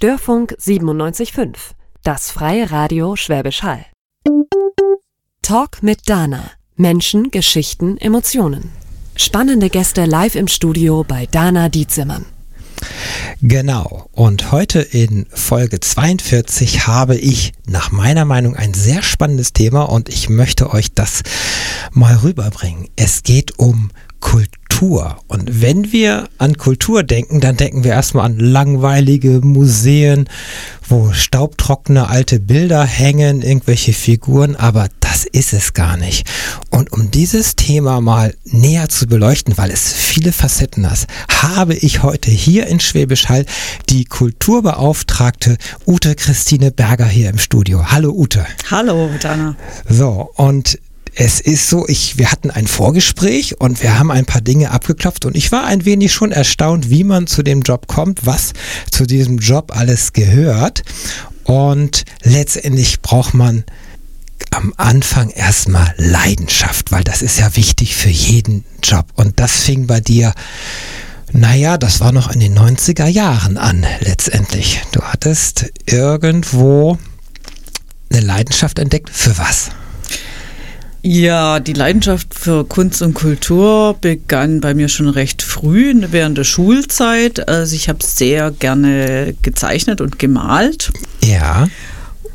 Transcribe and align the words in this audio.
Störfunk 0.00 0.54
97.5, 0.60 1.56
das 2.04 2.30
freie 2.30 2.70
Radio 2.70 3.16
Schwäbisch 3.16 3.64
Hall. 3.64 3.84
Talk 5.42 5.82
mit 5.82 6.08
Dana. 6.08 6.52
Menschen, 6.76 7.32
Geschichten, 7.32 7.96
Emotionen. 7.96 8.70
Spannende 9.16 9.70
Gäste 9.70 10.04
live 10.04 10.36
im 10.36 10.46
Studio 10.46 11.02
bei 11.02 11.26
Dana 11.26 11.68
Dietzimmern. 11.68 12.26
Genau. 13.42 14.08
Und 14.12 14.52
heute 14.52 14.82
in 14.82 15.26
Folge 15.30 15.80
42 15.80 16.86
habe 16.86 17.16
ich 17.16 17.52
nach 17.66 17.90
meiner 17.90 18.24
Meinung 18.24 18.54
ein 18.54 18.74
sehr 18.74 19.02
spannendes 19.02 19.52
Thema 19.52 19.82
und 19.82 20.08
ich 20.08 20.28
möchte 20.28 20.70
euch 20.70 20.94
das 20.94 21.24
mal 21.90 22.14
rüberbringen. 22.18 22.88
Es 22.94 23.24
geht 23.24 23.58
um 23.58 23.90
Kultur. 24.20 24.67
Und 25.26 25.60
wenn 25.60 25.90
wir 25.90 26.28
an 26.38 26.56
Kultur 26.56 27.02
denken, 27.02 27.40
dann 27.40 27.56
denken 27.56 27.82
wir 27.82 27.90
erstmal 27.90 28.26
an 28.26 28.38
langweilige 28.38 29.40
Museen, 29.42 30.28
wo 30.88 31.12
staubtrockene 31.12 32.08
alte 32.08 32.38
Bilder 32.38 32.84
hängen, 32.84 33.42
irgendwelche 33.42 33.92
Figuren, 33.92 34.54
aber 34.54 34.88
das 35.00 35.24
ist 35.24 35.52
es 35.52 35.74
gar 35.74 35.96
nicht. 35.96 36.28
Und 36.70 36.92
um 36.92 37.10
dieses 37.10 37.56
Thema 37.56 38.00
mal 38.00 38.34
näher 38.44 38.88
zu 38.88 39.08
beleuchten, 39.08 39.58
weil 39.58 39.72
es 39.72 39.92
viele 39.92 40.30
Facetten 40.30 40.88
hat, 40.88 41.08
habe 41.42 41.74
ich 41.74 42.04
heute 42.04 42.30
hier 42.30 42.68
in 42.68 42.78
Schwäbisch 42.78 43.28
Hall 43.28 43.46
die 43.88 44.04
Kulturbeauftragte 44.04 45.56
Ute 45.88 46.14
Christine 46.14 46.70
Berger 46.70 47.06
hier 47.06 47.30
im 47.30 47.38
Studio. 47.38 47.90
Hallo 47.90 48.12
Ute. 48.12 48.46
Hallo 48.70 49.10
Dana. 49.20 49.56
So, 49.88 50.30
und 50.36 50.78
es 51.20 51.40
ist 51.40 51.68
so, 51.68 51.84
ich, 51.88 52.16
wir 52.16 52.30
hatten 52.30 52.52
ein 52.52 52.68
Vorgespräch 52.68 53.60
und 53.60 53.82
wir 53.82 53.98
haben 53.98 54.12
ein 54.12 54.24
paar 54.24 54.40
Dinge 54.40 54.70
abgeklopft 54.70 55.24
und 55.24 55.36
ich 55.36 55.50
war 55.50 55.64
ein 55.64 55.84
wenig 55.84 56.12
schon 56.12 56.30
erstaunt, 56.30 56.90
wie 56.90 57.02
man 57.02 57.26
zu 57.26 57.42
dem 57.42 57.62
Job 57.62 57.88
kommt, 57.88 58.24
was 58.24 58.52
zu 58.92 59.04
diesem 59.04 59.38
Job 59.38 59.72
alles 59.76 60.12
gehört. 60.12 60.82
Und 61.42 62.04
letztendlich 62.22 63.02
braucht 63.02 63.34
man 63.34 63.64
am 64.52 64.72
Anfang 64.76 65.30
erstmal 65.30 65.92
Leidenschaft, 65.96 66.92
weil 66.92 67.02
das 67.02 67.22
ist 67.22 67.40
ja 67.40 67.56
wichtig 67.56 67.96
für 67.96 68.10
jeden 68.10 68.64
Job. 68.80 69.06
Und 69.16 69.40
das 69.40 69.62
fing 69.62 69.88
bei 69.88 70.00
dir, 70.00 70.32
naja, 71.32 71.78
das 71.78 71.98
war 71.98 72.12
noch 72.12 72.30
in 72.30 72.38
den 72.38 72.56
90er 72.56 73.08
Jahren 73.08 73.56
an, 73.56 73.84
letztendlich. 73.98 74.82
Du 74.92 75.02
hattest 75.02 75.72
irgendwo 75.84 76.96
eine 78.08 78.20
Leidenschaft 78.20 78.78
entdeckt. 78.78 79.10
Für 79.10 79.36
was? 79.36 79.70
Ja, 81.10 81.58
die 81.58 81.72
Leidenschaft 81.72 82.34
für 82.34 82.66
Kunst 82.66 83.00
und 83.00 83.14
Kultur 83.14 83.96
begann 83.98 84.60
bei 84.60 84.74
mir 84.74 84.90
schon 84.90 85.08
recht 85.08 85.40
früh 85.40 85.94
während 86.10 86.36
der 86.36 86.44
Schulzeit. 86.44 87.48
Also 87.48 87.76
ich 87.76 87.88
habe 87.88 88.04
sehr 88.04 88.50
gerne 88.50 89.34
gezeichnet 89.40 90.02
und 90.02 90.18
gemalt. 90.18 90.92
Ja. 91.24 91.66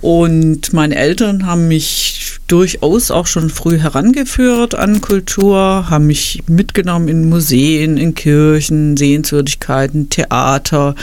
Und 0.02 0.74
meine 0.74 0.96
Eltern 0.96 1.46
haben 1.46 1.68
mich 1.68 2.40
durchaus 2.48 3.12
auch 3.12 3.28
schon 3.28 3.52
früh 3.52 3.78
herangeführt 3.78 4.74
an 4.74 5.02
Kultur, 5.02 5.92
haben 5.92 6.08
mich 6.08 6.42
mitgenommen 6.48 7.10
in 7.10 7.30
Museen, 7.30 7.98
in 7.98 8.16
Kirchen, 8.16 8.98
Sehenswürdigkeiten, 8.98 10.10
Theater, 10.10 10.96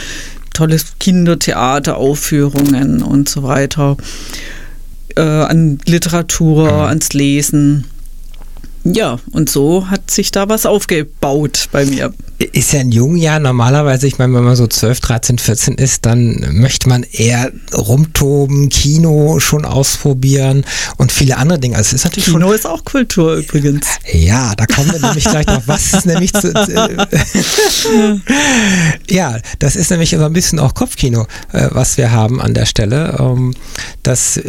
tolles 0.53 0.95
Kindertheateraufführungen 0.99 3.01
und 3.01 3.29
so 3.29 3.43
weiter 3.43 3.95
äh, 5.15 5.21
an 5.21 5.79
Literatur, 5.85 6.71
mhm. 6.71 6.79
ans 6.79 7.13
Lesen. 7.13 7.85
Ja, 8.83 9.19
und 9.31 9.49
so 9.49 9.89
hat 9.89 10.09
sich 10.09 10.31
da 10.31 10.49
was 10.49 10.65
aufgebaut 10.65 11.67
bei 11.71 11.85
mir. 11.85 12.13
Ist 12.45 12.73
ja 12.73 12.81
in 12.81 12.91
jungen 12.91 13.17
Jahren 13.17 13.43
normalerweise, 13.43 14.07
ich 14.07 14.17
meine, 14.17 14.33
wenn 14.33 14.43
man 14.43 14.55
so 14.55 14.65
12, 14.65 14.99
13, 14.99 15.37
14 15.37 15.75
ist, 15.75 16.05
dann 16.05 16.47
möchte 16.51 16.89
man 16.89 17.03
eher 17.03 17.51
rumtoben, 17.73 18.69
Kino 18.69 19.39
schon 19.39 19.65
ausprobieren 19.65 20.65
und 20.97 21.11
viele 21.11 21.37
andere 21.37 21.59
Dinge. 21.59 21.75
Also 21.77 21.89
es 21.89 21.93
ist 21.93 22.03
natürlich 22.05 22.25
Kino 22.25 22.47
schon, 22.47 22.55
ist 22.55 22.65
auch 22.65 22.83
Kultur 22.83 23.35
übrigens. 23.35 23.85
Ja, 24.11 24.55
da 24.55 24.65
kommen 24.65 24.91
wir 24.91 24.99
nämlich 24.99 25.25
gleich 25.25 25.45
noch. 25.45 25.67
Was 25.67 25.93
ist 25.93 26.05
nämlich 26.05 26.33
zu, 26.33 26.51
Ja, 29.09 29.37
das 29.59 29.75
ist 29.75 29.91
nämlich 29.91 30.09
so 30.09 30.23
ein 30.23 30.33
bisschen 30.33 30.59
auch 30.59 30.73
Kopfkino, 30.73 31.27
äh, 31.53 31.67
was 31.71 31.97
wir 31.97 32.11
haben 32.11 32.41
an 32.41 32.53
der 32.53 32.65
Stelle. 32.65 33.17
Ähm, 33.19 33.53
dass, 34.03 34.39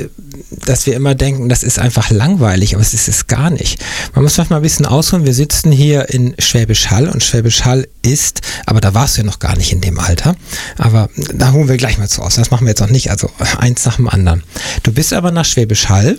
dass 0.64 0.86
wir 0.86 0.94
immer 0.94 1.14
denken, 1.14 1.48
das 1.48 1.62
ist 1.62 1.78
einfach 1.78 2.10
langweilig, 2.10 2.74
aber 2.74 2.82
es 2.82 2.94
ist 2.94 3.08
es 3.08 3.26
gar 3.26 3.50
nicht. 3.50 3.82
Man 4.14 4.24
muss 4.24 4.38
manchmal 4.38 4.60
ein 4.60 4.62
bisschen 4.62 4.86
ausholen. 4.86 5.26
Wir 5.26 5.34
sitzen 5.34 5.72
hier 5.72 6.08
in 6.08 6.34
Schwäbisch 6.38 6.90
Hall 6.90 7.08
und 7.08 7.22
Schwäbisch 7.22 7.64
Hall 7.64 7.81
ist, 8.02 8.40
aber 8.66 8.80
da 8.80 8.94
warst 8.94 9.16
du 9.16 9.22
ja 9.22 9.26
noch 9.26 9.38
gar 9.38 9.56
nicht 9.56 9.72
in 9.72 9.80
dem 9.80 9.98
Alter. 9.98 10.34
Aber 10.78 11.08
da 11.34 11.52
holen 11.52 11.68
wir 11.68 11.76
gleich 11.76 11.98
mal 11.98 12.08
zu 12.08 12.22
aus. 12.22 12.36
Das 12.36 12.50
machen 12.50 12.66
wir 12.66 12.70
jetzt 12.70 12.80
noch 12.80 12.90
nicht. 12.90 13.10
Also 13.10 13.30
eins 13.58 13.84
nach 13.84 13.96
dem 13.96 14.08
anderen. 14.08 14.42
Du 14.82 14.92
bist 14.92 15.12
aber 15.12 15.30
nach 15.30 15.44
Schwäbisch 15.44 15.88
Hall 15.88 16.18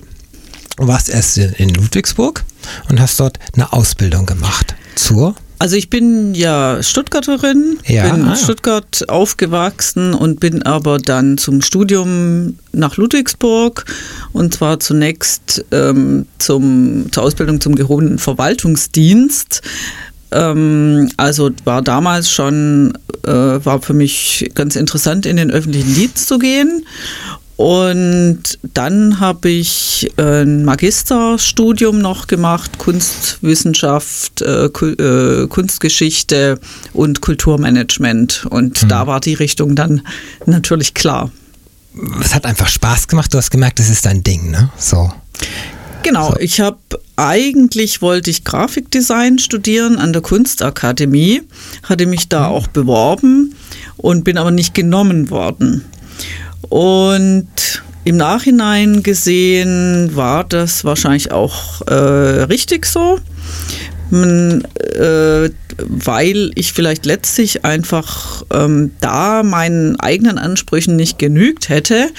warst 0.77 1.09
erst 1.09 1.37
in 1.37 1.69
Ludwigsburg 1.69 2.43
und 2.89 2.99
hast 2.99 3.19
dort 3.19 3.37
eine 3.53 3.73
Ausbildung 3.73 4.25
gemacht 4.25 4.75
zur 4.95 5.35
also 5.59 5.77
ich 5.77 5.89
bin 5.89 6.35
ja 6.35 6.83
Stuttgarterin, 6.83 7.77
ja, 7.85 8.09
bin 8.09 8.23
in 8.23 8.27
ah, 8.27 8.35
Stuttgart 8.35 9.07
aufgewachsen 9.07 10.13
und 10.13 10.41
bin 10.41 10.61
aber 10.63 10.97
dann 10.97 11.37
zum 11.37 11.61
Studium 11.61 12.57
nach 12.73 12.97
Ludwigsburg 12.97 13.85
und 14.33 14.53
zwar 14.53 14.81
zunächst 14.81 15.63
ähm, 15.71 16.25
zum, 16.37 17.09
zur 17.13 17.23
Ausbildung 17.23 17.61
zum 17.61 17.75
gehobenen 17.75 18.19
Verwaltungsdienst. 18.19 19.61
Ähm, 20.33 21.09
also 21.17 21.51
war 21.63 21.81
damals 21.81 22.31
schon, 22.31 22.97
äh, 23.25 23.31
war 23.31 23.81
für 23.81 23.93
mich 23.93 24.51
ganz 24.55 24.75
interessant, 24.75 25.25
in 25.25 25.37
den 25.37 25.51
öffentlichen 25.51 25.93
Dienst 25.93 26.27
zu 26.27 26.39
gehen 26.39 26.85
und 27.55 28.59
dann 28.73 29.19
habe 29.19 29.49
ich 29.49 30.11
ein 30.17 30.65
Magisterstudium 30.65 31.99
noch 31.99 32.25
gemacht, 32.25 32.79
Kunstwissenschaft, 32.79 34.41
äh, 34.41 34.65
äh, 34.65 35.47
Kunstgeschichte 35.47 36.59
und 36.93 37.21
Kulturmanagement. 37.21 38.47
Und 38.49 38.83
mhm. 38.83 38.87
da 38.87 39.05
war 39.05 39.19
die 39.19 39.35
Richtung 39.35 39.75
dann 39.75 40.01
natürlich 40.45 40.95
klar. 40.95 41.31
Es 42.21 42.33
hat 42.33 42.45
einfach 42.45 42.67
Spaß 42.67 43.07
gemacht. 43.07 43.31
Du 43.33 43.37
hast 43.37 43.51
gemerkt, 43.51 43.77
das 43.77 43.89
ist 43.89 44.07
dein 44.07 44.23
Ding, 44.23 44.49
ne? 44.49 44.71
So. 44.77 45.11
Genau, 46.03 46.31
so. 46.31 46.39
ich 46.39 46.59
habe 46.59 46.77
eigentlich 47.15 48.01
wollte 48.01 48.29
ich 48.29 48.43
Grafikdesign 48.43 49.39
studieren 49.39 49.97
an 49.97 50.13
der 50.13 50.21
Kunstakademie, 50.21 51.41
hatte 51.83 52.05
mich 52.05 52.29
da 52.29 52.49
mhm. 52.49 52.55
auch 52.55 52.67
beworben 52.67 53.55
und 53.97 54.23
bin 54.23 54.37
aber 54.37 54.51
nicht 54.51 54.73
genommen 54.73 55.29
worden. 55.29 55.85
Und 56.69 57.83
im 58.05 58.17
Nachhinein 58.17 59.01
gesehen 59.03 60.15
war 60.15 60.43
das 60.43 60.83
wahrscheinlich 60.83 61.31
auch 61.31 61.81
äh, 61.87 61.93
richtig 61.93 62.85
so. 62.85 63.19
Man, 64.09 64.63
äh, 64.77 65.49
weil 65.77 66.51
ich 66.55 66.73
vielleicht 66.73 67.05
letztlich 67.05 67.65
einfach 67.65 68.43
ähm, 68.51 68.91
da 68.99 69.43
meinen 69.43 69.99
eigenen 69.99 70.37
Ansprüchen 70.37 70.95
nicht 70.95 71.17
genügt 71.17 71.69
hätte. 71.69 72.09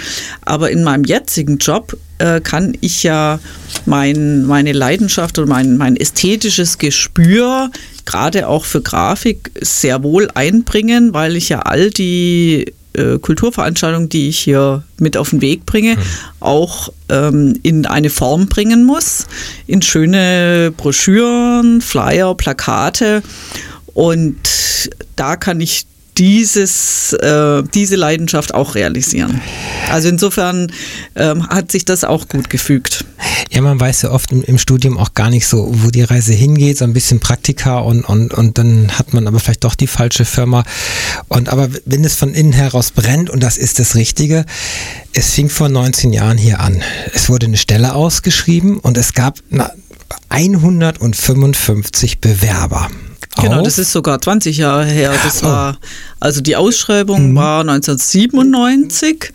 Aber 0.43 0.71
in 0.71 0.83
meinem 0.83 1.05
jetzigen 1.05 1.59
Job 1.59 1.97
äh, 2.19 2.41
kann 2.41 2.77
ich 2.81 3.03
ja 3.03 3.39
mein, 3.87 4.45
meine 4.45 4.73
Leidenschaft 4.73 5.39
oder 5.39 5.49
mein, 5.49 5.77
mein 5.77 5.97
ästhetisches 5.97 6.79
Gespür 6.79 7.71
gerade 8.05 8.49
auch 8.49 8.65
für 8.65 8.83
Grafik 8.83 9.51
sehr 9.61 10.03
wohl 10.03 10.29
einbringen, 10.35 11.15
weil 11.15 11.37
ich 11.37 11.49
ja 11.49 11.61
all 11.61 11.91
die 11.91 12.73
äh, 12.95 13.19
Kulturveranstaltung, 13.19 14.09
die 14.09 14.29
ich 14.29 14.39
hier 14.39 14.83
mit 14.99 15.17
auf 15.17 15.31
den 15.31 15.41
Weg 15.41 15.67
bringe, 15.67 15.97
mhm. 15.97 16.01
auch 16.41 16.93
ähm, 17.09 17.59
in 17.63 17.87
eine 17.87 18.11
Form 18.11 18.47
bringen 18.47 18.85
muss, 18.85 19.27
in 19.67 19.83
schöne 19.83 20.73
Broschüren, 20.77 21.81
Flyer, 21.81 22.35
Plakate. 22.35 23.23
Und 23.95 24.91
da 25.17 25.37
kann 25.37 25.61
ich 25.61 25.87
dieses, 26.17 27.13
äh, 27.15 27.63
diese 27.75 27.97
Leidenschaft 27.97 28.55
auch 28.55 28.75
realisieren. 28.75 29.41
Also 29.91 30.09
insofern 30.09 30.73
ähm, 31.17 31.49
hat 31.49 31.73
sich 31.73 31.85
das 31.85 32.05
auch 32.05 32.29
gut 32.29 32.51
gefügt. 32.51 33.05
Ja, 33.51 33.63
man 33.63 33.79
weiß 33.79 34.03
ja 34.03 34.11
oft 34.11 34.33
im, 34.33 34.43
im, 34.43 34.59
Studium 34.59 34.99
auch 34.99 35.15
gar 35.15 35.31
nicht 35.31 35.47
so, 35.47 35.71
wo 35.73 35.91
die 35.91 36.03
Reise 36.03 36.33
hingeht, 36.33 36.79
so 36.79 36.85
ein 36.85 36.93
bisschen 36.93 37.21
Praktika 37.21 37.79
und, 37.79 38.05
und, 38.05 38.35
und 38.35 38.59
dann 38.59 38.91
hat 38.99 39.15
man 39.15 39.27
aber 39.27 39.41
vielleicht 39.41 39.65
doch 39.65 39.75
die 39.75 39.87
falsche 39.87 40.25
Firma. 40.25 40.65
Und 41.29 41.49
aber 41.49 41.69
wenn 41.85 42.05
es 42.05 42.15
von 42.15 42.35
innen 42.35 42.53
heraus 42.53 42.91
brennt, 42.91 43.31
und 43.31 43.43
das 43.43 43.57
ist 43.57 43.79
das 43.79 43.95
Richtige, 43.95 44.45
es 45.13 45.31
fing 45.31 45.49
vor 45.49 45.69
19 45.69 46.13
Jahren 46.13 46.39
hier 46.39 46.61
an. 46.61 46.83
Es 47.13 47.29
wurde 47.29 47.47
eine 47.47 47.57
Stelle 47.57 47.95
ausgeschrieben 47.95 48.79
und 48.79 48.97
es 48.97 49.15
gab 49.15 49.39
na, 49.51 49.71
155 50.29 52.21
Bewerber. 52.21 52.91
Genau, 53.41 53.59
auf. 53.59 53.65
das 53.65 53.79
ist 53.79 53.93
sogar 53.93 54.21
20 54.21 54.59
Jahre 54.59 54.85
her. 54.85 55.13
Das 55.25 55.43
oh. 55.43 55.47
war, 55.47 55.79
also 56.21 56.41
die 56.41 56.57
Ausschreibung 56.57 57.33
mhm. 57.33 57.37
war 57.37 57.61
1997 57.61 59.33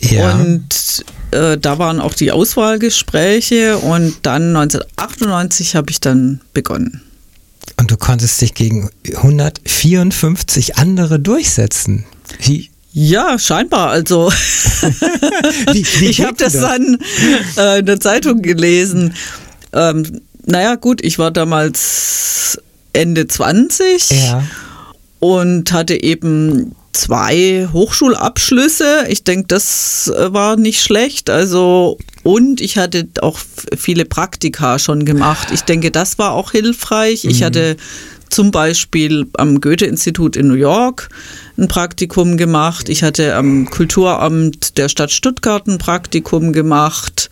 ja. 0.00 0.34
und 0.34 1.04
äh, 1.30 1.58
da 1.58 1.78
waren 1.78 2.00
auch 2.00 2.14
die 2.14 2.32
Auswahlgespräche 2.32 3.78
und 3.78 4.14
dann 4.22 4.56
1998 4.56 5.76
habe 5.76 5.90
ich 5.90 6.00
dann 6.00 6.40
begonnen. 6.52 7.02
Und 7.76 7.90
du 7.90 7.96
konntest 7.96 8.40
dich 8.40 8.54
gegen 8.54 8.90
154 9.14 10.76
andere 10.76 11.18
durchsetzen. 11.18 12.04
Wie, 12.40 12.70
Ja, 12.92 13.38
scheinbar. 13.38 13.90
Also 13.90 14.30
wie, 15.72 15.86
wie 15.98 16.06
ich 16.06 16.20
habe 16.20 16.36
das, 16.36 16.52
das, 16.52 16.62
dann 16.62 16.98
äh, 17.56 17.78
in 17.78 17.86
der 17.86 18.00
Zeitung 18.00 18.42
gelesen. 18.42 19.14
Ähm, 19.72 20.20
naja, 20.44 20.74
gut, 20.74 21.02
ich 21.02 21.18
war 21.18 21.30
damals 21.30 22.58
Ende 22.92 23.26
20 23.26 24.10
ja. 24.10 24.44
und 25.20 25.72
hatte 25.72 26.02
eben 26.02 26.74
zwei 26.92 27.68
Hochschulabschlüsse. 27.72 29.06
Ich 29.08 29.24
denke, 29.24 29.46
das 29.48 30.12
äh, 30.14 30.32
war 30.32 30.56
nicht 30.56 30.82
schlecht. 30.82 31.30
Also 31.30 31.98
und 32.22 32.60
ich 32.60 32.78
hatte 32.78 33.08
auch 33.20 33.38
viele 33.76 34.04
Praktika 34.04 34.78
schon 34.78 35.04
gemacht. 35.04 35.48
Ich 35.52 35.62
denke, 35.62 35.90
das 35.90 36.18
war 36.18 36.32
auch 36.32 36.52
hilfreich. 36.52 37.24
Ich 37.24 37.40
mhm. 37.40 37.44
hatte 37.44 37.76
zum 38.28 38.50
Beispiel 38.50 39.26
am 39.36 39.60
Goethe-Institut 39.60 40.36
in 40.36 40.48
New 40.48 40.54
York 40.54 41.10
ein 41.58 41.68
Praktikum 41.68 42.36
gemacht. 42.36 42.88
Ich 42.88 43.02
hatte 43.02 43.34
am 43.34 43.68
Kulturamt 43.68 44.78
der 44.78 44.88
Stadt 44.88 45.10
Stuttgart 45.10 45.66
ein 45.66 45.78
Praktikum 45.78 46.52
gemacht. 46.52 47.28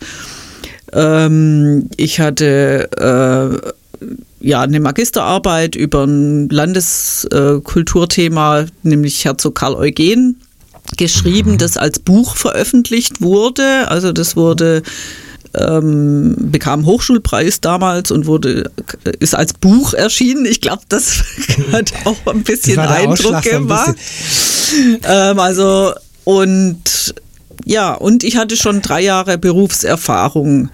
Ähm, 0.93 1.89
ich 1.97 2.19
hatte 2.19 3.71
äh, 4.01 4.05
ja 4.41 4.61
eine 4.61 4.79
Magisterarbeit 4.79 5.75
über 5.75 6.05
ein 6.05 6.49
Landeskulturthema, 6.49 8.65
nämlich 8.83 9.25
Herzog 9.25 9.55
Karl 9.55 9.73
Eugen 9.75 10.39
geschrieben, 10.97 11.57
das 11.57 11.77
als 11.77 11.99
Buch 11.99 12.35
veröffentlicht 12.35 13.21
wurde. 13.21 13.87
Also 13.87 14.11
das 14.11 14.35
wurde 14.35 14.83
ähm, 15.53 16.35
bekam 16.37 16.85
Hochschulpreis 16.85 17.61
damals 17.61 18.11
und 18.11 18.25
wurde 18.25 18.71
ist 19.19 19.35
als 19.35 19.53
Buch 19.53 19.93
erschienen. 19.93 20.45
Ich 20.45 20.61
glaube, 20.61 20.83
das 20.89 21.23
hat 21.71 21.93
auch 22.05 22.17
ein 22.27 22.43
bisschen 22.43 22.79
Eindruck 22.79 23.41
gemacht. 23.43 23.95
Ähm, 25.03 25.39
also 25.39 25.93
und 26.23 27.15
ja, 27.65 27.93
und 27.93 28.23
ich 28.23 28.37
hatte 28.37 28.57
schon 28.57 28.81
drei 28.81 29.01
Jahre 29.01 29.37
Berufserfahrung. 29.37 30.69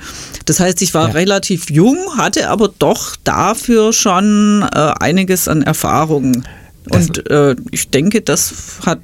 Das 0.46 0.60
heißt, 0.60 0.82
ich 0.82 0.94
war 0.94 1.08
ja. 1.08 1.14
relativ 1.14 1.70
jung, 1.70 1.98
hatte 2.18 2.50
aber 2.50 2.70
doch 2.80 3.16
dafür 3.24 3.94
schon 3.94 4.68
äh, 4.74 4.94
einiges 5.00 5.48
an 5.48 5.62
Erfahrung. 5.62 6.44
Und 6.90 7.30
äh, 7.30 7.56
ich 7.72 7.90
denke, 7.90 8.22
das 8.22 8.54
hat, 8.86 9.02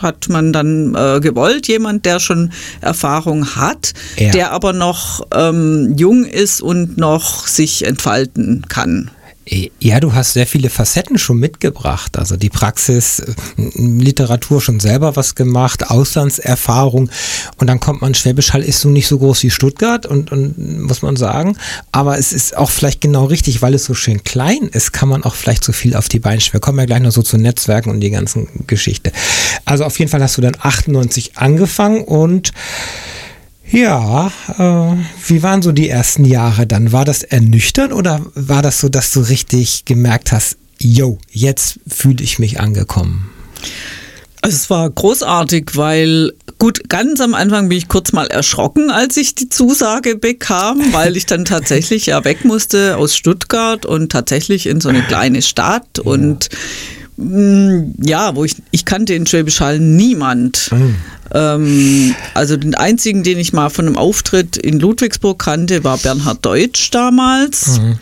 hat 0.00 0.28
man 0.28 0.52
dann 0.52 0.94
äh, 0.94 1.20
gewollt. 1.20 1.66
Jemand, 1.66 2.06
der 2.06 2.20
schon 2.20 2.52
Erfahrung 2.80 3.56
hat, 3.56 3.92
ja. 4.16 4.30
der 4.30 4.52
aber 4.52 4.72
noch 4.72 5.26
ähm, 5.34 5.94
jung 5.96 6.24
ist 6.24 6.62
und 6.62 6.96
noch 6.96 7.46
sich 7.46 7.84
entfalten 7.86 8.66
kann. 8.68 9.10
Ja, 9.46 10.00
du 10.00 10.14
hast 10.14 10.32
sehr 10.32 10.46
viele 10.46 10.70
Facetten 10.70 11.18
schon 11.18 11.38
mitgebracht. 11.38 12.16
Also 12.18 12.36
die 12.36 12.48
Praxis, 12.48 13.18
äh, 13.18 13.34
Literatur 13.76 14.62
schon 14.62 14.80
selber 14.80 15.16
was 15.16 15.34
gemacht, 15.34 15.90
Auslandserfahrung. 15.90 17.10
Und 17.58 17.66
dann 17.66 17.78
kommt 17.78 18.00
man, 18.00 18.14
Schwäbisch 18.14 18.54
Hall 18.54 18.62
ist 18.62 18.80
so 18.80 18.88
nicht 18.88 19.06
so 19.06 19.18
groß 19.18 19.42
wie 19.42 19.50
Stuttgart 19.50 20.06
und, 20.06 20.32
und 20.32 20.82
muss 20.82 21.02
man 21.02 21.16
sagen. 21.16 21.58
Aber 21.92 22.18
es 22.18 22.32
ist 22.32 22.56
auch 22.56 22.70
vielleicht 22.70 23.02
genau 23.02 23.26
richtig, 23.26 23.60
weil 23.60 23.74
es 23.74 23.84
so 23.84 23.92
schön 23.92 24.24
klein 24.24 24.68
ist, 24.72 24.92
kann 24.92 25.10
man 25.10 25.24
auch 25.24 25.34
vielleicht 25.34 25.62
so 25.62 25.72
viel 25.72 25.94
auf 25.94 26.08
die 26.08 26.20
Beine 26.20 26.40
stellen. 26.40 26.54
Wir 26.54 26.60
kommen 26.60 26.78
ja 26.78 26.86
gleich 26.86 27.00
noch 27.00 27.12
so 27.12 27.22
zu 27.22 27.36
Netzwerken 27.36 27.90
und 27.90 28.00
die 28.00 28.10
ganzen 28.10 28.48
Geschichte. 28.66 29.12
Also 29.66 29.84
auf 29.84 29.98
jeden 29.98 30.10
Fall 30.10 30.22
hast 30.22 30.38
du 30.38 30.40
dann 30.40 30.56
98 30.58 31.36
angefangen 31.36 32.02
und 32.04 32.52
ja, 33.70 34.30
äh, 34.58 34.96
wie 35.26 35.42
waren 35.42 35.62
so 35.62 35.72
die 35.72 35.88
ersten 35.88 36.24
Jahre 36.24 36.66
dann? 36.66 36.92
War 36.92 37.04
das 37.04 37.22
ernüchternd 37.22 37.92
oder 37.92 38.20
war 38.34 38.62
das 38.62 38.80
so, 38.80 38.88
dass 38.88 39.12
du 39.12 39.20
richtig 39.20 39.84
gemerkt 39.84 40.32
hast, 40.32 40.56
yo, 40.78 41.18
jetzt 41.30 41.80
fühle 41.86 42.22
ich 42.22 42.38
mich 42.38 42.60
angekommen? 42.60 43.30
Also 44.42 44.56
es 44.56 44.68
war 44.68 44.90
großartig, 44.90 45.70
weil 45.74 46.32
gut, 46.58 46.90
ganz 46.90 47.18
am 47.22 47.32
Anfang 47.32 47.70
bin 47.70 47.78
ich 47.78 47.88
kurz 47.88 48.12
mal 48.12 48.26
erschrocken, 48.26 48.90
als 48.90 49.16
ich 49.16 49.34
die 49.34 49.48
Zusage 49.48 50.16
bekam, 50.16 50.82
weil 50.92 51.16
ich 51.16 51.24
dann 51.24 51.46
tatsächlich 51.46 52.06
ja 52.06 52.24
weg 52.24 52.44
musste 52.44 52.98
aus 52.98 53.16
Stuttgart 53.16 53.86
und 53.86 54.12
tatsächlich 54.12 54.66
in 54.66 54.82
so 54.82 54.90
eine 54.90 55.02
kleine 55.02 55.40
Stadt 55.40 55.86
ja. 55.96 56.02
und 56.04 56.50
mm, 57.16 57.94
ja, 58.02 58.36
wo 58.36 58.44
ich, 58.44 58.56
ich 58.70 58.84
kannte 58.84 59.14
in 59.14 59.26
Schwäbisch 59.26 59.60
Hall 59.60 59.78
niemand. 59.78 60.70
Mhm. 60.72 60.96
Ähm, 61.32 62.14
also 62.34 62.56
den 62.56 62.74
einzigen, 62.74 63.22
den 63.22 63.38
ich 63.38 63.52
mal 63.52 63.70
von 63.70 63.86
einem 63.86 63.96
Auftritt 63.96 64.56
in 64.56 64.78
Ludwigsburg 64.78 65.38
kannte, 65.38 65.84
war 65.84 65.98
Bernhard 65.98 66.44
Deutsch 66.44 66.90
damals. 66.90 67.78
Mhm. 67.78 67.98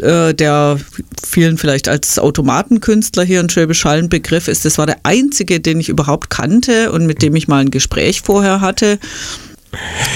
Äh, 0.00 0.34
der 0.34 0.78
vielen 1.24 1.58
vielleicht 1.58 1.88
als 1.88 2.18
Automatenkünstler 2.18 3.24
hier 3.24 3.40
in 3.40 3.48
Schwäbisch 3.48 3.84
Hall 3.84 3.98
ein 3.98 4.08
Begriff 4.08 4.48
ist. 4.48 4.64
Das 4.64 4.78
war 4.78 4.86
der 4.86 4.98
einzige, 5.02 5.60
den 5.60 5.78
ich 5.80 5.88
überhaupt 5.88 6.30
kannte 6.30 6.92
und 6.92 7.06
mit 7.06 7.22
dem 7.22 7.36
ich 7.36 7.48
mal 7.48 7.60
ein 7.60 7.70
Gespräch 7.70 8.22
vorher 8.22 8.60
hatte. 8.60 8.98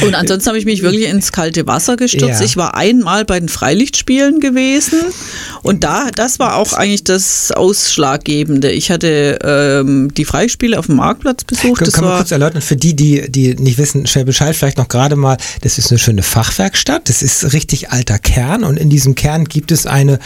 Und 0.02 0.14
ansonsten 0.14 0.49
habe 0.49 0.58
ich 0.58 0.64
mich 0.64 0.82
wirklich 0.82 1.08
ins 1.08 1.32
kalte 1.32 1.66
Wasser 1.66 1.96
gestürzt. 1.96 2.40
Ja. 2.40 2.46
Ich 2.46 2.56
war 2.56 2.75
einmal 2.75 3.25
bei 3.25 3.38
den 3.38 3.49
Freilichtspielen 3.49 4.40
gewesen 4.40 5.00
und 5.62 5.84
da, 5.84 6.10
das 6.14 6.38
war 6.38 6.56
auch 6.56 6.72
eigentlich 6.72 7.04
das 7.04 7.52
Ausschlaggebende. 7.52 8.70
Ich 8.70 8.90
hatte 8.90 9.38
ähm, 9.44 10.12
die 10.14 10.25
Freispiele 10.25 10.78
auf 10.78 10.87
dem 10.87 10.96
Marktplatz 10.96 11.44
besucht. 11.44 11.82
Das 11.82 11.93
kann 11.93 12.04
man 12.04 12.16
kurz 12.16 12.31
erläutern 12.31 12.62
für 12.62 12.76
die, 12.76 12.96
die, 12.96 13.31
die 13.31 13.54
nicht 13.54 13.78
wissen, 13.78 14.06
Schwäbisch 14.06 14.40
Hall 14.40 14.54
vielleicht 14.54 14.78
noch 14.78 14.88
gerade 14.88 15.16
mal, 15.16 15.37
das 15.60 15.78
ist 15.78 15.90
eine 15.90 15.98
schöne 15.98 16.22
Fachwerkstatt, 16.22 17.08
das 17.08 17.22
ist 17.22 17.52
richtig 17.52 17.90
alter 17.90 18.19
Kern 18.19 18.64
und 18.64 18.78
in 18.78 18.90
diesem 18.90 19.14
Kern 19.14 19.44
gibt 19.44 19.70
es 19.70 19.87
eine 19.87 20.19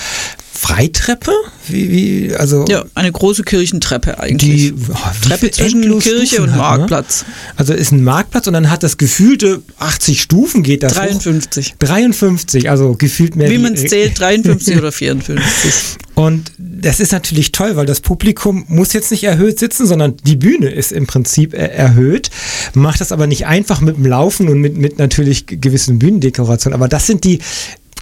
Freitreppe? 0.57 1.33
Wie, 1.69 1.91
wie, 1.91 2.35
also 2.35 2.65
ja, 2.69 2.85
eine 2.95 3.13
große 3.13 3.43
Kirchentreppe 3.43 4.19
eigentlich. 4.19 4.73
Die 4.73 4.75
oh, 4.91 4.97
Treppe 5.27 5.51
zwischen 5.51 5.99
Kirche 5.99 6.43
und 6.43 6.51
hat, 6.51 6.57
ne? 6.57 6.63
Marktplatz. 6.63 7.23
Ne? 7.23 7.35
Also 7.57 7.75
ist 7.75 7.93
ein 7.93 8.03
Marktplatz 8.03 8.47
und 8.47 8.55
dann 8.55 8.71
hat 8.71 8.83
das 8.83 8.97
gefühlte 8.97 9.63
80 9.79 10.23
Stufen 10.23 10.63
geht 10.63 10.83
das 10.83 10.95
53. 10.95 11.73
Hoch. 11.73 11.77
53, 11.79 12.71
also 12.71 12.95
gefühlt 12.95 13.37
mehr. 13.37 13.51
Wie 13.51 13.59
man 13.59 13.75
es 13.75 13.85
zählt, 13.85 14.19
53 14.21 14.79
oder 14.79 14.93
54. 14.93 15.99
Und 16.15 16.53
das 16.57 16.99
ist 16.99 17.13
natürlich 17.13 17.53
toll, 17.53 17.77
weil 17.77 17.85
das 17.85 18.01
Publikum 18.01 18.65
muss 18.69 18.95
jetzt 18.95 19.11
nicht 19.11 19.25
erhöht 19.25 19.59
sitzen, 19.59 19.87
sondern 19.87 20.17
die 20.25 20.37
Bühne 20.37 20.71
ist 20.71 20.91
im 20.91 21.07
Prinzip 21.07 21.53
erhöht. 21.53 22.31
Macht 22.73 23.03
das 23.03 23.13
aber 23.13 23.27
nicht 23.27 23.47
einfach 23.47 23.83
mit 23.83 23.97
dem 23.97 24.07
Laufen 24.07 24.49
und 24.49 24.59
mit, 24.61 24.79
mit 24.79 24.99
natürlich 24.99 25.47
gewissen 25.47 25.99
Bühnendekorationen. 25.99 26.75
Aber 26.75 26.89
das 26.89 27.07
sind 27.07 27.25
die 27.25 27.41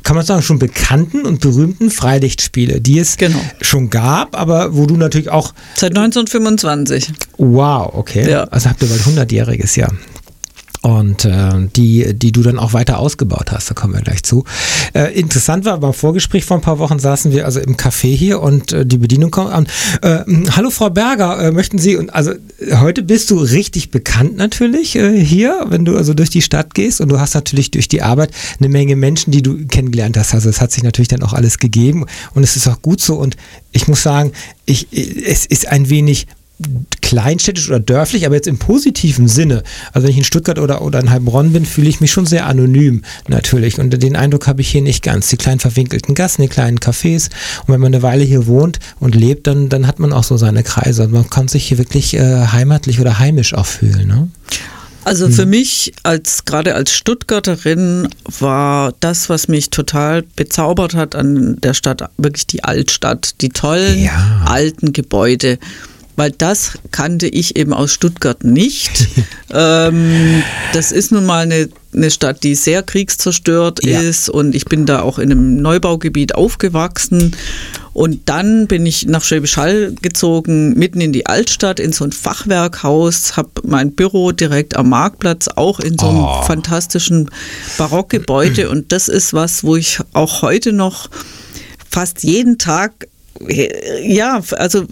kann 0.04 0.16
man 0.16 0.24
sagen, 0.24 0.42
schon 0.42 0.58
bekannten 0.58 1.22
und 1.26 1.40
berühmten 1.40 1.90
Freilichtspiele, 1.90 2.80
die 2.80 2.98
es 2.98 3.16
genau. 3.16 3.40
schon 3.60 3.90
gab, 3.90 4.38
aber 4.38 4.76
wo 4.76 4.86
du 4.86 4.96
natürlich 4.96 5.30
auch. 5.30 5.52
Seit 5.74 5.96
1925. 5.96 7.12
Wow, 7.38 7.94
okay. 7.94 8.30
Ja. 8.30 8.44
Also 8.44 8.68
habt 8.68 8.82
ihr 8.82 8.88
bald 8.88 9.00
100-jähriges 9.00 9.78
Jahr 9.78 9.92
und 10.84 11.24
äh, 11.24 11.66
die, 11.74 12.12
die 12.12 12.30
du 12.30 12.42
dann 12.42 12.58
auch 12.58 12.74
weiter 12.74 12.98
ausgebaut 12.98 13.52
hast, 13.52 13.70
da 13.70 13.74
kommen 13.74 13.94
wir 13.94 14.02
gleich 14.02 14.22
zu. 14.22 14.44
Äh, 14.92 15.18
interessant 15.18 15.64
war, 15.64 15.78
beim 15.78 15.94
Vorgespräch 15.94 16.44
vor 16.44 16.58
ein 16.58 16.60
paar 16.60 16.78
Wochen 16.78 16.98
saßen 16.98 17.32
wir 17.32 17.46
also 17.46 17.58
im 17.58 17.78
Café 17.78 18.14
hier 18.14 18.42
und 18.42 18.72
äh, 18.72 18.84
die 18.84 18.98
Bedienung 18.98 19.30
kommt 19.30 19.50
an. 19.50 19.66
Äh, 20.02 20.24
Hallo 20.50 20.68
Frau 20.68 20.90
Berger, 20.90 21.38
äh, 21.42 21.52
möchten 21.52 21.78
Sie, 21.78 21.96
und 21.96 22.14
also 22.14 22.32
heute 22.70 23.02
bist 23.02 23.30
du 23.30 23.38
richtig 23.38 23.92
bekannt 23.92 24.36
natürlich 24.36 24.94
äh, 24.96 25.18
hier, 25.18 25.64
wenn 25.68 25.86
du 25.86 25.96
also 25.96 26.12
durch 26.12 26.28
die 26.28 26.42
Stadt 26.42 26.74
gehst 26.74 27.00
und 27.00 27.08
du 27.08 27.18
hast 27.18 27.32
natürlich 27.32 27.70
durch 27.70 27.88
die 27.88 28.02
Arbeit 28.02 28.32
eine 28.60 28.68
Menge 28.68 28.94
Menschen, 28.94 29.30
die 29.30 29.40
du 29.40 29.66
kennengelernt 29.66 30.18
hast. 30.18 30.34
Also 30.34 30.50
es 30.50 30.60
hat 30.60 30.70
sich 30.70 30.82
natürlich 30.82 31.08
dann 31.08 31.22
auch 31.22 31.32
alles 31.32 31.56
gegeben 31.56 32.04
und 32.34 32.42
es 32.42 32.56
ist 32.56 32.68
auch 32.68 32.82
gut 32.82 33.00
so 33.00 33.14
und 33.14 33.38
ich 33.72 33.88
muss 33.88 34.02
sagen, 34.02 34.32
ich, 34.66 34.88
es 34.92 35.46
ist 35.46 35.66
ein 35.66 35.88
wenig 35.88 36.26
kleinstädtisch 37.04 37.68
oder 37.68 37.80
dörflich, 37.80 38.24
aber 38.24 38.34
jetzt 38.34 38.48
im 38.48 38.56
positiven 38.56 39.28
Sinne. 39.28 39.62
Also 39.92 40.06
wenn 40.06 40.12
ich 40.12 40.18
in 40.18 40.24
Stuttgart 40.24 40.58
oder, 40.58 40.80
oder 40.80 41.00
in 41.00 41.10
Heilbronn 41.10 41.52
bin, 41.52 41.66
fühle 41.66 41.88
ich 41.90 42.00
mich 42.00 42.10
schon 42.10 42.24
sehr 42.24 42.46
anonym 42.46 43.02
natürlich. 43.28 43.78
Und 43.78 43.90
den 43.90 44.16
Eindruck 44.16 44.46
habe 44.46 44.62
ich 44.62 44.70
hier 44.70 44.80
nicht 44.80 45.02
ganz. 45.02 45.28
Die 45.28 45.36
kleinen 45.36 45.60
verwinkelten 45.60 46.14
Gassen, 46.14 46.40
die 46.40 46.48
kleinen 46.48 46.78
Cafés. 46.78 47.28
Und 47.66 47.74
wenn 47.74 47.80
man 47.80 47.92
eine 47.92 48.02
Weile 48.02 48.24
hier 48.24 48.46
wohnt 48.46 48.78
und 49.00 49.14
lebt, 49.14 49.46
dann, 49.46 49.68
dann 49.68 49.86
hat 49.86 49.98
man 49.98 50.14
auch 50.14 50.24
so 50.24 50.38
seine 50.38 50.62
Kreise. 50.62 51.04
Und 51.04 51.12
man 51.12 51.28
kann 51.28 51.46
sich 51.46 51.68
hier 51.68 51.76
wirklich 51.76 52.14
äh, 52.14 52.46
heimatlich 52.46 52.98
oder 53.00 53.18
heimisch 53.18 53.52
auch 53.52 53.66
fühlen. 53.66 54.08
Ne? 54.08 54.28
Also 55.04 55.28
für 55.28 55.42
hm. 55.42 55.50
mich 55.50 55.92
als 56.04 56.46
gerade 56.46 56.74
als 56.74 56.90
Stuttgarterin 56.90 58.08
war 58.38 58.94
das, 59.00 59.28
was 59.28 59.48
mich 59.48 59.68
total 59.68 60.22
bezaubert 60.22 60.94
hat 60.94 61.14
an 61.14 61.60
der 61.60 61.74
Stadt, 61.74 62.08
wirklich 62.16 62.46
die 62.46 62.64
Altstadt, 62.64 63.42
die 63.42 63.50
tollen 63.50 64.02
ja. 64.02 64.42
alten 64.46 64.94
Gebäude 64.94 65.58
weil 66.16 66.30
das 66.30 66.78
kannte 66.90 67.26
ich 67.26 67.56
eben 67.56 67.72
aus 67.72 67.92
Stuttgart 67.92 68.44
nicht. 68.44 69.08
ähm, 69.52 70.42
das 70.72 70.92
ist 70.92 71.12
nun 71.12 71.26
mal 71.26 71.42
eine, 71.42 71.68
eine 71.92 72.10
Stadt, 72.10 72.42
die 72.42 72.54
sehr 72.54 72.82
kriegszerstört 72.82 73.84
ja. 73.84 74.00
ist 74.00 74.28
und 74.28 74.54
ich 74.54 74.64
bin 74.66 74.86
da 74.86 75.02
auch 75.02 75.18
in 75.18 75.30
einem 75.30 75.56
Neubaugebiet 75.56 76.34
aufgewachsen. 76.34 77.34
Und 77.92 78.28
dann 78.28 78.66
bin 78.66 78.84
ich 78.86 79.06
nach 79.06 79.22
Schwäbisch 79.22 79.56
Hall 79.56 79.94
gezogen, 80.02 80.74
mitten 80.76 81.00
in 81.00 81.12
die 81.12 81.26
Altstadt, 81.26 81.78
in 81.78 81.92
so 81.92 82.04
ein 82.04 82.10
Fachwerkhaus, 82.10 83.36
habe 83.36 83.50
mein 83.62 83.92
Büro 83.92 84.32
direkt 84.32 84.76
am 84.76 84.88
Marktplatz, 84.88 85.46
auch 85.46 85.78
in 85.78 85.96
so 85.96 86.08
einem 86.08 86.24
oh. 86.24 86.42
fantastischen 86.42 87.30
Barockgebäude. 87.78 88.68
Und 88.68 88.90
das 88.90 89.06
ist 89.06 89.32
was, 89.32 89.62
wo 89.62 89.76
ich 89.76 90.00
auch 90.12 90.42
heute 90.42 90.72
noch 90.72 91.08
fast 91.88 92.24
jeden 92.24 92.58
Tag 92.58 93.06
ja, 94.02 94.42
also 94.52 94.84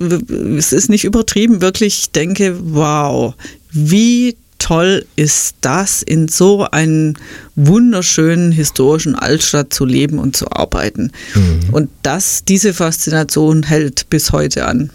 es 0.58 0.72
ist 0.72 0.88
nicht 0.88 1.04
übertrieben, 1.04 1.60
wirklich, 1.60 1.98
ich 2.00 2.10
denke, 2.10 2.56
wow, 2.60 3.34
wie 3.70 4.36
toll 4.58 5.04
ist 5.16 5.56
das, 5.60 6.02
in 6.02 6.28
so 6.28 6.64
einer 6.70 7.14
wunderschönen 7.56 8.52
historischen 8.52 9.14
Altstadt 9.16 9.72
zu 9.72 9.84
leben 9.84 10.18
und 10.18 10.36
zu 10.36 10.50
arbeiten. 10.52 11.10
Mhm. 11.34 11.60
Und 11.72 11.90
das, 12.02 12.44
diese 12.44 12.72
Faszination 12.72 13.64
hält 13.64 14.08
bis 14.08 14.30
heute 14.30 14.66
an. 14.66 14.90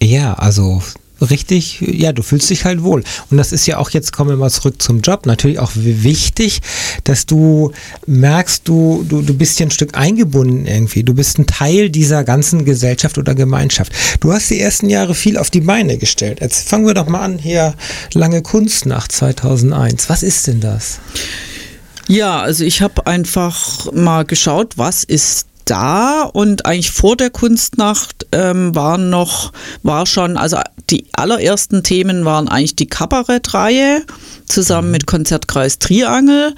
Ja, 0.00 0.34
also 0.34 0.82
richtig, 1.20 1.80
ja, 1.80 2.12
du 2.12 2.22
fühlst 2.22 2.50
dich 2.50 2.64
halt 2.64 2.82
wohl. 2.82 3.02
Und 3.30 3.36
das 3.36 3.52
ist 3.52 3.66
ja 3.66 3.78
auch, 3.78 3.90
jetzt 3.90 4.12
kommen 4.12 4.30
wir 4.30 4.36
mal 4.36 4.50
zurück 4.50 4.80
zum 4.80 5.00
Job, 5.00 5.26
natürlich 5.26 5.58
auch 5.58 5.72
wichtig, 5.74 6.60
dass 7.04 7.26
du 7.26 7.72
merkst, 8.06 8.66
du, 8.66 9.04
du, 9.08 9.22
du 9.22 9.34
bist 9.34 9.58
hier 9.58 9.66
ein 9.66 9.70
Stück 9.70 9.96
eingebunden 9.96 10.66
irgendwie. 10.66 11.02
Du 11.02 11.14
bist 11.14 11.38
ein 11.38 11.46
Teil 11.46 11.90
dieser 11.90 12.24
ganzen 12.24 12.64
Gesellschaft 12.64 13.18
oder 13.18 13.34
Gemeinschaft. 13.34 13.92
Du 14.20 14.32
hast 14.32 14.50
die 14.50 14.60
ersten 14.60 14.88
Jahre 14.88 15.14
viel 15.14 15.36
auf 15.36 15.50
die 15.50 15.60
Beine 15.60 15.98
gestellt. 15.98 16.38
Jetzt 16.40 16.68
fangen 16.68 16.86
wir 16.86 16.94
doch 16.94 17.08
mal 17.08 17.20
an 17.20 17.38
hier, 17.38 17.74
lange 18.14 18.42
Kunst 18.42 18.86
nach 18.86 19.08
2001. 19.08 20.08
Was 20.08 20.22
ist 20.22 20.46
denn 20.46 20.60
das? 20.60 21.00
Ja, 22.08 22.40
also 22.40 22.64
ich 22.64 22.82
habe 22.82 23.06
einfach 23.06 23.92
mal 23.92 24.24
geschaut, 24.24 24.76
was 24.76 25.04
ist 25.04 25.46
da 25.70 26.22
und 26.22 26.66
eigentlich 26.66 26.90
vor 26.90 27.16
der 27.16 27.30
Kunstnacht 27.30 28.26
ähm, 28.32 28.74
waren 28.74 29.08
noch, 29.08 29.52
war 29.82 30.06
schon, 30.06 30.36
also 30.36 30.58
die 30.90 31.06
allerersten 31.12 31.82
Themen 31.84 32.24
waren 32.24 32.48
eigentlich 32.48 32.74
die 32.74 32.88
Kabarettreihe 32.88 34.02
zusammen 34.46 34.88
mhm. 34.88 34.92
mit 34.92 35.06
Konzertkreis 35.06 35.78
Triangel. 35.78 36.54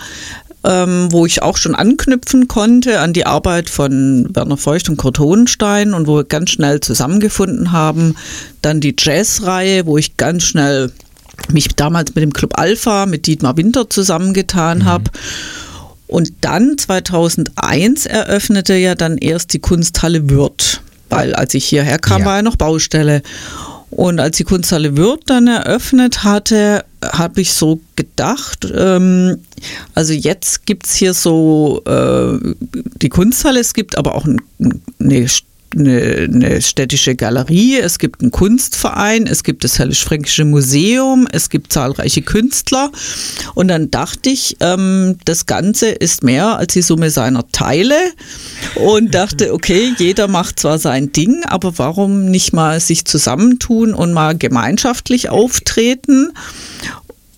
Ähm, 0.65 1.09
wo 1.11 1.27
ich 1.27 1.43
auch 1.43 1.57
schon 1.57 1.75
anknüpfen 1.75 2.47
konnte 2.47 3.01
an 3.01 3.13
die 3.13 3.27
Arbeit 3.27 3.69
von 3.69 4.29
Werner 4.33 4.57
Feucht 4.57 4.89
und 4.89 4.97
Kurt 4.97 5.19
Hohenstein 5.19 5.93
und 5.93 6.07
wo 6.07 6.19
wir 6.19 6.25
ganz 6.25 6.51
schnell 6.51 6.79
zusammengefunden 6.79 7.73
haben. 7.73 8.15
Dann 8.61 8.81
die 8.81 8.95
Jazzreihe, 8.97 9.87
wo 9.87 9.99
ich 9.99 10.17
ganz 10.17 10.45
schnell 10.45 10.93
mich 11.51 11.67
damals 11.75 12.15
mit 12.15 12.23
dem 12.23 12.33
Club 12.33 12.61
Alpha, 12.61 13.07
mit 13.07 13.27
Dietmar 13.27 13.57
Winter 13.57 13.91
zusammengetan 13.91 14.79
mhm. 14.79 14.85
habe. 14.85 15.05
Und 16.13 16.33
dann 16.43 16.77
2001 16.77 18.05
eröffnete 18.05 18.75
ja 18.75 18.95
dann 18.95 19.17
erst 19.17 19.55
die 19.55 19.61
Kunsthalle 19.61 20.29
Würth, 20.29 20.83
weil 21.09 21.35
als 21.35 21.55
ich 21.55 21.65
hierher 21.65 21.99
kam, 21.99 22.21
ja. 22.21 22.27
war 22.27 22.37
ja 22.37 22.43
noch 22.43 22.57
Baustelle. 22.57 23.23
Und 23.89 24.21
als 24.21 24.37
die 24.37 24.45
Kunsthalle 24.45 24.99
Würth 24.99 25.23
dann 25.27 25.47
eröffnet 25.47 26.23
hatte, 26.23 26.85
habe 27.03 27.41
ich 27.41 27.55
so 27.55 27.81
gedacht, 27.97 28.71
ähm, 28.75 29.39
also 29.95 30.13
jetzt 30.13 30.67
gibt 30.67 30.87
es 30.87 30.95
hier 30.95 31.15
so 31.15 31.83
äh, 31.87 32.39
die 33.01 33.09
Kunsthalle, 33.09 33.61
es 33.61 33.73
gibt 33.73 33.97
aber 33.97 34.15
auch 34.15 34.27
ein, 34.27 34.43
eine 35.01 35.27
eine, 35.77 36.29
eine 36.33 36.63
städtische 36.63 37.15
Galerie, 37.15 37.79
es 37.79 37.99
gibt 37.99 38.23
einen 38.23 38.31
Kunstverein, 38.31 39.27
es 39.27 39.45
gibt 39.45 39.65
das 39.65 39.79
Höllisch-Fränkische 39.79 40.45
Museum, 40.45 41.27
es 41.31 41.51
gibt 41.51 41.73
zahlreiche 41.73 42.23
Künstler. 42.23 42.91
Und 43.55 43.69
dann 43.69 43.91
dachte 43.91 44.31
ich, 44.31 44.57
ähm, 44.61 45.17
das 45.25 45.47
Ganze 45.47 45.89
ist 45.89 46.23
mehr 46.23 46.59
als 46.59 46.73
die 46.75 46.83
Summe 46.83 47.11
seiner 47.11 47.47
Teile 47.53 47.97
und 48.77 49.15
dachte, 49.15 49.53
okay, 49.53 49.93
jeder 49.99 50.29
macht 50.29 50.61
zwar 50.61 50.79
sein 50.79 51.13
Ding, 51.13 51.43
aber 51.45 51.79
warum 51.79 52.27
nicht 52.27 52.53
mal 52.53 52.81
sich 52.81 53.05
zusammentun 53.05 53.95
und 53.95 54.13
mal 54.13 54.37
gemeinschaftlich 54.37 55.29
auftreten? 55.29 56.33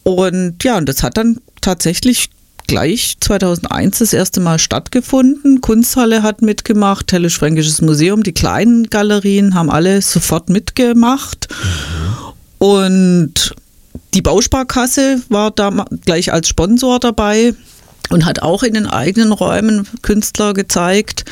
Und 0.02 0.62
ja, 0.62 0.76
und 0.76 0.88
das 0.88 1.02
hat 1.02 1.16
dann 1.16 1.38
tatsächlich 1.60 2.28
gleich 2.66 3.16
2001 3.20 3.98
das 3.98 4.12
erste 4.12 4.40
Mal 4.40 4.58
stattgefunden. 4.58 5.60
Kunsthalle 5.60 6.22
hat 6.22 6.42
mitgemacht, 6.42 7.12
Hellisch-Fränkisches 7.12 7.80
Museum, 7.80 8.22
die 8.22 8.32
kleinen 8.32 8.90
Galerien 8.90 9.54
haben 9.54 9.70
alle 9.70 10.02
sofort 10.02 10.48
mitgemacht. 10.48 11.48
Und 12.58 13.54
die 14.14 14.22
Bausparkasse 14.22 15.22
war 15.28 15.50
da 15.50 15.84
gleich 16.04 16.32
als 16.32 16.48
Sponsor 16.48 17.00
dabei 17.00 17.54
und 18.10 18.24
hat 18.24 18.42
auch 18.42 18.62
in 18.62 18.74
den 18.74 18.86
eigenen 18.86 19.32
Räumen 19.32 19.86
Künstler 20.02 20.54
gezeigt. 20.54 21.24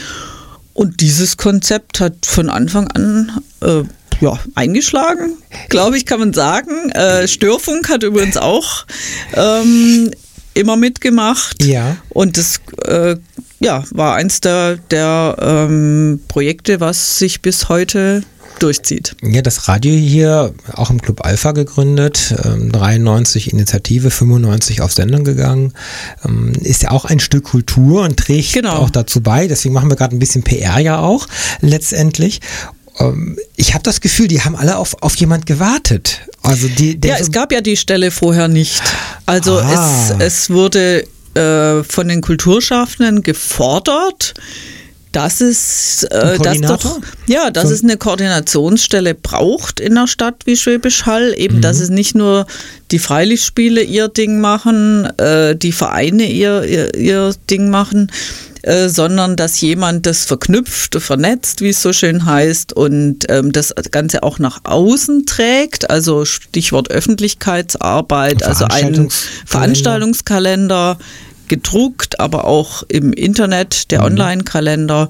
Und 0.74 1.00
dieses 1.00 1.36
Konzept 1.36 2.00
hat 2.00 2.26
von 2.26 2.48
Anfang 2.48 2.88
an 2.88 3.40
äh, 3.60 3.82
ja, 4.20 4.38
eingeschlagen, 4.54 5.36
glaube 5.68 5.96
ich, 5.96 6.06
kann 6.06 6.20
man 6.20 6.32
sagen. 6.32 6.90
Äh, 6.90 7.28
Störfunk 7.28 7.88
hat 7.88 8.02
übrigens 8.02 8.36
auch 8.36 8.86
ähm, 9.34 10.10
immer 10.54 10.76
mitgemacht. 10.76 11.62
Ja. 11.64 11.96
Und 12.10 12.36
das 12.36 12.60
äh, 12.84 13.16
ja, 13.60 13.84
war 13.90 14.16
eins 14.16 14.40
der, 14.40 14.76
der 14.76 15.36
ähm, 15.40 16.20
Projekte, 16.28 16.80
was 16.80 17.18
sich 17.18 17.42
bis 17.42 17.68
heute 17.68 18.22
durchzieht. 18.58 19.16
Ja, 19.22 19.42
das 19.42 19.68
Radio 19.68 19.92
hier, 19.92 20.54
auch 20.74 20.90
im 20.90 21.00
Club 21.00 21.24
Alpha 21.24 21.52
gegründet, 21.52 22.34
ähm, 22.44 22.70
93 22.70 23.52
Initiative, 23.52 24.10
95 24.10 24.80
auf 24.82 24.92
Sendung 24.92 25.24
gegangen, 25.24 25.72
ähm, 26.24 26.52
ist 26.60 26.82
ja 26.82 26.90
auch 26.90 27.04
ein 27.04 27.20
Stück 27.20 27.44
Kultur 27.44 28.02
und 28.02 28.18
trägt 28.18 28.52
genau. 28.52 28.76
auch 28.76 28.90
dazu 28.90 29.20
bei. 29.20 29.48
Deswegen 29.48 29.74
machen 29.74 29.90
wir 29.90 29.96
gerade 29.96 30.14
ein 30.14 30.20
bisschen 30.20 30.42
PR 30.42 30.78
ja 30.78 31.00
auch 31.00 31.26
letztendlich. 31.60 32.40
Ähm, 32.98 33.38
ich 33.56 33.74
habe 33.74 33.82
das 33.82 34.00
Gefühl, 34.00 34.28
die 34.28 34.42
haben 34.42 34.56
alle 34.56 34.76
auf, 34.76 34.96
auf 35.02 35.16
jemand 35.16 35.46
gewartet. 35.46 36.20
Also 36.42 36.68
die, 36.68 36.98
ja, 37.04 37.16
es 37.18 37.30
gab 37.30 37.52
ja 37.52 37.60
die 37.60 37.76
Stelle 37.76 38.10
vorher 38.10 38.48
nicht. 38.48 38.82
Also 39.26 39.58
ah. 39.58 40.14
es, 40.18 40.24
es 40.24 40.50
wurde 40.50 41.06
äh, 41.34 41.82
von 41.84 42.08
den 42.08 42.20
Kulturschaffenden 42.20 43.22
gefordert, 43.22 44.34
dass 45.12 45.40
es, 45.40 46.04
äh, 46.04 46.38
dass 46.38 46.60
doch, 46.60 47.00
ja, 47.26 47.50
dass 47.50 47.68
so. 47.68 47.74
es 47.74 47.82
eine 47.82 47.98
Koordinationsstelle 47.98 49.14
braucht 49.14 49.78
in 49.78 49.96
einer 49.96 50.08
Stadt 50.08 50.46
wie 50.46 50.56
Schwäbisch 50.56 51.04
Hall. 51.06 51.34
Eben, 51.36 51.56
mhm. 51.56 51.60
dass 51.60 51.80
es 51.80 51.90
nicht 51.90 52.14
nur 52.14 52.46
die 52.90 52.98
Freilichtspiele 52.98 53.82
ihr 53.82 54.08
Ding 54.08 54.40
machen, 54.40 55.04
äh, 55.18 55.54
die 55.54 55.72
Vereine 55.72 56.24
ihr, 56.24 56.64
ihr, 56.64 56.94
ihr 56.94 57.34
Ding 57.50 57.68
machen, 57.68 58.10
äh, 58.62 58.88
sondern 58.88 59.36
dass 59.36 59.60
jemand 59.60 60.06
das 60.06 60.24
verknüpft, 60.24 61.00
vernetzt, 61.00 61.60
wie 61.60 61.70
es 61.70 61.82
so 61.82 61.92
schön 61.92 62.24
heißt, 62.24 62.72
und 62.72 63.26
ähm, 63.28 63.52
das 63.52 63.74
Ganze 63.90 64.22
auch 64.22 64.38
nach 64.38 64.60
außen 64.64 65.26
trägt. 65.26 65.90
Also 65.90 66.24
Stichwort 66.24 66.90
Öffentlichkeitsarbeit, 66.90 68.42
also 68.42 68.66
ein 68.66 69.08
Veranstaltungskalender 69.46 70.98
gedruckt, 71.48 72.20
aber 72.20 72.44
auch 72.44 72.82
im 72.88 73.12
Internet, 73.12 73.90
der 73.90 74.00
mhm. 74.00 74.06
Online-Kalender. 74.06 75.08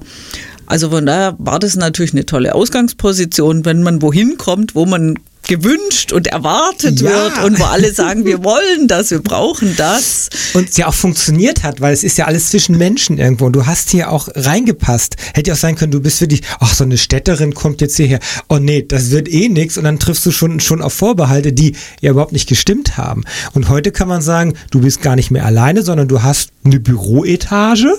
Also 0.65 0.89
von 0.89 1.05
daher 1.05 1.35
war 1.37 1.59
das 1.59 1.75
natürlich 1.75 2.13
eine 2.13 2.25
tolle 2.25 2.55
Ausgangsposition, 2.55 3.65
wenn 3.65 3.83
man 3.83 4.01
wohin 4.01 4.37
kommt, 4.37 4.75
wo 4.75 4.85
man 4.85 5.19
gewünscht 5.47 6.11
und 6.11 6.27
erwartet 6.27 7.01
ja. 7.01 7.09
wird 7.09 7.43
und 7.43 7.59
wo 7.59 7.63
alle 7.65 7.93
sagen, 7.93 8.25
wir 8.25 8.43
wollen 8.43 8.87
das, 8.87 9.11
wir 9.11 9.21
brauchen 9.21 9.75
das. 9.75 10.29
Und 10.53 10.69
es 10.69 10.77
ja 10.77 10.87
auch 10.87 10.93
funktioniert 10.93 11.63
hat, 11.63 11.81
weil 11.81 11.93
es 11.93 12.03
ist 12.03 12.17
ja 12.17 12.25
alles 12.25 12.49
zwischen 12.49 12.77
Menschen 12.77 13.17
irgendwo 13.17 13.45
und 13.45 13.53
du 13.53 13.65
hast 13.65 13.89
hier 13.89 14.11
auch 14.11 14.29
reingepasst. 14.33 15.15
Hätte 15.33 15.49
ja 15.49 15.53
auch 15.55 15.59
sein 15.59 15.75
können, 15.75 15.91
du 15.91 16.01
bist 16.01 16.21
wirklich, 16.21 16.41
ach, 16.59 16.73
so 16.73 16.83
eine 16.83 16.97
Städterin 16.97 17.53
kommt 17.53 17.81
jetzt 17.81 17.97
hierher. 17.97 18.19
Oh 18.49 18.57
nee, 18.57 18.83
das 18.83 19.11
wird 19.11 19.27
eh 19.27 19.49
nichts 19.49 19.77
und 19.77 19.83
dann 19.83 19.99
triffst 19.99 20.25
du 20.25 20.31
schon, 20.31 20.59
schon 20.59 20.81
auf 20.81 20.93
Vorbehalte, 20.93 21.53
die 21.53 21.75
ja 22.01 22.11
überhaupt 22.11 22.33
nicht 22.33 22.47
gestimmt 22.47 22.97
haben. 22.97 23.23
Und 23.53 23.69
heute 23.69 23.91
kann 23.91 24.07
man 24.07 24.21
sagen, 24.21 24.53
du 24.71 24.81
bist 24.81 25.01
gar 25.01 25.15
nicht 25.15 25.31
mehr 25.31 25.45
alleine, 25.45 25.83
sondern 25.83 26.07
du 26.07 26.23
hast 26.23 26.49
eine 26.63 26.79
Büroetage 26.79 27.93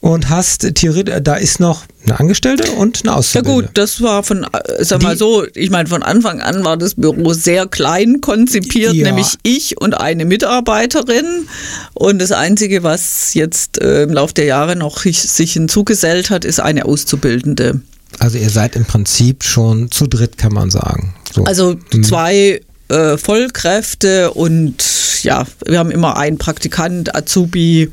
und 0.00 0.28
hast 0.28 0.74
theoretisch, 0.74 1.14
da 1.22 1.34
ist 1.34 1.58
noch 1.58 1.84
eine 2.04 2.20
Angestellte 2.20 2.70
und 2.72 3.02
eine 3.02 3.16
Auszubildende. 3.16 3.62
Ja 3.62 3.66
gut, 3.66 3.70
das 3.78 4.00
war 4.00 4.22
von, 4.22 4.44
äh, 4.44 4.84
sag 4.84 5.02
mal 5.02 5.16
so, 5.16 5.44
ich 5.54 5.70
meine, 5.70 5.88
von 5.88 6.02
Anfang 6.02 6.40
an 6.40 6.64
war 6.64 6.76
das 6.76 6.94
Büro 6.94 7.32
sehr 7.32 7.66
klein 7.66 8.20
konzipiert, 8.20 8.94
ja. 8.94 9.04
nämlich 9.04 9.34
ich 9.42 9.80
und 9.80 9.94
eine 9.94 10.24
Mitarbeiterin. 10.24 11.48
Und 11.94 12.20
das 12.20 12.32
Einzige, 12.32 12.82
was 12.82 13.34
jetzt 13.34 13.80
äh, 13.80 14.04
im 14.04 14.12
Laufe 14.12 14.34
der 14.34 14.44
Jahre 14.44 14.76
noch 14.76 15.02
sich 15.02 15.52
hinzugesellt 15.52 16.30
hat, 16.30 16.44
ist 16.44 16.60
eine 16.60 16.84
Auszubildende. 16.84 17.80
Also 18.20 18.38
ihr 18.38 18.50
seid 18.50 18.76
im 18.76 18.84
Prinzip 18.84 19.44
schon 19.44 19.90
zu 19.90 20.06
dritt, 20.06 20.38
kann 20.38 20.52
man 20.52 20.70
sagen. 20.70 21.14
So. 21.34 21.44
Also 21.44 21.76
mhm. 21.92 22.04
zwei 22.04 22.60
äh, 22.88 23.18
Vollkräfte 23.18 24.30
und 24.32 24.82
ja, 25.22 25.46
wir 25.66 25.78
haben 25.78 25.90
immer 25.90 26.16
einen 26.16 26.38
Praktikant, 26.38 27.14
Azubi. 27.14 27.90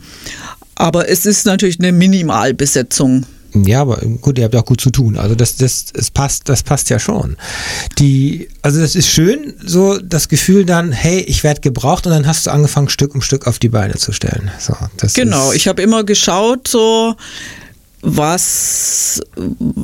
Aber 0.76 1.10
es 1.10 1.26
ist 1.26 1.46
natürlich 1.46 1.80
eine 1.80 1.92
Minimalbesetzung. 1.92 3.26
Ja, 3.64 3.82
aber 3.82 3.98
gut, 4.22 4.38
ihr 4.38 4.44
habt 4.44 4.56
auch 4.56 4.66
gut 4.66 4.82
zu 4.82 4.90
tun. 4.90 5.18
Also 5.18 5.34
das, 5.34 5.56
das, 5.56 5.86
das 5.94 6.12
passt, 6.12 6.50
das 6.50 6.64
passt 6.64 6.90
ja 6.90 7.00
schon. 7.00 7.38
Die, 8.00 8.50
also 8.62 8.82
das 8.82 8.96
ist 8.96 9.08
schön, 9.08 9.54
so 9.64 9.98
das 9.98 10.28
Gefühl 10.28 10.66
dann, 10.66 10.92
hey, 10.92 11.20
ich 11.22 11.44
werde 11.44 11.62
gebraucht 11.62 12.06
und 12.06 12.12
dann 12.12 12.28
hast 12.28 12.48
du 12.48 12.52
angefangen, 12.52 12.90
Stück 12.90 13.16
um 13.16 13.22
Stück 13.22 13.48
auf 13.48 13.60
die 13.60 13.70
Beine 13.70 13.96
zu 13.96 14.12
stellen. 14.12 14.52
So, 14.60 14.76
genau, 15.14 15.54
ich 15.54 15.70
habe 15.70 15.82
immer 15.82 16.04
geschaut, 16.04 16.68
so 16.68 17.16
was, 18.02 19.22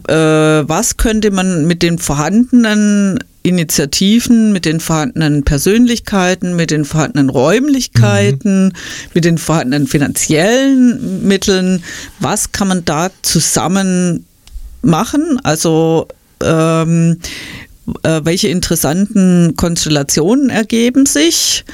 äh, 0.08 0.14
was 0.14 0.98
könnte 0.98 1.32
man 1.32 1.66
mit 1.66 1.82
den 1.82 1.98
vorhandenen 1.98 3.20
Initiativen, 3.44 4.52
mit 4.52 4.66
den 4.66 4.80
vorhandenen 4.80 5.44
Persönlichkeiten, 5.44 6.56
mit 6.56 6.72
den 6.72 6.86
vorhandenen 6.86 7.30
Räumlichkeiten, 7.30 8.66
mhm. 8.66 8.74
mit 9.14 9.26
den 9.26 9.38
vorhandenen 9.38 9.88
finanziellen 9.88 11.28
Mitteln, 11.28 11.84
was 12.20 12.52
kann 12.52 12.68
man 12.68 12.86
da 12.86 13.10
zusammen 13.22 14.26
machen. 14.82 15.40
Also 15.44 16.08
ähm, 16.44 17.18
äh, 18.04 18.22
welche 18.24 18.48
interessanten 18.48 19.56
Konstellationen 19.56 20.50
ergeben 20.50 21.06
sich. 21.06 21.66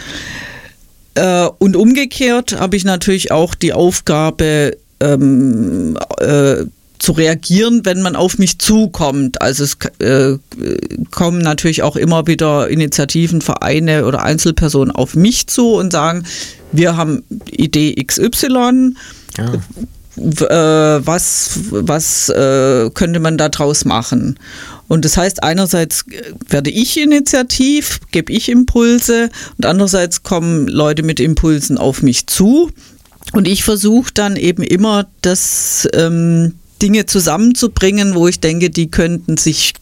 Äh, 1.15 1.47
und 1.57 1.75
umgekehrt 1.75 2.59
habe 2.59 2.77
ich 2.77 2.85
natürlich 2.85 3.31
auch 3.31 3.55
die 3.55 3.73
Aufgabe, 3.73 4.77
ähm, 4.99 5.97
äh, 6.19 6.65
zu 6.99 7.11
reagieren, 7.11 7.81
wenn 7.83 8.01
man 8.01 8.15
auf 8.15 8.37
mich 8.37 8.59
zukommt. 8.59 9.41
Also 9.41 9.63
es 9.63 9.77
äh, 9.99 10.37
kommen 11.11 11.39
natürlich 11.39 11.83
auch 11.83 11.95
immer 11.95 12.27
wieder 12.27 12.69
Initiativen, 12.69 13.41
Vereine 13.41 14.05
oder 14.05 14.23
Einzelpersonen 14.23 14.93
auf 14.93 15.15
mich 15.15 15.47
zu 15.47 15.73
und 15.73 15.91
sagen, 15.91 16.23
wir 16.71 16.97
haben 16.97 17.23
Idee 17.49 17.95
XY. 18.03 18.95
Ja. 19.37 19.53
Äh, 20.17 21.05
was 21.05 21.59
was 21.69 22.29
äh, 22.29 22.89
könnte 22.91 23.19
man 23.19 23.37
daraus 23.37 23.85
machen? 23.85 24.39
Und 24.87 25.05
das 25.05 25.17
heißt, 25.17 25.43
einerseits 25.43 26.05
werde 26.49 26.71
ich 26.71 26.99
initiativ, 26.99 27.99
gebe 28.11 28.31
ich 28.31 28.49
Impulse 28.49 29.29
und 29.57 29.65
andererseits 29.65 30.23
kommen 30.23 30.67
Leute 30.67 31.03
mit 31.03 31.19
Impulsen 31.19 31.77
auf 31.77 32.01
mich 32.01 32.25
zu. 32.27 32.71
Und 33.33 33.47
ich 33.47 33.63
versuche 33.63 34.11
dann 34.13 34.37
eben 34.37 34.63
immer, 34.63 35.07
das 35.21 35.87
ähm, 35.93 36.53
Dinge 36.81 37.05
zusammenzubringen, 37.05 38.15
wo 38.15 38.27
ich 38.27 38.39
denke, 38.39 38.69
die 38.69 38.89
könnten 38.89 39.37
sich 39.37 39.73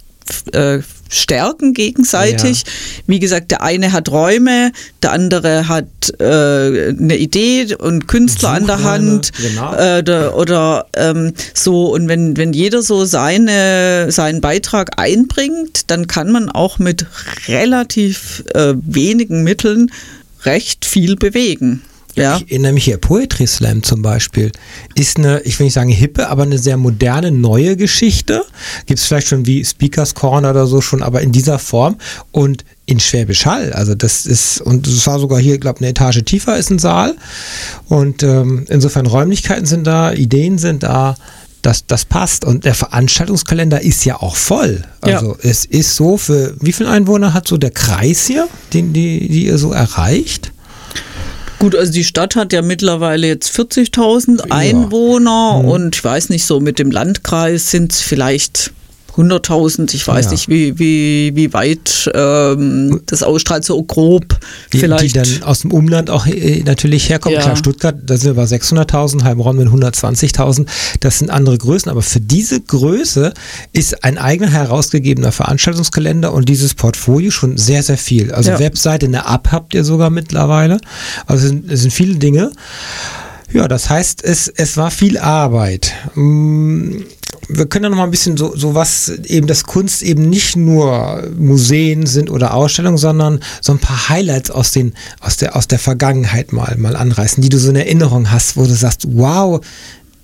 äh, 0.53 0.79
stärken 1.09 1.73
gegenseitig. 1.73 2.63
Ja. 2.65 2.71
Wie 3.07 3.19
gesagt, 3.19 3.51
der 3.51 3.61
eine 3.61 3.91
hat 3.91 4.09
Räume, 4.09 4.71
der 5.03 5.11
andere 5.11 5.67
hat 5.67 5.85
äh, 6.19 6.23
eine 6.23 7.17
Idee 7.17 7.75
und 7.75 8.07
Künstler 8.07 8.49
an 8.49 8.65
der 8.65 8.83
Hand 8.83 9.31
genau. 9.33 9.75
äh, 9.75 10.03
der, 10.03 10.35
oder 10.35 10.87
ähm, 10.95 11.33
so. 11.53 11.93
Und 11.93 12.07
wenn, 12.07 12.37
wenn 12.37 12.53
jeder 12.53 12.81
so 12.81 13.05
seine, 13.05 14.11
seinen 14.11 14.41
Beitrag 14.41 14.99
einbringt, 14.99 15.91
dann 15.91 16.07
kann 16.07 16.31
man 16.31 16.49
auch 16.49 16.79
mit 16.79 17.05
relativ 17.47 18.43
äh, 18.53 18.73
wenigen 18.75 19.43
Mitteln 19.43 19.91
recht 20.43 20.85
viel 20.85 21.15
bewegen. 21.15 21.81
Ja. 22.15 22.38
Ich 22.38 22.50
erinnere 22.51 22.74
mich 22.74 22.86
hier, 22.86 22.98
Poetry 22.98 23.45
Slam 23.45 23.84
zum 23.84 24.01
Beispiel 24.01 24.51
ist 24.95 25.17
eine, 25.17 25.41
ich 25.41 25.60
will 25.60 25.65
nicht 25.65 25.74
sagen 25.74 25.89
hippe, 25.89 26.29
aber 26.29 26.43
eine 26.43 26.57
sehr 26.57 26.77
moderne, 26.77 27.31
neue 27.31 27.75
Geschichte. 27.75 28.43
Gibt 28.86 29.00
es 29.00 29.05
vielleicht 29.05 29.27
schon 29.27 29.45
wie 29.45 29.63
Speakers 29.63 30.15
Corner 30.15 30.51
oder 30.51 30.65
so 30.65 30.81
schon, 30.81 31.03
aber 31.03 31.22
in 31.22 31.31
dieser 31.31 31.60
Form 31.60 31.98
und 32.31 32.63
in 32.86 33.00
Schwäbisch 33.00 33.45
Hall. 33.45 33.74
Also 33.74 33.95
das 33.95 34.25
ist, 34.25 34.62
und 34.62 34.88
es 34.88 35.05
war 35.07 35.19
sogar 35.19 35.39
hier, 35.39 35.55
ich 35.55 35.62
glaube, 35.62 35.79
eine 35.79 35.89
Etage 35.89 36.24
tiefer 36.24 36.57
ist 36.57 36.69
ein 36.69 36.79
Saal. 36.79 37.15
Und 37.89 38.24
ähm, 38.24 38.65
insofern 38.69 39.07
Räumlichkeiten 39.07 39.65
sind 39.65 39.86
da, 39.86 40.13
Ideen 40.13 40.57
sind 40.57 40.84
da. 40.84 41.15
Das, 41.62 41.88
das 41.88 42.05
passt. 42.05 42.45
Und 42.45 42.63
der 42.63 42.75
Veranstaltungskalender 42.75 43.81
ist 43.81 44.05
ja 44.05 44.22
auch 44.22 44.36
voll. 44.36 44.84
Also 45.01 45.31
ja. 45.31 45.50
es 45.50 45.65
ist 45.65 45.95
so, 45.95 46.15
für 46.15 46.55
wie 46.62 46.72
viele 46.72 46.89
Einwohner 46.89 47.34
hat 47.34 47.48
so 47.48 47.57
der 47.57 47.72
Kreis 47.72 48.27
hier, 48.27 48.48
den 48.72 48.93
die, 48.93 49.27
die 49.27 49.48
ihr 49.48 49.57
so 49.57 49.72
erreicht? 49.72 50.51
Gut, 51.65 51.75
also 51.75 51.91
die 51.91 52.03
Stadt 52.03 52.36
hat 52.36 52.53
ja 52.53 52.62
mittlerweile 52.62 53.25
jetzt 53.25 53.57
40.000 53.57 54.51
Einwohner 54.51 55.53
ja. 55.55 55.63
mhm. 55.63 55.67
und 55.67 55.95
ich 55.95 56.03
weiß 56.03 56.29
nicht, 56.29 56.45
so 56.45 56.60
mit 56.60 56.77
dem 56.77 56.91
Landkreis 56.91 57.72
sind 57.72 57.91
es 57.91 58.01
vielleicht 58.01 58.72
100.000, 59.15 59.93
ich 59.93 60.05
weiß 60.05 60.25
ja. 60.25 60.31
nicht, 60.31 60.50
wie, 60.50 60.77
wie, 60.77 61.31
wie 61.36 61.53
weit 61.53 62.12
ähm, 62.13 63.01
das 63.05 63.24
ausstrahlt, 63.24 63.63
so 63.63 63.81
grob 63.81 64.38
die, 64.74 64.79
vielleicht. 64.79 65.15
Die 65.15 65.39
dann 65.39 65.43
aus 65.43 65.62
dem 65.62 65.72
Umland 65.72 66.10
auch 66.10 66.27
äh, 66.27 66.63
natürlich 66.65 67.10
herkommen. 67.10 67.38
Ja. 67.38 67.43
Klar, 67.43 67.55
Stuttgart, 67.55 67.95
da 68.05 68.17
sind 68.17 68.36
wir 68.36 68.36
bei 68.36 68.43
600.000, 68.43 69.24
Heilbronn 69.24 69.55
mit 69.55 69.67
120.000, 69.67 70.65
das 71.00 71.19
sind 71.19 71.29
andere 71.29 71.57
Größen, 71.57 71.89
aber 71.89 72.01
für 72.01 72.19
diese 72.19 72.60
Größe 72.60 73.34
ist 73.72 74.03
ein 74.03 74.17
eigener 74.17 74.51
herausgegebener 74.51 75.31
Veranstaltungskalender 75.31 76.34
und 76.34 76.50
dieses 76.50 76.74
Portfolio 76.74 77.31
schon 77.31 77.57
sehr, 77.57 77.84
sehr 77.84 77.98
viel. 77.98 78.34
Also 78.34 78.51
ja. 78.51 78.60
Webseite, 78.60 79.05
eine 79.05 79.25
App 79.27 79.51
habt 79.51 79.74
ihr 79.74 79.84
sogar 79.84 80.10
mittlerweile. 80.10 80.79
Also 81.25 81.45
es 81.45 81.50
sind, 81.50 81.72
es 81.72 81.81
sind 81.81 81.91
viele 81.91 82.15
Dinge. 82.15 82.51
Ja, 83.53 83.67
das 83.67 83.89
heißt, 83.89 84.23
es, 84.23 84.47
es 84.47 84.75
war 84.75 84.91
viel 84.91 85.17
Arbeit. 85.17 85.93
Wir 87.47 87.65
können 87.67 87.84
ja 87.84 87.89
noch 87.89 87.97
mal 87.97 88.03
ein 88.05 88.12
bisschen 88.12 88.38
so, 88.38 88.55
so 88.55 88.75
was 88.75 89.10
eben, 89.10 89.47
dass 89.47 89.63
Kunst 89.63 90.01
eben 90.01 90.29
nicht 90.29 90.55
nur 90.55 91.23
Museen 91.38 92.05
sind 92.05 92.29
oder 92.29 92.53
Ausstellungen, 92.53 92.97
sondern 92.97 93.39
so 93.62 93.71
ein 93.71 93.79
paar 93.79 94.10
Highlights 94.10 94.51
aus, 94.51 94.71
den, 94.71 94.93
aus, 95.19 95.38
der, 95.38 95.55
aus 95.55 95.67
der 95.67 95.79
Vergangenheit 95.79 96.53
mal, 96.53 96.75
mal 96.77 96.95
anreißen, 96.95 97.41
die 97.41 97.49
du 97.49 97.60
so 97.60 97.69
in 97.69 97.75
Erinnerung 97.75 98.31
hast, 98.31 98.58
wo 98.58 98.65
du 98.65 98.73
sagst, 98.73 99.05
wow, 99.12 99.62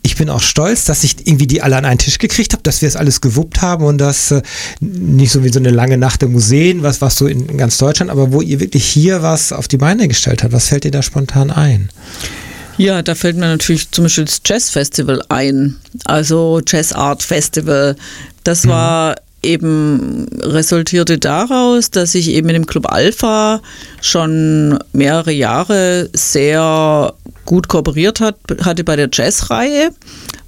ich 0.03 0.15
bin 0.15 0.29
auch 0.29 0.41
stolz, 0.41 0.86
dass 0.86 1.03
ich 1.03 1.27
irgendwie 1.27 1.47
die 1.47 1.62
alle 1.62 1.77
an 1.77 1.86
einen 1.86 1.99
Tisch 1.99 2.17
gekriegt 2.17 2.53
habe, 2.53 2.63
dass 2.63 2.81
wir 2.81 2.88
es 2.88 2.95
alles 2.95 3.21
gewuppt 3.21 3.62
haben 3.62 3.86
und 3.86 3.99
das 3.99 4.31
äh, 4.31 4.41
nicht 4.79 5.31
so 5.31 5.43
wie 5.43 5.49
so 5.49 5.60
eine 5.60 5.69
lange 5.69 5.97
Nacht 5.97 6.23
im 6.23 6.31
Museen, 6.31 6.81
was, 6.81 7.01
was 7.01 7.15
so 7.17 7.27
in 7.27 7.57
ganz 7.57 7.77
Deutschland, 7.77 8.10
aber 8.10 8.31
wo 8.31 8.41
ihr 8.41 8.60
wirklich 8.60 8.86
hier 8.86 9.21
was 9.21 9.53
auf 9.53 9.67
die 9.67 9.77
Beine 9.77 10.07
gestellt 10.07 10.43
habt. 10.43 10.53
Was 10.53 10.69
fällt 10.69 10.86
dir 10.86 10.91
da 10.91 11.03
spontan 11.03 11.51
ein? 11.51 11.89
Ja, 12.82 13.04
da 13.04 13.13
fällt 13.13 13.38
mir 13.38 13.46
natürlich 13.46 13.91
zum 13.91 14.06
Beispiel 14.06 14.26
das 14.26 14.41
Jazz 14.44 14.72
Festival 14.72 15.22
ein. 15.30 15.76
Also 16.06 16.62
Jazz 16.65 16.94
Art 16.94 17.22
Festival. 17.22 17.96
Das 18.44 18.65
mhm. 18.65 18.70
war 18.70 19.15
eben 19.44 20.26
resultierte 20.41 21.20
daraus, 21.20 21.91
dass 21.91 22.15
ich 22.15 22.30
eben 22.30 22.50
in 22.50 22.56
dem 22.56 22.65
Club 22.65 22.91
Alpha 22.91 23.62
schon 24.02 24.80
mehrere 24.94 25.32
Jahre 25.32 26.10
sehr 26.13 27.13
gut 27.46 27.67
kooperiert 27.67 28.20
hat, 28.20 28.38
hatte 28.63 28.84
bei 28.84 28.96
der 28.96 29.10
Jazzreihe, 29.13 29.91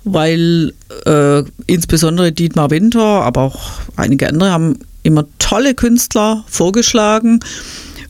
weil 0.03 0.73
äh, 1.05 1.43
insbesondere 1.67 2.31
Dietmar 2.31 2.71
Winter, 2.71 2.99
aber 2.99 3.41
auch 3.41 3.61
einige 3.95 4.27
andere 4.27 4.49
haben 4.49 4.79
immer 5.03 5.25
tolle 5.37 5.75
Künstler 5.75 6.43
vorgeschlagen. 6.47 7.41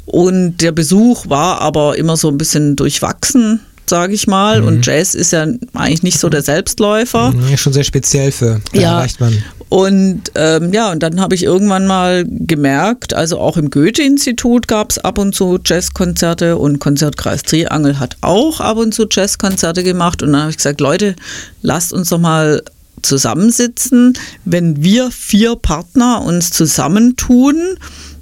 Und 0.05 0.61
der 0.61 0.71
Besuch 0.71 1.27
war 1.27 1.59
aber 1.59 1.97
immer 1.97 2.15
so 2.15 2.29
ein 2.29 2.37
bisschen 2.37 2.77
durchwachsen 2.77 3.59
sage 3.85 4.13
ich 4.13 4.27
mal. 4.27 4.61
Mhm. 4.61 4.67
Und 4.67 4.85
Jazz 4.85 5.13
ist 5.13 5.31
ja 5.31 5.45
eigentlich 5.73 6.03
nicht 6.03 6.19
so 6.19 6.29
der 6.29 6.41
Selbstläufer. 6.41 7.33
Ja, 7.49 7.57
schon 7.57 7.73
sehr 7.73 7.83
speziell 7.83 8.31
für. 8.31 8.61
Da 8.73 8.79
ja. 8.79 8.97
erreicht 8.97 9.19
man. 9.19 9.43
Und 9.69 10.31
ähm, 10.35 10.71
ja, 10.71 10.91
und 10.91 11.01
dann 11.01 11.19
habe 11.19 11.33
ich 11.33 11.43
irgendwann 11.43 11.87
mal 11.87 12.25
gemerkt, 12.27 13.15
also 13.15 13.39
auch 13.39 13.57
im 13.57 13.71
Goethe-Institut 13.71 14.67
gab 14.67 14.91
es 14.91 14.99
ab 14.99 15.17
und 15.17 15.33
zu 15.33 15.57
Jazzkonzerte 15.65 16.57
und 16.57 16.77
Konzertkreis 16.77 17.41
Triangel 17.41 17.99
hat 17.99 18.17
auch 18.21 18.59
ab 18.59 18.77
und 18.77 18.93
zu 18.93 19.07
Jazzkonzerte 19.09 19.83
gemacht. 19.83 20.21
Und 20.21 20.33
dann 20.33 20.41
habe 20.41 20.51
ich 20.51 20.57
gesagt, 20.57 20.79
Leute, 20.79 21.15
lasst 21.63 21.91
uns 21.91 22.09
doch 22.09 22.19
mal 22.19 22.61
zusammensitzen. 23.01 24.13
Wenn 24.45 24.83
wir 24.83 25.11
vier 25.11 25.55
Partner 25.55 26.21
uns 26.21 26.51
zusammentun, 26.51 27.55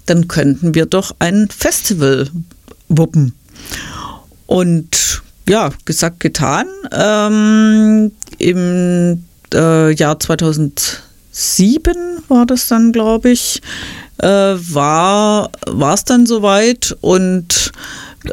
dann 0.06 0.28
könnten 0.28 0.74
wir 0.74 0.86
doch 0.86 1.16
ein 1.20 1.50
Festival 1.50 2.30
wuppen. 2.88 3.36
Und 4.46 5.22
ja, 5.52 5.70
gesagt, 5.84 6.22
getan. 6.22 6.66
Ähm, 6.94 8.14
Im 8.38 9.26
äh, 9.54 9.94
Jahr 9.94 10.18
2007 10.18 11.94
war 12.30 12.46
das 12.46 12.70
dann, 12.70 12.94
glaube 12.94 13.32
ich, 13.32 13.62
äh, 14.20 14.28
war 14.28 15.50
es 15.94 16.06
dann 16.06 16.26
soweit 16.26 16.96
und 17.02 17.74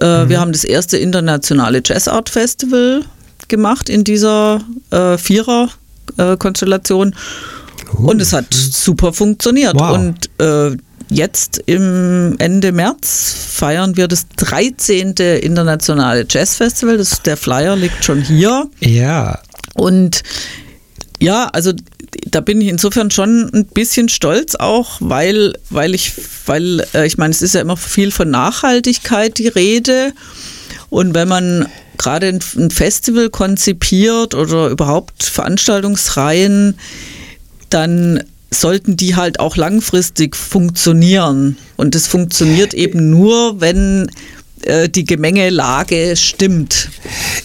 äh, 0.01 0.25
mhm. 0.25 0.29
wir 0.29 0.39
haben 0.39 0.53
das 0.53 0.63
erste 0.63 0.97
internationale 0.97 1.83
Jazz 1.85 2.07
Art 2.07 2.29
Festival 2.29 3.05
gemacht 3.49 3.89
in 3.89 4.05
dieser 4.05 4.61
äh, 4.91 5.19
Vierer-Konstellation. 5.19 7.17
Oh. 7.95 8.11
Und 8.11 8.23
es 8.23 8.33
hat 8.33 8.55
super 8.55 9.13
funktioniert. 9.13 9.75
Wow. 9.75 9.99
Und 9.99 10.31
äh, 10.41 10.77
Jetzt 11.11 11.62
im 11.66 12.37
Ende 12.38 12.73
März 12.73 13.35
feiern 13.51 13.97
wir 13.97 14.09
das 14.09 14.27
13. 14.37 15.12
internationale 15.12 16.27
Jazzfestival. 16.29 16.99
Das, 16.99 17.23
der 17.23 17.37
Flyer 17.37 17.77
liegt 17.77 18.05
schon 18.05 18.21
hier. 18.21 18.68
Ja. 18.81 19.40
Und 19.75 20.23
ja, 21.21 21.47
also 21.47 21.73
da 22.27 22.40
bin 22.40 22.61
ich 22.61 22.68
insofern 22.68 23.11
schon 23.11 23.51
ein 23.53 23.66
bisschen 23.66 24.09
stolz 24.09 24.55
auch, 24.55 24.97
weil, 25.01 25.55
weil 25.71 25.94
ich, 25.94 26.12
weil, 26.47 26.85
äh, 26.94 27.07
ich 27.07 27.18
meine, 27.18 27.31
es 27.31 27.42
ist 27.42 27.55
ja 27.55 27.61
immer 27.61 27.77
viel 27.77 28.11
von 28.11 28.31
Nachhaltigkeit 28.31 29.38
die 29.38 29.49
Rede. 29.49 30.12
Und 30.90 31.14
wenn 31.14 31.29
man 31.29 31.66
gerade 31.97 32.29
ein 32.29 32.71
Festival 32.71 33.31
konzipiert 33.31 34.35
oder 34.35 34.68
überhaupt 34.68 35.25
Veranstaltungsreihen, 35.25 36.79
dann 37.71 38.23
sollten 38.51 38.97
die 38.97 39.15
halt 39.15 39.41
auch 39.41 39.57
langfristig 39.57 40.37
funktionieren. 40.37 41.59
Und 41.77 41.95
das 41.95 42.07
funktioniert 42.07 42.75
eben 42.75 43.11
nur, 43.11 43.61
wenn 43.61 44.11
äh, 44.69 44.89
die 44.89 45.05
Gemengelage 45.05 46.15
stimmt. 46.17 46.91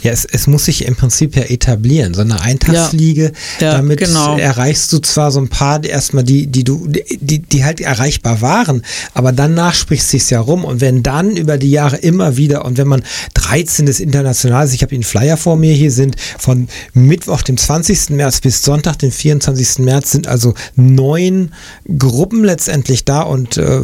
Ja, 0.02 0.12
es, 0.12 0.26
es 0.26 0.48
muss 0.48 0.66
sich 0.66 0.86
im 0.86 0.96
Prinzip 0.96 1.36
ja 1.36 1.44
etablieren. 1.44 2.14
So 2.14 2.22
eine 2.22 2.42
Eintagsfliege, 2.42 3.32
Ja, 3.60 3.68
ja, 3.68 3.72
damit 3.78 4.00
genau. 4.00 4.38
erreichst 4.38 4.92
du 4.92 5.00
zwar 5.00 5.32
so 5.32 5.40
ein 5.40 5.48
paar 5.48 5.84
erstmal, 5.84 6.24
die, 6.24 6.48
die 6.48 6.64
du, 6.64 6.88
die, 6.88 7.40
die 7.40 7.64
halt 7.64 7.82
erreichbar 7.82 8.42
waren, 8.42 8.84
aber 9.14 9.32
danach 9.32 9.74
spricht 9.74 10.04
sich's 10.04 10.30
ja 10.30 10.40
rum. 10.40 10.66
Und 10.66 10.82
wenn 10.82 11.04
dann 11.04 11.38
über 11.38 11.58
die 11.58 11.72
Jahre 11.72 11.98
immer 11.98 12.38
wieder 12.38 12.66
und 12.66 12.78
wenn 12.78 12.88
man 12.88 13.04
13 13.36 13.86
des 13.86 14.00
Internationals, 14.00 14.74
ich 14.74 14.82
habe 14.82 14.94
Ihnen 14.94 15.04
Flyer 15.04 15.38
vor 15.38 15.56
mir, 15.56 15.74
hier 15.74 15.92
sind 15.92 16.16
von 16.38 16.68
Mittwoch, 16.94 17.42
dem 17.42 17.58
20. 17.58 18.10
März 18.12 18.42
bis 18.42 18.64
Sonntag, 18.64 19.00
den 19.00 19.12
24. 19.12 19.80
März, 19.80 20.12
sind 20.12 20.28
also 20.28 20.54
neun 20.76 21.54
Gruppen 21.98 22.44
letztendlich 22.44 23.06
da 23.06 23.22
und 23.22 23.58
äh, 23.58 23.80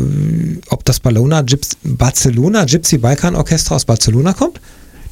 ob 0.69 0.83
das 0.85 0.99
Barcelona, 0.99 1.41
Gyps, 1.41 1.77
Barcelona 1.83 2.65
Gypsy 2.65 2.97
Balkan 2.97 3.28
Orchester 3.35 3.75
aus 3.75 3.85
Barcelona 3.85 4.33
kommt? 4.33 4.59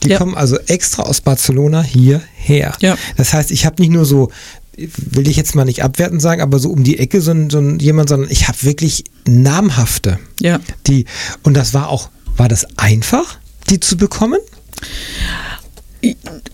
Die 0.04 0.10
Ja. 0.10 0.18
kommen 0.20 0.36
also 0.36 0.58
extra 0.68 1.04
aus 1.04 1.22
Barcelona 1.22 1.82
hierher. 1.82 2.74
Ja. 2.82 2.98
Das 3.18 3.34
heißt, 3.34 3.50
ich 3.52 3.66
habe 3.66 3.82
nicht 3.82 3.92
nur 3.92 4.06
so, 4.06 4.32
will 4.78 5.28
ich 5.28 5.38
jetzt 5.38 5.56
mal 5.56 5.66
nicht 5.66 5.84
abwertend 5.84 6.22
sagen, 6.22 6.42
aber 6.42 6.60
so 6.60 6.70
um 6.70 6.84
die 6.84 7.00
Ecke 7.00 7.20
so, 7.22 7.32
ein- 7.32 7.50
so 7.50 7.58
ein, 7.58 7.80
jemand, 7.80 8.10
sondern 8.10 8.30
ich 8.30 8.48
habe 8.48 8.62
wirklich 8.62 9.06
namhafte. 9.28 10.20
Ja. 10.40 10.60
Die, 10.86 11.06
und 11.44 11.56
das 11.56 11.74
war 11.74 11.90
auch, 11.90 12.10
war 12.38 12.48
das 12.48 12.68
einfach, 12.78 13.40
die 13.72 13.80
zu 13.80 13.98
bekommen? 13.98 14.40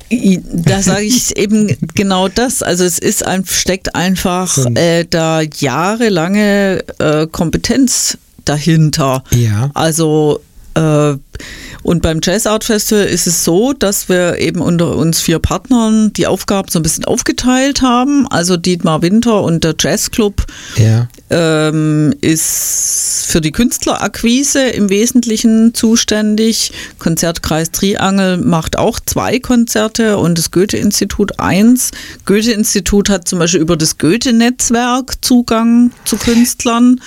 Da 0.09 0.81
sage 0.81 1.03
ich 1.03 1.35
eben 1.37 1.75
genau 1.95 2.27
das. 2.29 2.63
Also 2.63 2.83
es 2.85 2.97
ist 2.99 3.25
ein, 3.25 3.45
steckt 3.45 3.93
einfach 3.95 4.57
äh, 4.75 5.05
da 5.09 5.41
jahrelange 5.41 6.83
äh, 6.99 7.27
Kompetenz 7.27 8.17
dahinter. 8.45 9.23
Ja. 9.31 9.69
Also 9.73 10.41
und 10.75 12.01
beim 12.01 12.19
Jazz 12.23 12.47
Art 12.47 12.63
Festival 12.63 13.05
ist 13.05 13.27
es 13.27 13.43
so, 13.43 13.73
dass 13.73 14.09
wir 14.09 14.39
eben 14.39 14.61
unter 14.61 14.95
uns 14.95 15.21
vier 15.21 15.39
Partnern 15.39 16.13
die 16.13 16.27
Aufgaben 16.27 16.69
so 16.69 16.79
ein 16.79 16.83
bisschen 16.83 17.05
aufgeteilt 17.05 17.81
haben. 17.81 18.27
Also 18.27 18.57
Dietmar 18.57 19.01
Winter 19.01 19.41
und 19.43 19.63
der 19.63 19.75
Jazzclub 19.77 20.45
Ja. 20.77 21.07
Ähm, 21.33 22.13
ist 22.21 23.25
für 23.27 23.41
die 23.41 23.51
Künstlerakquise 23.51 24.61
im 24.69 24.89
Wesentlichen 24.89 25.73
zuständig. 25.73 26.71
Konzertkreis 26.99 27.71
Triangel 27.71 28.37
macht 28.37 28.77
auch 28.77 28.99
zwei 29.03 29.39
Konzerte 29.39 30.17
und 30.17 30.37
das 30.37 30.51
Goethe-Institut 30.51 31.39
eins. 31.39 31.89
Goethe-Institut 32.25 33.09
hat 33.09 33.27
zum 33.27 33.39
Beispiel 33.39 33.61
über 33.61 33.75
das 33.75 33.97
Goethe-Netzwerk 33.97 35.15
Zugang 35.25 35.91
zu 36.05 36.17
Künstlern. 36.17 37.01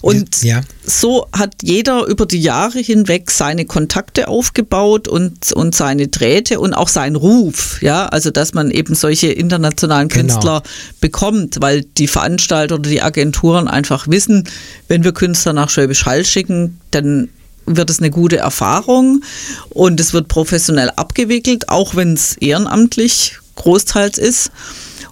Und 0.00 0.42
Ja. 0.42 0.60
so 0.86 1.26
hat 1.32 1.54
jeder 1.62 2.04
über 2.06 2.24
die 2.24 2.40
Jahre 2.40 2.78
hinweg 2.78 3.30
seine 3.32 3.64
Kontakte 3.64 4.28
aufgebaut 4.28 5.08
und, 5.08 5.52
und 5.52 5.74
seine 5.74 6.06
Drähte 6.08 6.60
und 6.60 6.72
auch 6.74 6.88
seinen 6.88 7.16
Ruf. 7.16 7.82
Ja, 7.82 8.06
also 8.06 8.30
dass 8.30 8.54
man 8.54 8.70
eben 8.70 8.94
solche 8.94 9.28
internationalen 9.28 10.08
Genau. 10.08 10.20
Künstler 10.34 10.62
bekommt, 11.00 11.60
weil 11.60 11.82
die 11.82 12.06
Veranstalter 12.06 12.76
oder 12.76 12.88
die 12.88 13.02
Agenturen 13.02 13.67
einfach 13.68 14.08
wissen, 14.08 14.44
wenn 14.88 15.04
wir 15.04 15.12
Künstler 15.12 15.52
nach 15.52 15.70
Schwäbisch 15.70 16.06
Hall 16.06 16.24
schicken, 16.24 16.80
dann 16.90 17.28
wird 17.66 17.90
es 17.90 17.98
eine 17.98 18.10
gute 18.10 18.38
Erfahrung 18.38 19.22
und 19.70 20.00
es 20.00 20.12
wird 20.12 20.28
professionell 20.28 20.90
abgewickelt, 20.90 21.68
auch 21.68 21.94
wenn 21.94 22.14
es 22.14 22.36
ehrenamtlich 22.36 23.38
großteils 23.56 24.18
ist. 24.18 24.50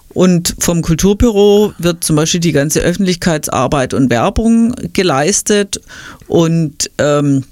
Und 0.09 0.55
vom 0.57 0.81
Kulturbüro 0.81 1.73
wird 1.77 2.03
zum 2.03 2.15
Beispiel 2.15 2.39
die 2.39 2.51
ganze 2.51 2.79
Öffentlichkeitsarbeit 2.79 3.93
und 3.93 4.09
Werbung 4.09 4.73
geleistet 4.93 5.79
und 6.27 6.89
ähm, 6.97 7.43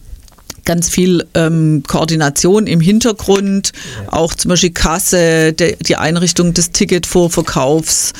ganz 0.65 0.89
viel 0.89 1.27
ähm, 1.35 1.83
Koordination 1.87 2.65
im 2.65 2.81
Hintergrund, 2.81 3.71
auch 4.07 4.33
zum 4.33 4.49
Beispiel 4.49 4.71
Kasse, 4.71 5.53
de, 5.53 5.77
die 5.79 5.95
Einrichtung 5.95 6.53
des 6.55 6.71
Ticketvorverkaufs 6.71 8.13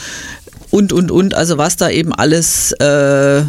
und, 0.71 0.93
und, 0.93 1.11
und, 1.11 1.33
also 1.33 1.57
was 1.57 1.77
da 1.77 1.89
eben 1.89 2.13
alles 2.13 2.71
äh, 2.73 3.43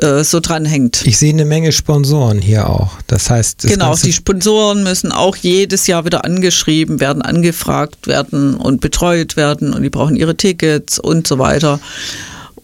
äh, 0.00 0.24
so 0.24 0.40
dran 0.40 0.64
hängt. 0.64 1.06
Ich 1.06 1.18
sehe 1.18 1.32
eine 1.32 1.44
Menge 1.44 1.72
Sponsoren 1.72 2.38
hier 2.38 2.68
auch. 2.68 2.92
Das 3.06 3.28
heißt, 3.28 3.64
das 3.64 3.70
Genau, 3.70 3.94
die 3.94 4.12
Sponsoren 4.12 4.82
müssen 4.82 5.12
auch 5.12 5.36
jedes 5.36 5.86
Jahr 5.86 6.04
wieder 6.04 6.24
angeschrieben 6.24 7.00
werden, 7.00 7.22
angefragt 7.22 8.06
werden 8.06 8.54
und 8.54 8.80
betreut 8.80 9.36
werden 9.36 9.74
und 9.74 9.82
die 9.82 9.90
brauchen 9.90 10.16
ihre 10.16 10.36
Tickets 10.36 10.98
und 10.98 11.26
so 11.26 11.38
weiter. 11.38 11.80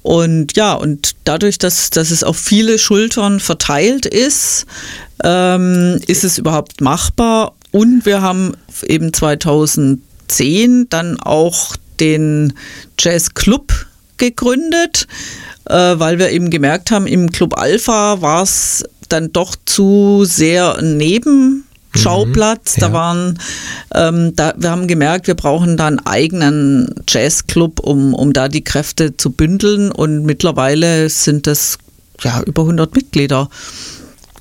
Und 0.03 0.57
ja, 0.57 0.75
und 0.75 1.17
dadurch, 1.25 1.59
dass, 1.59 1.91
dass 1.91 2.11
es 2.11 2.23
auf 2.23 2.39
viele 2.39 2.79
Schultern 2.79 3.41
verteilt 3.41 4.07
ist, 4.07 4.65
ähm, 5.25 6.01
ist 6.07 6.25
es 6.25 6.39
überhaupt 6.39 6.81
machbar. 6.81 7.55
Und 7.73 8.07
wir 8.07 8.23
haben 8.23 8.53
eben 8.87 9.13
2010 9.13 10.87
dann 10.89 11.19
auch 11.21 11.75
den 12.01 12.53
Jazz 12.99 13.35
Club 13.35 13.73
gegründet, 14.19 15.07
äh, 15.67 15.75
weil 15.75 16.19
wir 16.19 16.31
eben 16.31 16.51
gemerkt 16.51 16.91
haben, 16.91 17.07
im 17.07 17.31
Club 17.31 17.59
Alpha 17.59 18.21
war 18.21 18.43
es 18.43 18.85
dann 19.09 19.33
doch 19.33 19.55
zu 19.65 20.25
sehr 20.25 20.77
ein 20.79 20.97
Nebenschauplatz. 20.97 22.77
Mhm, 22.77 22.81
ja. 22.83 22.89
Da 22.89 22.93
waren, 22.93 23.39
ähm, 23.95 24.33
da, 24.37 24.55
wir 24.57 24.71
haben 24.71 24.87
gemerkt, 24.87 25.27
wir 25.27 25.35
brauchen 25.35 25.77
da 25.77 25.87
einen 25.87 26.01
eigenen 26.01 26.95
Jazzclub, 27.09 27.81
um, 27.81 28.15
um 28.15 28.33
da 28.33 28.49
die 28.49 28.65
Kräfte 28.65 29.17
zu 29.17 29.31
bündeln. 29.31 29.93
Und 29.93 30.25
mittlerweile 30.25 31.09
sind 31.09 31.47
das 31.47 31.79
ja 32.23 32.43
über 32.43 32.63
100 32.63 32.95
Mitglieder. 32.95 33.49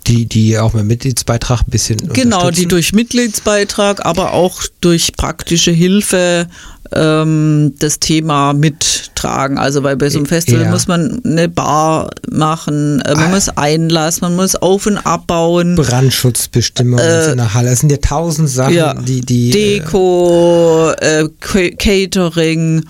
die, 0.07 0.25
die 0.25 0.57
auch 0.57 0.73
mit 0.73 0.85
Mitgliedsbeitrag 0.85 1.61
ein 1.61 1.71
bisschen 1.71 1.97
Genau, 2.13 2.51
die 2.51 2.67
durch 2.67 2.93
Mitgliedsbeitrag, 2.93 4.05
aber 4.05 4.33
auch 4.33 4.61
durch 4.81 5.13
praktische 5.13 5.71
Hilfe 5.71 6.47
ähm, 6.95 7.73
das 7.79 7.99
Thema 7.99 8.53
mittragen. 8.53 9.57
Also 9.57 9.83
weil 9.83 9.97
bei 9.97 10.09
so 10.09 10.19
einem 10.19 10.25
Festival 10.25 10.63
Ja. 10.63 10.69
muss 10.71 10.87
man 10.87 11.21
eine 11.25 11.49
Bar 11.49 12.09
machen, 12.31 13.01
äh, 13.01 13.13
man 13.15 13.23
Ah. 13.25 13.27
muss 13.29 13.49
Einlass, 13.49 14.21
man 14.21 14.35
muss 14.35 14.55
auf- 14.55 14.85
und 14.87 14.97
abbauen. 14.97 15.75
Brandschutzbestimmungen 15.75 17.05
in 17.31 17.37
der 17.37 17.53
Halle. 17.53 17.69
Es 17.71 17.79
sind 17.81 17.91
ja 17.91 17.97
tausend 17.97 18.49
Sachen, 18.49 18.73
Äh, 18.73 18.77
Ja, 18.77 18.93
die, 18.93 19.21
die 19.21 19.49
äh, 19.49 19.79
Deko, 19.79 20.91
äh, 20.99 21.27
Ca- 21.39 21.71
Catering, 21.77 22.83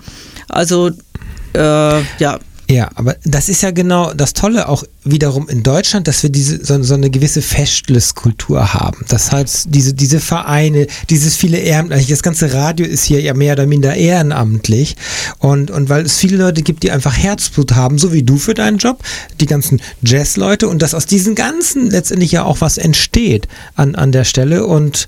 also 0.48 0.90
äh, 1.54 2.00
ja, 2.18 2.38
Ja, 2.68 2.90
aber 2.96 3.16
das 3.24 3.48
ist 3.48 3.62
ja 3.62 3.70
genau 3.70 4.12
das 4.12 4.32
Tolle 4.32 4.68
auch 4.68 4.82
wiederum 5.04 5.48
in 5.48 5.62
Deutschland, 5.62 6.08
dass 6.08 6.24
wir 6.24 6.30
diese 6.30 6.64
so, 6.64 6.82
so 6.82 6.94
eine 6.94 7.10
gewisse 7.10 7.40
Festlistkultur 7.40 8.74
haben. 8.74 9.04
Das 9.08 9.30
heißt, 9.30 9.68
diese, 9.70 9.94
diese 9.94 10.18
Vereine, 10.18 10.88
dieses 11.08 11.36
viele 11.36 11.58
Ehrenamtliche, 11.58 12.12
das 12.12 12.24
ganze 12.24 12.52
Radio 12.52 12.84
ist 12.84 13.04
hier 13.04 13.20
ja 13.20 13.34
mehr 13.34 13.52
oder 13.52 13.66
minder 13.66 13.94
ehrenamtlich. 13.94 14.96
Und, 15.38 15.70
und 15.70 15.88
weil 15.88 16.06
es 16.06 16.18
viele 16.18 16.38
Leute 16.38 16.62
gibt, 16.62 16.82
die 16.82 16.90
einfach 16.90 17.16
Herzblut 17.16 17.76
haben, 17.76 17.98
so 17.98 18.12
wie 18.12 18.24
du 18.24 18.36
für 18.36 18.54
deinen 18.54 18.78
Job, 18.78 19.00
die 19.38 19.46
ganzen 19.46 19.80
Jazzleute 20.02 20.66
und 20.68 20.82
dass 20.82 20.94
aus 20.94 21.06
diesen 21.06 21.36
ganzen 21.36 21.88
letztendlich 21.88 22.32
ja 22.32 22.42
auch 22.42 22.60
was 22.60 22.78
entsteht 22.78 23.46
an, 23.76 23.94
an 23.94 24.10
der 24.10 24.24
Stelle 24.24 24.66
und 24.66 25.06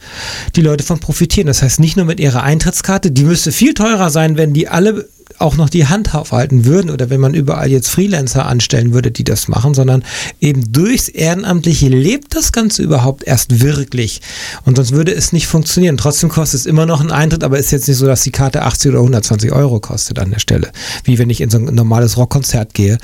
die 0.55 0.63
Leute 0.63 0.85
von 0.85 1.01
profitieren. 1.01 1.49
Das 1.49 1.63
heißt, 1.63 1.81
nicht 1.81 1.97
nur 1.97 2.07
mit 2.07 2.21
ihrer 2.21 2.45
Eintrittskarte, 2.45 3.11
die 3.11 3.25
müsste 3.25 3.51
viel 3.51 3.75
teurer 3.75 4.11
sein, 4.11 4.37
wenn 4.37 4.53
die 4.53 4.69
alle 4.69 5.09
auch 5.39 5.57
noch 5.57 5.69
die 5.69 5.87
Hand 5.87 6.15
aufhalten 6.15 6.65
würden 6.65 6.91
oder 6.91 7.11
wenn 7.11 7.21
man 7.21 7.35
überall 7.35 7.71
jetzt 7.71 7.89
Freelancer 7.89 8.47
anstellen 8.47 8.93
würde, 8.93 9.11
die 9.11 9.25
das 9.25 9.49
machen, 9.49 9.75
sondern 9.75 10.05
eben 10.41 10.73
durchs 10.73 11.09
Ehrenamtliche 11.09 11.89
lebt 11.89 12.35
das 12.35 12.53
Ganze 12.53 12.83
überhaupt 12.83 13.25
erst 13.25 13.61
wirklich. 13.61 14.21
Und 14.65 14.77
sonst 14.77 14.93
würde 14.93 15.15
es 15.15 15.33
nicht 15.33 15.47
funktionieren. 15.47 15.97
Trotzdem 15.97 16.29
kostet 16.29 16.61
es 16.61 16.67
immer 16.67 16.87
noch 16.87 17.01
einen 17.01 17.11
Eintritt, 17.11 17.45
aber 17.45 17.59
ist 17.59 17.71
jetzt 17.71 17.89
nicht 17.89 17.99
so, 17.99 18.07
dass 18.07 18.23
die 18.23 18.33
Karte 18.33 18.63
80 18.63 18.91
oder 18.91 19.01
120 19.01 19.53
Euro 19.53 19.81
kostet 19.81 20.19
an 20.19 20.31
der 20.31 20.41
Stelle. 20.41 20.71
Wie 21.05 21.19
wenn 21.19 21.31
ich 21.31 21.41
in 21.41 21.51
so 21.51 21.59
ein 21.59 21.75
normales 21.75 22.17
Rockkonzert 22.17 22.75
gehe, 22.75 22.99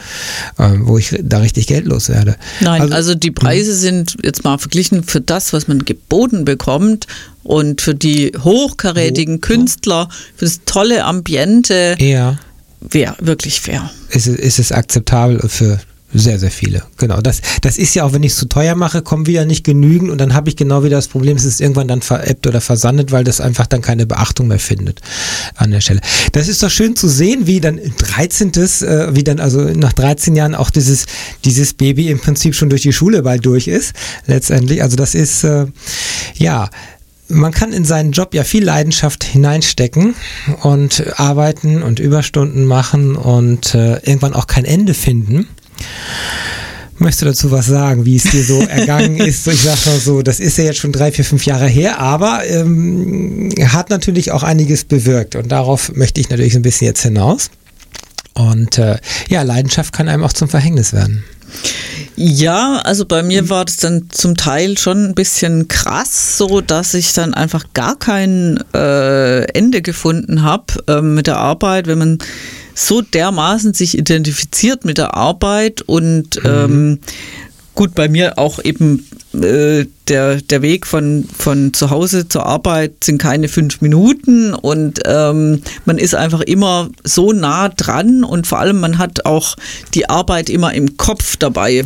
ähm, 0.58 0.86
wo 0.86 0.98
ich 0.98 1.16
da 1.22 1.38
richtig 1.38 1.66
geldlos 1.66 2.08
werde. 2.08 2.36
Nein, 2.60 2.92
also, 2.92 3.14
die 3.14 3.30
Preise 3.30 3.74
sind 3.74 4.16
jetzt 4.22 4.44
mal 4.44 4.58
verglichen 4.58 5.04
für 5.04 5.20
das, 5.20 5.52
was 5.52 5.68
man 5.68 5.84
geboten 5.84 6.44
bekommt 6.44 7.06
und 7.44 7.80
für 7.80 7.94
die 7.94 8.32
hochkarätigen 8.42 9.40
Künstler, 9.40 10.08
für 10.36 10.44
das 10.46 10.60
tolle 10.66 11.04
Ambiente, 11.04 11.94
eher 11.98 12.38
wäre 12.80 13.14
wirklich 13.20 13.60
fair. 13.60 13.90
ist, 14.10 14.26
es- 14.26 14.38
ist 14.38 14.58
es 14.58 14.72
akzeptabel 14.72 15.40
für 15.48 15.78
sehr, 16.16 16.38
sehr 16.38 16.52
viele. 16.52 16.84
Genau. 16.98 17.20
Das, 17.20 17.40
das 17.62 17.76
ist 17.76 17.92
ja 17.96 18.04
auch, 18.04 18.12
wenn 18.12 18.22
ich 18.22 18.32
es 18.32 18.38
zu 18.38 18.46
teuer 18.46 18.76
mache, 18.76 19.02
kommen 19.02 19.26
wieder 19.26 19.44
nicht 19.46 19.64
genügend 19.64 20.10
und 20.12 20.18
dann 20.18 20.32
habe 20.32 20.48
ich 20.48 20.54
genau 20.54 20.84
wieder 20.84 20.94
das 20.94 21.08
Problem, 21.08 21.36
es 21.36 21.44
ist 21.44 21.60
irgendwann 21.60 21.88
dann 21.88 22.02
veräppt 22.02 22.46
oder 22.46 22.60
versandet, 22.60 23.10
weil 23.10 23.24
das 23.24 23.40
einfach 23.40 23.66
dann 23.66 23.82
keine 23.82 24.06
Beachtung 24.06 24.46
mehr 24.46 24.60
findet 24.60 25.00
an 25.56 25.72
der 25.72 25.80
Stelle. 25.80 26.00
Das 26.30 26.46
ist 26.46 26.62
doch 26.62 26.70
schön 26.70 26.94
zu 26.94 27.08
sehen, 27.08 27.48
wie 27.48 27.60
dann 27.60 27.80
13. 27.98 28.52
Äh, 28.54 29.16
wie 29.16 29.24
dann 29.24 29.40
also 29.40 29.62
nach 29.62 29.92
13 29.92 30.36
Jahren 30.36 30.54
auch 30.54 30.70
dieses, 30.70 31.06
dieses 31.44 31.74
Baby 31.74 32.10
im 32.10 32.20
Prinzip 32.20 32.54
schon 32.54 32.70
durch 32.70 32.82
die 32.82 32.92
Schule 32.92 33.22
bald 33.22 33.44
durch 33.44 33.66
ist, 33.66 33.92
letztendlich. 34.28 34.82
Also 34.84 34.94
das 34.96 35.16
ist, 35.16 35.42
äh, 35.42 35.66
ja, 36.36 36.70
man 37.28 37.52
kann 37.52 37.72
in 37.72 37.84
seinen 37.84 38.12
Job 38.12 38.34
ja 38.34 38.44
viel 38.44 38.64
Leidenschaft 38.64 39.24
hineinstecken 39.24 40.14
und 40.62 41.18
arbeiten 41.18 41.82
und 41.82 41.98
Überstunden 41.98 42.66
machen 42.66 43.16
und 43.16 43.74
äh, 43.74 43.94
irgendwann 44.04 44.34
auch 44.34 44.46
kein 44.46 44.64
Ende 44.64 44.94
finden. 44.94 45.48
Möchtest 46.98 47.22
du 47.22 47.26
dazu 47.26 47.50
was 47.50 47.66
sagen, 47.66 48.04
wie 48.04 48.16
es 48.16 48.24
dir 48.24 48.44
so 48.44 48.60
ergangen 48.68 49.16
ist? 49.16 49.46
Ich 49.48 49.62
sage 49.62 49.78
mal 49.86 49.98
so, 49.98 50.22
das 50.22 50.38
ist 50.38 50.58
ja 50.58 50.64
jetzt 50.64 50.78
schon 50.78 50.92
drei, 50.92 51.10
vier, 51.10 51.24
fünf 51.24 51.44
Jahre 51.44 51.66
her, 51.66 51.98
aber 51.98 52.46
ähm, 52.46 53.52
hat 53.66 53.90
natürlich 53.90 54.30
auch 54.30 54.42
einiges 54.42 54.84
bewirkt 54.84 55.34
und 55.34 55.50
darauf 55.50 55.92
möchte 55.94 56.20
ich 56.20 56.30
natürlich 56.30 56.52
so 56.52 56.58
ein 56.58 56.62
bisschen 56.62 56.86
jetzt 56.86 57.02
hinaus. 57.02 57.50
Und 58.34 58.78
äh, 58.78 58.98
ja, 59.28 59.42
Leidenschaft 59.42 59.92
kann 59.92 60.08
einem 60.08 60.24
auch 60.24 60.32
zum 60.32 60.48
Verhängnis 60.48 60.92
werden. 60.92 61.24
Ja, 62.16 62.76
also 62.84 63.06
bei 63.06 63.22
mir 63.22 63.48
war 63.48 63.64
das 63.64 63.78
dann 63.78 64.08
zum 64.10 64.36
Teil 64.36 64.78
schon 64.78 65.04
ein 65.04 65.14
bisschen 65.14 65.66
krass, 65.66 66.38
so 66.38 66.60
dass 66.60 66.94
ich 66.94 67.12
dann 67.12 67.34
einfach 67.34 67.64
gar 67.74 67.98
kein 67.98 68.62
äh, 68.72 69.42
Ende 69.52 69.82
gefunden 69.82 70.42
habe 70.42 70.64
äh, 70.86 71.00
mit 71.00 71.26
der 71.26 71.38
Arbeit, 71.38 71.88
wenn 71.88 71.98
man 71.98 72.18
so 72.74 73.02
dermaßen 73.02 73.74
sich 73.74 73.98
identifiziert 73.98 74.84
mit 74.84 74.98
der 74.98 75.14
Arbeit 75.14 75.82
und 75.82 76.42
mhm. 76.42 76.50
ähm, 76.50 76.98
gut, 77.74 77.94
bei 77.94 78.08
mir 78.08 78.38
auch 78.38 78.62
eben 78.62 79.06
äh, 79.34 79.86
der, 80.08 80.40
der 80.40 80.62
Weg 80.62 80.86
von, 80.86 81.28
von 81.36 81.72
zu 81.72 81.90
Hause 81.90 82.28
zur 82.28 82.46
Arbeit 82.46 83.02
sind 83.02 83.18
keine 83.18 83.48
fünf 83.48 83.80
Minuten 83.80 84.54
und 84.54 85.00
ähm, 85.06 85.62
man 85.84 85.98
ist 85.98 86.14
einfach 86.14 86.40
immer 86.40 86.90
so 87.02 87.32
nah 87.32 87.68
dran 87.68 88.24
und 88.24 88.46
vor 88.46 88.58
allem 88.58 88.80
man 88.80 88.98
hat 88.98 89.26
auch 89.26 89.56
die 89.94 90.08
Arbeit 90.08 90.50
immer 90.50 90.72
im 90.74 90.96
Kopf 90.96 91.36
dabei. 91.36 91.84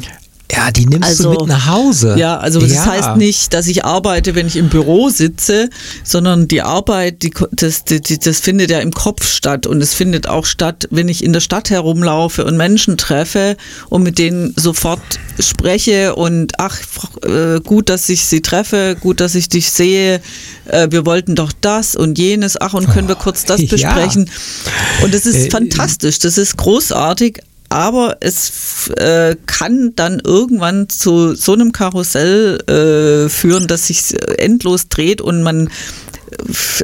Ja, 0.50 0.70
die 0.70 0.86
nimmst 0.86 1.08
also, 1.08 1.34
du 1.34 1.40
mit 1.40 1.48
nach 1.48 1.66
Hause. 1.66 2.16
Ja, 2.18 2.38
also 2.38 2.60
das 2.60 2.72
ja. 2.72 2.86
heißt 2.86 3.16
nicht, 3.16 3.52
dass 3.52 3.66
ich 3.66 3.84
arbeite, 3.84 4.34
wenn 4.34 4.46
ich 4.46 4.56
im 4.56 4.70
Büro 4.70 5.10
sitze, 5.10 5.68
sondern 6.04 6.48
die 6.48 6.62
Arbeit, 6.62 7.22
die, 7.22 7.32
das, 7.52 7.84
die, 7.84 8.18
das 8.18 8.40
findet 8.40 8.70
ja 8.70 8.78
im 8.78 8.92
Kopf 8.92 9.26
statt 9.26 9.66
und 9.66 9.82
es 9.82 9.92
findet 9.92 10.26
auch 10.26 10.46
statt, 10.46 10.88
wenn 10.90 11.08
ich 11.08 11.22
in 11.22 11.34
der 11.34 11.40
Stadt 11.40 11.68
herumlaufe 11.68 12.46
und 12.46 12.56
Menschen 12.56 12.96
treffe 12.96 13.56
und 13.90 14.02
mit 14.02 14.18
denen 14.18 14.54
sofort 14.56 15.00
spreche 15.38 16.14
und 16.14 16.58
ach, 16.58 16.78
äh, 17.24 17.60
gut, 17.60 17.90
dass 17.90 18.08
ich 18.08 18.24
sie 18.24 18.40
treffe, 18.40 18.96
gut, 18.98 19.20
dass 19.20 19.34
ich 19.34 19.50
dich 19.50 19.70
sehe, 19.70 20.22
äh, 20.64 20.88
wir 20.90 21.04
wollten 21.04 21.34
doch 21.34 21.52
das 21.60 21.94
und 21.94 22.18
jenes, 22.18 22.58
ach, 22.58 22.72
und 22.72 22.88
können 22.90 23.08
wir 23.08 23.16
kurz 23.16 23.44
das 23.44 23.66
besprechen. 23.66 24.24
Ja. 24.24 25.04
Und 25.04 25.12
das 25.12 25.26
ist 25.26 25.46
äh, 25.46 25.50
fantastisch, 25.50 26.18
das 26.18 26.38
ist 26.38 26.56
großartig, 26.56 27.40
aber 27.68 28.16
es 28.20 28.88
äh, 28.96 29.36
kann 29.46 29.92
dann 29.94 30.20
irgendwann 30.24 30.88
zu 30.88 31.34
so 31.34 31.52
einem 31.52 31.72
Karussell 31.72 32.58
äh, 32.66 33.28
führen, 33.28 33.66
dass 33.66 33.88
sich 33.88 34.14
endlos 34.38 34.88
dreht 34.88 35.20
und 35.20 35.42
man 35.42 35.70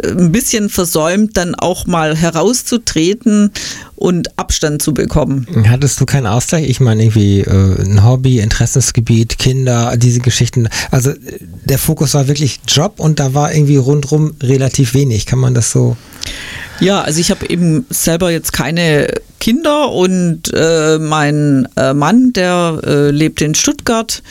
ein 0.04 0.32
bisschen 0.32 0.68
versäumt, 0.68 1.36
dann 1.36 1.54
auch 1.54 1.86
mal 1.86 2.16
herauszutreten 2.16 3.52
und 3.96 4.38
Abstand 4.38 4.82
zu 4.82 4.92
bekommen. 4.92 5.46
Hattest 5.68 6.00
du 6.00 6.06
keinen 6.06 6.26
Ausgleich? 6.26 6.68
Ich 6.68 6.80
meine, 6.80 7.04
irgendwie 7.04 7.40
äh, 7.40 7.82
ein 7.82 8.04
Hobby, 8.04 8.40
Interessensgebiet, 8.40 9.38
Kinder, 9.38 9.96
diese 9.96 10.20
Geschichten. 10.20 10.68
Also 10.90 11.12
der 11.64 11.78
Fokus 11.78 12.14
war 12.14 12.28
wirklich 12.28 12.60
Job 12.66 12.94
und 12.98 13.20
da 13.20 13.34
war 13.34 13.54
irgendwie 13.54 13.76
rundrum 13.76 14.34
relativ 14.42 14.94
wenig. 14.94 15.26
Kann 15.26 15.38
man 15.38 15.54
das 15.54 15.70
so? 15.70 15.96
Ja, 16.80 17.02
also 17.02 17.20
ich 17.20 17.30
habe 17.30 17.48
eben 17.48 17.86
selber 17.88 18.30
jetzt 18.30 18.52
keine 18.52 19.06
Kinder 19.38 19.92
und 19.92 20.52
äh, 20.52 20.98
mein 20.98 21.68
äh, 21.76 21.92
Mann, 21.92 22.32
der 22.32 22.80
äh, 22.84 23.10
lebt 23.10 23.42
in 23.42 23.54
Stuttgart. 23.54 24.22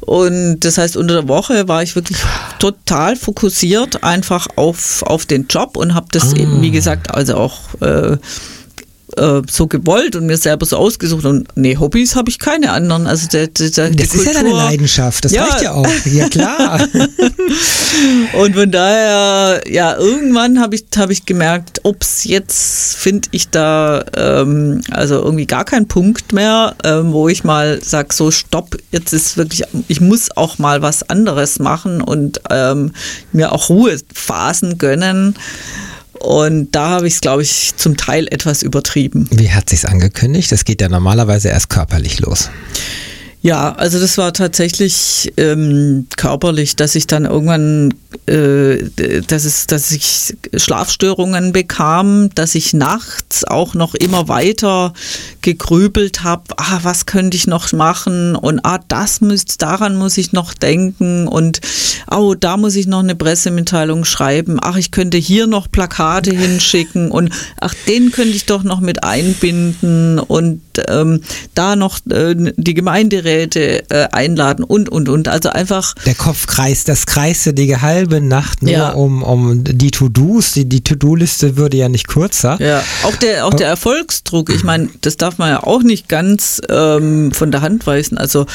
Und 0.00 0.60
das 0.60 0.76
heißt, 0.76 0.96
unter 0.96 1.14
der 1.14 1.28
Woche 1.28 1.68
war 1.68 1.82
ich 1.82 1.94
wirklich 1.94 2.18
total 2.58 3.16
fokussiert 3.16 4.02
einfach 4.04 4.46
auf, 4.56 4.63
auf 5.02 5.26
den 5.26 5.46
Job 5.48 5.76
und 5.76 5.94
habe 5.94 6.06
das 6.10 6.32
ah. 6.32 6.36
eben, 6.36 6.62
wie 6.62 6.70
gesagt, 6.70 7.14
also 7.14 7.36
auch 7.36 7.58
äh, 7.80 8.16
äh, 9.16 9.42
so 9.50 9.66
gewollt 9.66 10.16
und 10.16 10.26
mir 10.26 10.36
selber 10.36 10.66
so 10.66 10.76
ausgesucht 10.76 11.24
und 11.24 11.46
nee, 11.56 11.76
Hobbys 11.76 12.16
habe 12.16 12.30
ich 12.30 12.38
keine 12.38 12.72
anderen. 12.72 13.06
Also 13.06 13.28
der, 13.28 13.48
der, 13.48 13.70
der 13.70 13.90
das 13.90 14.06
ist 14.06 14.12
Kultur, 14.12 14.32
ja 14.32 14.42
deine 14.42 14.52
Leidenschaft, 14.54 15.24
das 15.24 15.32
ja. 15.32 15.44
reicht 15.44 15.62
ja 15.62 15.72
auch. 15.72 15.86
Ja 16.06 16.28
klar. 16.28 16.80
und 18.40 18.54
von 18.54 18.70
daher, 18.70 19.62
ja, 19.70 19.96
irgendwann 19.96 20.60
habe 20.60 20.74
ich, 20.74 20.84
hab 20.96 21.10
ich 21.10 21.26
gemerkt, 21.26 21.80
ups, 21.84 22.24
jetzt 22.24 22.96
finde 22.96 23.28
ich 23.32 23.50
da 23.50 24.04
ähm, 24.16 24.80
also 24.90 25.16
irgendwie 25.16 25.46
gar 25.46 25.64
keinen 25.64 25.86
Punkt 25.86 26.32
mehr, 26.32 26.74
ähm, 26.84 27.12
wo 27.12 27.28
ich 27.28 27.44
mal 27.44 27.82
sage, 27.82 28.14
so 28.14 28.30
stopp, 28.30 28.76
jetzt 28.90 29.12
ist 29.12 29.36
wirklich, 29.36 29.62
ich 29.88 30.00
muss 30.00 30.36
auch 30.36 30.58
mal 30.58 30.82
was 30.82 31.08
anderes 31.08 31.58
machen 31.58 32.00
und 32.00 32.40
ähm, 32.50 32.92
mir 33.32 33.52
auch 33.52 33.68
Ruhephasen 33.68 34.78
gönnen. 34.78 35.34
Und 36.24 36.74
da 36.74 36.88
habe 36.88 37.06
ich 37.06 37.14
es, 37.14 37.20
glaube 37.20 37.42
ich, 37.42 37.76
zum 37.76 37.98
Teil 37.98 38.26
etwas 38.30 38.62
übertrieben. 38.62 39.28
Wie 39.30 39.50
hat 39.50 39.68
sich's 39.68 39.84
angekündigt? 39.84 40.50
Das 40.50 40.64
geht 40.64 40.80
ja 40.80 40.88
normalerweise 40.88 41.50
erst 41.50 41.68
körperlich 41.68 42.20
los. 42.20 42.48
Ja, 43.44 43.74
also 43.74 44.00
das 44.00 44.16
war 44.16 44.32
tatsächlich 44.32 45.30
ähm, 45.36 46.06
körperlich, 46.16 46.76
dass 46.76 46.94
ich 46.94 47.06
dann 47.06 47.26
irgendwann, 47.26 47.92
äh, 48.24 48.84
dass, 49.20 49.44
es, 49.44 49.66
dass 49.66 49.92
ich 49.92 50.34
Schlafstörungen 50.56 51.52
bekam, 51.52 52.30
dass 52.34 52.54
ich 52.54 52.72
nachts 52.72 53.44
auch 53.44 53.74
noch 53.74 53.94
immer 53.94 54.28
weiter 54.28 54.94
gegrübelt 55.42 56.24
habe, 56.24 56.54
ah, 56.56 56.78
was 56.84 57.04
könnte 57.04 57.36
ich 57.36 57.46
noch 57.46 57.70
machen? 57.74 58.34
Und 58.34 58.60
ah, 58.64 58.80
das 58.88 59.20
müsst, 59.20 59.60
daran 59.60 59.96
muss 59.96 60.16
ich 60.16 60.32
noch 60.32 60.54
denken. 60.54 61.28
Und 61.28 61.60
oh, 62.10 62.34
da 62.34 62.56
muss 62.56 62.76
ich 62.76 62.86
noch 62.86 63.00
eine 63.00 63.14
Pressemitteilung 63.14 64.06
schreiben, 64.06 64.56
ach, 64.62 64.78
ich 64.78 64.90
könnte 64.90 65.18
hier 65.18 65.46
noch 65.46 65.70
Plakate 65.70 66.34
hinschicken. 66.34 67.10
Und 67.10 67.28
ach, 67.60 67.74
den 67.86 68.10
könnte 68.10 68.34
ich 68.34 68.46
doch 68.46 68.62
noch 68.62 68.80
mit 68.80 69.04
einbinden. 69.04 70.18
Und 70.18 70.62
ähm, 70.88 71.20
da 71.54 71.76
noch 71.76 71.98
äh, 72.10 72.34
die 72.56 72.74
Gemeinderäte 72.74 73.90
äh, 73.90 74.08
einladen 74.12 74.64
und 74.64 74.88
und 74.88 75.08
und. 75.08 75.28
Also 75.28 75.50
einfach. 75.50 75.94
Der 76.06 76.14
Kopf 76.14 76.46
kreist, 76.46 76.88
das 76.88 77.06
kreiste 77.06 77.54
die 77.54 77.76
halbe 77.76 78.20
Nacht 78.20 78.62
nur 78.62 78.72
ja. 78.72 78.90
um, 78.90 79.22
um 79.22 79.64
die 79.64 79.90
To-Dos. 79.90 80.52
Die, 80.52 80.68
die 80.68 80.82
To-Do-Liste 80.82 81.56
würde 81.56 81.76
ja 81.76 81.88
nicht 81.88 82.08
kürzer. 82.08 82.56
Ja, 82.60 82.82
auch 83.04 83.16
der, 83.16 83.46
auch 83.46 83.54
der 83.54 83.68
Erfolgsdruck, 83.68 84.50
ich 84.50 84.64
meine, 84.64 84.88
das 85.00 85.16
darf 85.16 85.38
man 85.38 85.50
ja 85.50 85.62
auch 85.62 85.82
nicht 85.82 86.08
ganz 86.08 86.60
ähm, 86.68 87.32
von 87.32 87.50
der 87.50 87.62
Hand 87.62 87.86
weisen. 87.86 88.18
Also 88.18 88.46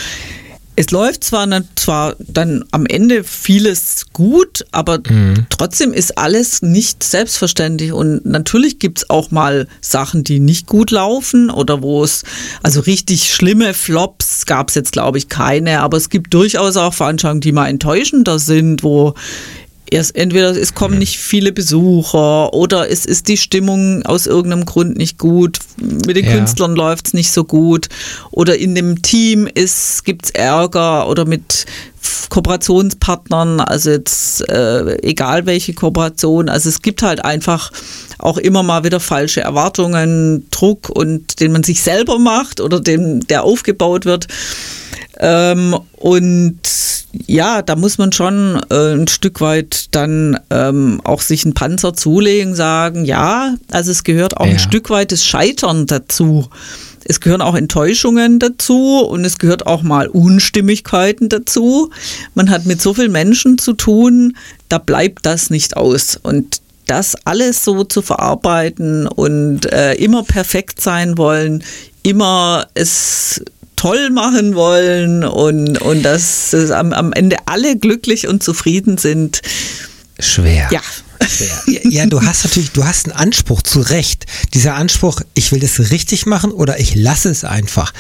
es 0.79 0.91
läuft 0.91 1.25
zwar, 1.25 1.45
zwar 1.75 2.15
dann 2.19 2.63
am 2.71 2.85
Ende 2.85 3.25
vieles 3.25 4.05
gut, 4.13 4.65
aber 4.71 4.99
mhm. 5.09 5.45
trotzdem 5.49 5.91
ist 5.91 6.17
alles 6.17 6.61
nicht 6.61 7.03
selbstverständlich. 7.03 7.91
Und 7.91 8.25
natürlich 8.25 8.79
gibt 8.79 8.99
es 8.99 9.09
auch 9.09 9.29
mal 9.29 9.67
Sachen, 9.81 10.23
die 10.23 10.39
nicht 10.39 10.67
gut 10.67 10.91
laufen 10.91 11.49
oder 11.49 11.81
wo 11.81 12.01
es, 12.01 12.23
also 12.63 12.79
richtig 12.79 13.33
schlimme 13.33 13.73
Flops 13.73 14.45
gab 14.45 14.69
es 14.69 14.75
jetzt, 14.75 14.93
glaube 14.93 15.17
ich, 15.17 15.27
keine. 15.27 15.81
Aber 15.81 15.97
es 15.97 16.09
gibt 16.09 16.33
durchaus 16.33 16.77
auch 16.77 16.93
Veranstaltungen, 16.93 17.41
die 17.41 17.51
mal 17.51 17.67
enttäuschender 17.67 18.39
sind, 18.39 18.81
wo 18.81 19.15
erst 19.91 20.15
entweder 20.15 20.49
es 20.49 20.73
kommen 20.73 20.97
nicht 20.97 21.17
viele 21.17 21.51
Besucher 21.51 22.53
oder 22.53 22.89
es 22.89 23.05
ist 23.05 23.27
die 23.27 23.37
Stimmung 23.37 24.05
aus 24.05 24.27
irgendeinem 24.27 24.65
Grund 24.65 24.97
nicht 24.97 25.17
gut, 25.17 25.59
mit 25.77 26.15
den 26.15 26.25
ja. 26.25 26.33
Künstlern 26.33 26.75
läuft 26.75 27.07
es 27.07 27.13
nicht 27.13 27.31
so 27.31 27.43
gut 27.43 27.89
oder 28.31 28.57
in 28.57 28.75
dem 28.75 29.01
Team 29.01 29.49
gibt 30.03 30.25
es 30.25 30.31
Ärger 30.31 31.07
oder 31.09 31.25
mit 31.25 31.65
Kooperationspartnern, 32.29 33.59
also 33.59 33.89
jetzt 33.89 34.47
äh, 34.49 35.01
egal 35.01 35.45
welche 35.45 35.73
Kooperation, 35.73 36.47
also 36.49 36.69
es 36.69 36.81
gibt 36.81 37.01
halt 37.01 37.25
einfach 37.25 37.71
auch 38.19 38.37
immer 38.37 38.63
mal 38.63 38.83
wieder 38.83 38.99
falsche 38.99 39.41
Erwartungen, 39.41 40.45
Druck 40.51 40.89
und 40.89 41.39
den 41.39 41.51
man 41.51 41.63
sich 41.63 41.81
selber 41.81 42.19
macht 42.19 42.61
oder 42.61 42.79
den, 42.79 43.21
der 43.21 43.43
aufgebaut 43.43 44.05
wird. 44.05 44.27
Ähm, 45.19 45.75
und 45.97 46.59
ja, 47.27 47.61
da 47.61 47.75
muss 47.75 47.97
man 47.97 48.11
schon 48.11 48.61
äh, 48.69 48.93
ein 48.93 49.07
Stück 49.07 49.41
weit 49.41 49.87
dann 49.91 50.39
ähm, 50.49 51.01
auch 51.03 51.21
sich 51.21 51.43
einen 51.43 51.53
Panzer 51.53 51.93
zulegen, 51.93 52.55
sagen, 52.55 53.03
ja, 53.05 53.55
also 53.71 53.91
es 53.91 54.03
gehört 54.03 54.37
auch 54.37 54.45
ja. 54.45 54.53
ein 54.53 54.59
Stück 54.59 54.89
weit 54.89 55.11
das 55.11 55.25
Scheitern 55.25 55.87
dazu. 55.87 56.47
Es 57.05 57.19
gehören 57.19 57.41
auch 57.41 57.55
Enttäuschungen 57.55 58.39
dazu 58.39 58.99
und 58.99 59.25
es 59.25 59.39
gehört 59.39 59.65
auch 59.65 59.81
mal 59.81 60.07
Unstimmigkeiten 60.07 61.27
dazu. 61.27 61.89
Man 62.35 62.49
hat 62.49 62.65
mit 62.65 62.81
so 62.81 62.93
vielen 62.93 63.11
Menschen 63.11 63.57
zu 63.57 63.73
tun, 63.73 64.37
da 64.69 64.77
bleibt 64.77 65.25
das 65.25 65.49
nicht 65.49 65.75
aus. 65.75 66.19
Und 66.21 66.61
das 66.85 67.15
alles 67.25 67.63
so 67.63 67.83
zu 67.83 68.01
verarbeiten 68.01 69.07
und 69.07 69.71
äh, 69.71 69.93
immer 69.95 70.23
perfekt 70.23 70.81
sein 70.81 71.17
wollen, 71.17 71.63
immer 72.03 72.67
es 72.73 73.43
toll 73.79 74.09
machen 74.09 74.55
wollen 74.55 75.23
und, 75.23 75.81
und 75.81 76.03
dass, 76.03 76.49
dass 76.49 76.69
am, 76.69 76.91
am 76.91 77.13
Ende 77.13 77.37
alle 77.45 77.77
glücklich 77.77 78.27
und 78.27 78.43
zufrieden 78.43 78.97
sind. 78.97 79.41
Schwer. 80.19 80.67
Ja, 80.69 80.81
schwer. 81.29 81.83
Ja, 81.89 82.05
du 82.05 82.21
hast 82.21 82.43
natürlich, 82.43 82.71
du 82.71 82.85
hast 82.85 83.05
einen 83.05 83.15
Anspruch, 83.15 83.61
zu 83.61 83.81
Recht. 83.81 84.25
Dieser 84.53 84.75
Anspruch, 84.75 85.21
ich 85.33 85.51
will 85.51 85.59
das 85.59 85.91
richtig 85.91 86.25
machen 86.25 86.51
oder 86.51 86.79
ich 86.79 86.95
lasse 86.95 87.29
es 87.29 87.43
einfach. 87.43 87.93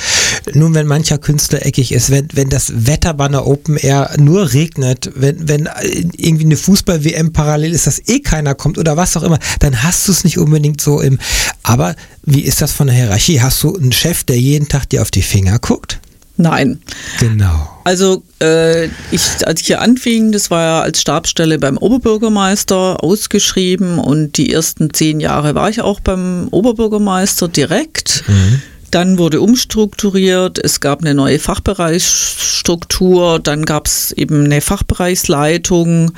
Nun, 0.53 0.73
wenn 0.73 0.87
mancher 0.87 1.17
Künstler 1.17 1.65
eckig 1.65 1.91
ist, 1.91 2.09
wenn, 2.09 2.27
wenn 2.33 2.49
das 2.49 2.85
Wetter 2.87 3.13
bei 3.13 3.25
einer 3.25 3.47
Open 3.47 3.77
Air 3.77 4.15
nur 4.17 4.53
regnet, 4.53 5.11
wenn, 5.15 5.47
wenn 5.47 5.69
irgendwie 6.17 6.45
eine 6.45 6.57
Fußball-WM 6.57 7.33
parallel 7.33 7.73
ist, 7.73 7.87
dass 7.87 8.01
eh 8.07 8.19
keiner 8.19 8.55
kommt 8.55 8.77
oder 8.77 8.97
was 8.97 9.15
auch 9.17 9.23
immer, 9.23 9.39
dann 9.59 9.83
hast 9.83 10.07
du 10.07 10.11
es 10.11 10.23
nicht 10.23 10.37
unbedingt 10.37 10.81
so 10.81 11.01
im. 11.01 11.19
Aber 11.63 11.95
wie 12.23 12.41
ist 12.41 12.61
das 12.61 12.71
von 12.71 12.87
der 12.87 12.95
Hierarchie? 12.95 13.41
Hast 13.41 13.63
du 13.63 13.75
einen 13.75 13.91
Chef, 13.91 14.23
der 14.23 14.39
jeden 14.39 14.67
Tag 14.67 14.89
dir 14.89 15.01
auf 15.01 15.11
die 15.11 15.21
Finger 15.21 15.59
guckt? 15.59 15.99
Nein. 16.41 16.81
Genau. 17.19 17.81
Also 17.83 18.23
äh, 18.41 18.85
ich, 19.11 19.45
als 19.45 19.59
ich 19.59 19.67
hier 19.67 19.81
anfing, 19.81 20.31
das 20.31 20.49
war 20.49 20.61
ja 20.61 20.81
als 20.81 21.01
Stabsstelle 21.01 21.59
beim 21.59 21.77
Oberbürgermeister 21.77 23.03
ausgeschrieben 23.03 23.99
und 23.99 24.37
die 24.37 24.53
ersten 24.53 24.93
zehn 24.93 25.19
Jahre 25.19 25.53
war 25.53 25.69
ich 25.69 25.81
auch 25.81 25.99
beim 25.99 26.47
Oberbürgermeister 26.51 27.49
direkt. 27.49 28.23
Mhm. 28.27 28.61
Dann 28.89 29.17
wurde 29.17 29.41
umstrukturiert, 29.41 30.63
es 30.63 30.79
gab 30.79 31.01
eine 31.01 31.13
neue 31.13 31.39
Fachbereichsstruktur, 31.39 33.39
dann 33.39 33.65
gab 33.65 33.87
es 33.87 34.13
eben 34.13 34.45
eine 34.45 34.61
Fachbereichsleitung, 34.61 36.13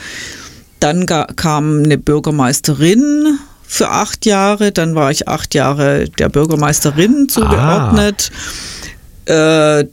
dann 0.80 1.08
kam 1.08 1.82
eine 1.84 1.98
Bürgermeisterin 1.98 3.40
für 3.66 3.90
acht 3.90 4.28
Jahre, 4.28 4.72
dann 4.72 4.94
war 4.94 5.10
ich 5.10 5.28
acht 5.28 5.56
Jahre 5.56 6.10
der 6.20 6.30
Bürgermeisterin 6.30 7.28
zugeordnet. 7.28 8.32
Ah. 9.28 9.80
Äh, 9.80 9.88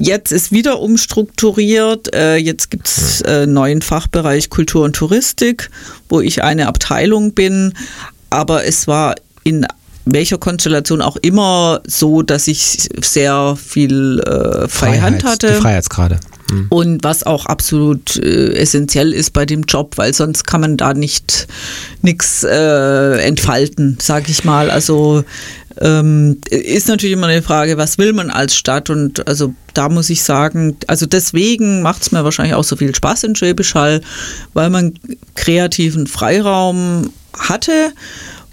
Jetzt 0.00 0.32
ist 0.32 0.50
wieder 0.50 0.80
umstrukturiert. 0.80 2.14
Äh, 2.14 2.36
jetzt 2.36 2.70
gibt 2.70 2.88
es 2.88 3.22
einen 3.22 3.42
äh, 3.42 3.46
neuen 3.46 3.82
Fachbereich 3.82 4.48
Kultur 4.48 4.84
und 4.84 4.96
Touristik, 4.96 5.70
wo 6.08 6.20
ich 6.20 6.42
eine 6.42 6.68
Abteilung 6.68 7.34
bin. 7.34 7.74
Aber 8.30 8.64
es 8.64 8.88
war 8.88 9.14
in 9.44 9.66
welcher 10.06 10.38
Konstellation 10.38 11.02
auch 11.02 11.16
immer 11.16 11.82
so, 11.86 12.22
dass 12.22 12.48
ich 12.48 12.88
sehr 13.02 13.56
viel 13.56 14.20
äh, 14.20 14.68
Freihand 14.68 15.22
hatte. 15.22 15.48
Die 15.48 15.60
Freiheitsgrade. 15.60 16.18
Mhm. 16.50 16.66
Und 16.68 17.04
was 17.04 17.22
auch 17.22 17.46
absolut 17.46 18.16
äh, 18.16 18.54
essentiell 18.54 19.12
ist 19.12 19.32
bei 19.32 19.46
dem 19.46 19.62
Job, 19.62 19.96
weil 19.96 20.12
sonst 20.12 20.46
kann 20.46 20.60
man 20.60 20.76
da 20.76 20.94
nicht 20.94 21.46
nichts 22.02 22.44
äh, 22.44 23.18
entfalten, 23.22 23.98
sage 24.00 24.30
ich 24.30 24.44
mal. 24.44 24.70
Also 24.70 25.24
ähm, 25.80 26.38
ist 26.50 26.88
natürlich 26.88 27.14
immer 27.14 27.28
eine 27.28 27.42
Frage, 27.42 27.78
was 27.78 27.98
will 27.98 28.12
man 28.12 28.30
als 28.30 28.54
Stadt? 28.54 28.90
Und 28.90 29.26
also 29.26 29.54
da 29.74 29.88
muss 29.88 30.10
ich 30.10 30.22
sagen, 30.22 30.76
also 30.86 31.06
deswegen 31.06 31.82
macht 31.82 32.02
es 32.02 32.12
mir 32.12 32.24
wahrscheinlich 32.24 32.54
auch 32.54 32.64
so 32.64 32.76
viel 32.76 32.94
Spaß 32.94 33.24
in 33.24 33.36
Schwäbisch 33.36 33.74
Hall, 33.74 34.00
weil 34.52 34.70
man 34.70 34.94
kreativen 35.34 36.06
Freiraum 36.06 37.12
hatte 37.38 37.92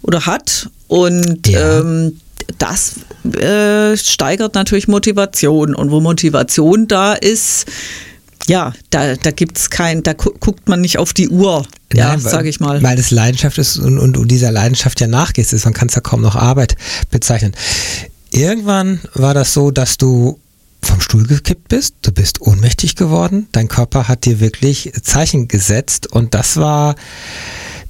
oder 0.03 0.25
hat 0.25 0.69
und 0.87 1.47
ja. 1.47 1.79
ähm, 1.79 2.19
das 2.57 2.95
äh, 3.35 3.97
steigert 3.97 4.55
natürlich 4.55 4.87
Motivation. 4.87 5.75
Und 5.75 5.91
wo 5.91 5.99
Motivation 5.99 6.87
da 6.87 7.13
ist, 7.13 7.65
ja, 8.47 8.73
da, 8.89 9.15
da 9.15 9.31
gibt 9.31 9.57
es 9.57 9.69
kein, 9.69 10.03
da 10.03 10.13
gu 10.13 10.31
guckt 10.39 10.69
man 10.69 10.81
nicht 10.81 10.97
auf 10.97 11.13
die 11.13 11.29
Uhr, 11.29 11.65
ja, 11.93 12.17
sage 12.17 12.49
ich 12.49 12.59
mal. 12.59 12.81
Weil 12.81 12.95
das 12.95 13.11
Leidenschaft 13.11 13.57
ist 13.57 13.77
und, 13.77 13.99
und 13.99 14.13
du 14.13 14.25
dieser 14.25 14.51
Leidenschaft 14.51 15.01
ja 15.01 15.07
nachgehst, 15.07 15.53
ist, 15.53 15.65
man 15.65 15.73
kann 15.73 15.89
es 15.89 15.95
ja 15.95 16.01
kaum 16.01 16.21
noch 16.21 16.35
Arbeit 16.35 16.75
bezeichnen. 17.11 17.53
Irgendwann 18.31 19.01
war 19.13 19.33
das 19.33 19.53
so, 19.53 19.71
dass 19.71 19.97
du 19.97 20.39
vom 20.81 21.01
Stuhl 21.01 21.25
gekippt 21.25 21.67
bist, 21.67 21.95
du 22.03 22.11
bist 22.11 22.39
ohnmächtig 22.39 22.95
geworden, 22.95 23.47
dein 23.51 23.67
Körper 23.67 24.07
hat 24.07 24.25
dir 24.25 24.39
wirklich 24.39 24.93
Zeichen 25.01 25.47
gesetzt 25.47 26.07
und 26.07 26.33
das 26.33 26.55
war 26.57 26.95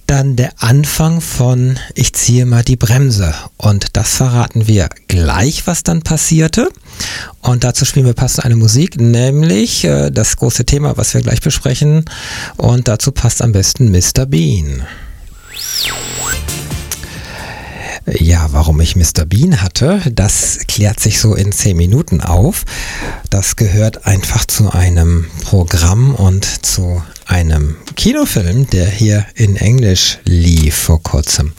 dann 0.08 0.36
der 0.36 0.54
Anfang 0.58 1.22
von 1.22 1.78
Ich 1.94 2.14
ziehe 2.14 2.46
mal 2.46 2.64
die 2.64 2.76
Bremse. 2.78 3.34
Und 3.58 3.98
das 3.98 4.16
verraten 4.16 4.68
wir 4.68 4.90
gleich, 5.08 5.68
was 5.68 5.84
dann 5.84 6.02
passierte. 6.02 6.70
Und 7.42 7.64
dazu 7.64 7.86
spielen 7.86 8.06
wir 8.06 8.14
passend 8.14 8.46
eine 8.46 8.56
Musik, 8.56 9.00
nämlich 9.00 9.84
äh, 9.84 10.10
das 10.10 10.38
große 10.38 10.66
Thema, 10.66 10.98
was 10.98 11.14
wir 11.14 11.22
gleich 11.22 11.42
besprechen. 11.42 12.06
Und 12.56 12.88
dazu 12.88 13.12
passt 13.12 13.42
am 13.42 13.52
besten 13.52 13.92
Mr. 13.92 14.26
Bean. 14.26 14.84
Ja, 18.20 18.48
warum 18.54 18.80
ich 18.80 18.96
Mr. 18.96 19.26
Bean 19.26 19.62
hatte, 19.62 20.02
das 20.10 20.60
klärt 20.68 21.02
sich 21.02 21.20
so 21.20 21.36
in 21.36 21.52
zehn 21.52 21.76
Minuten 21.76 22.22
auf. 22.22 22.64
Das 23.30 23.58
gehört 23.58 24.06
einfach 24.06 24.46
zu 24.46 24.72
einem 24.72 25.26
Programm 25.44 26.16
und 26.16 26.66
zu 26.66 27.04
einem 27.28 27.76
Kinofilm, 27.96 28.70
der 28.70 28.88
hier 28.88 29.26
in 29.36 29.56
Englisch 29.56 30.20
lief 30.26 30.76
vor 30.76 31.02
kurzem. 31.02 31.54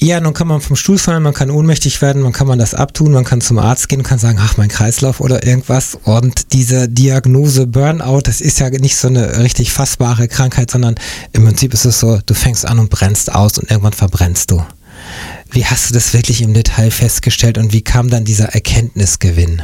Ja, 0.00 0.20
nun 0.20 0.32
kann 0.32 0.46
man 0.46 0.60
vom 0.60 0.76
Stuhl 0.76 0.96
fallen, 0.96 1.24
man 1.24 1.34
kann 1.34 1.50
ohnmächtig 1.50 2.00
werden, 2.00 2.22
man 2.22 2.32
kann 2.32 2.46
man 2.46 2.60
das 2.60 2.72
abtun, 2.72 3.10
man 3.10 3.24
kann 3.24 3.40
zum 3.40 3.58
Arzt 3.58 3.88
gehen 3.88 4.04
kann 4.04 4.20
sagen, 4.20 4.38
ach, 4.40 4.56
mein 4.56 4.68
Kreislauf 4.68 5.18
oder 5.18 5.44
irgendwas. 5.44 5.98
Und 6.04 6.52
diese 6.52 6.88
Diagnose 6.88 7.66
Burnout, 7.66 8.20
das 8.22 8.40
ist 8.40 8.60
ja 8.60 8.70
nicht 8.70 8.96
so 8.96 9.08
eine 9.08 9.40
richtig 9.40 9.72
fassbare 9.72 10.28
Krankheit, 10.28 10.70
sondern 10.70 10.94
im 11.32 11.44
Prinzip 11.44 11.74
ist 11.74 11.84
es 11.84 11.98
so, 11.98 12.20
du 12.24 12.34
fängst 12.34 12.64
an 12.64 12.78
und 12.78 12.90
brennst 12.90 13.34
aus 13.34 13.58
und 13.58 13.70
irgendwann 13.70 13.92
verbrennst 13.92 14.52
du. 14.52 14.64
Wie 15.50 15.66
hast 15.66 15.90
du 15.90 15.94
das 15.94 16.12
wirklich 16.12 16.42
im 16.42 16.54
Detail 16.54 16.92
festgestellt 16.92 17.58
und 17.58 17.72
wie 17.72 17.82
kam 17.82 18.08
dann 18.08 18.24
dieser 18.24 18.54
Erkenntnisgewinn? 18.54 19.62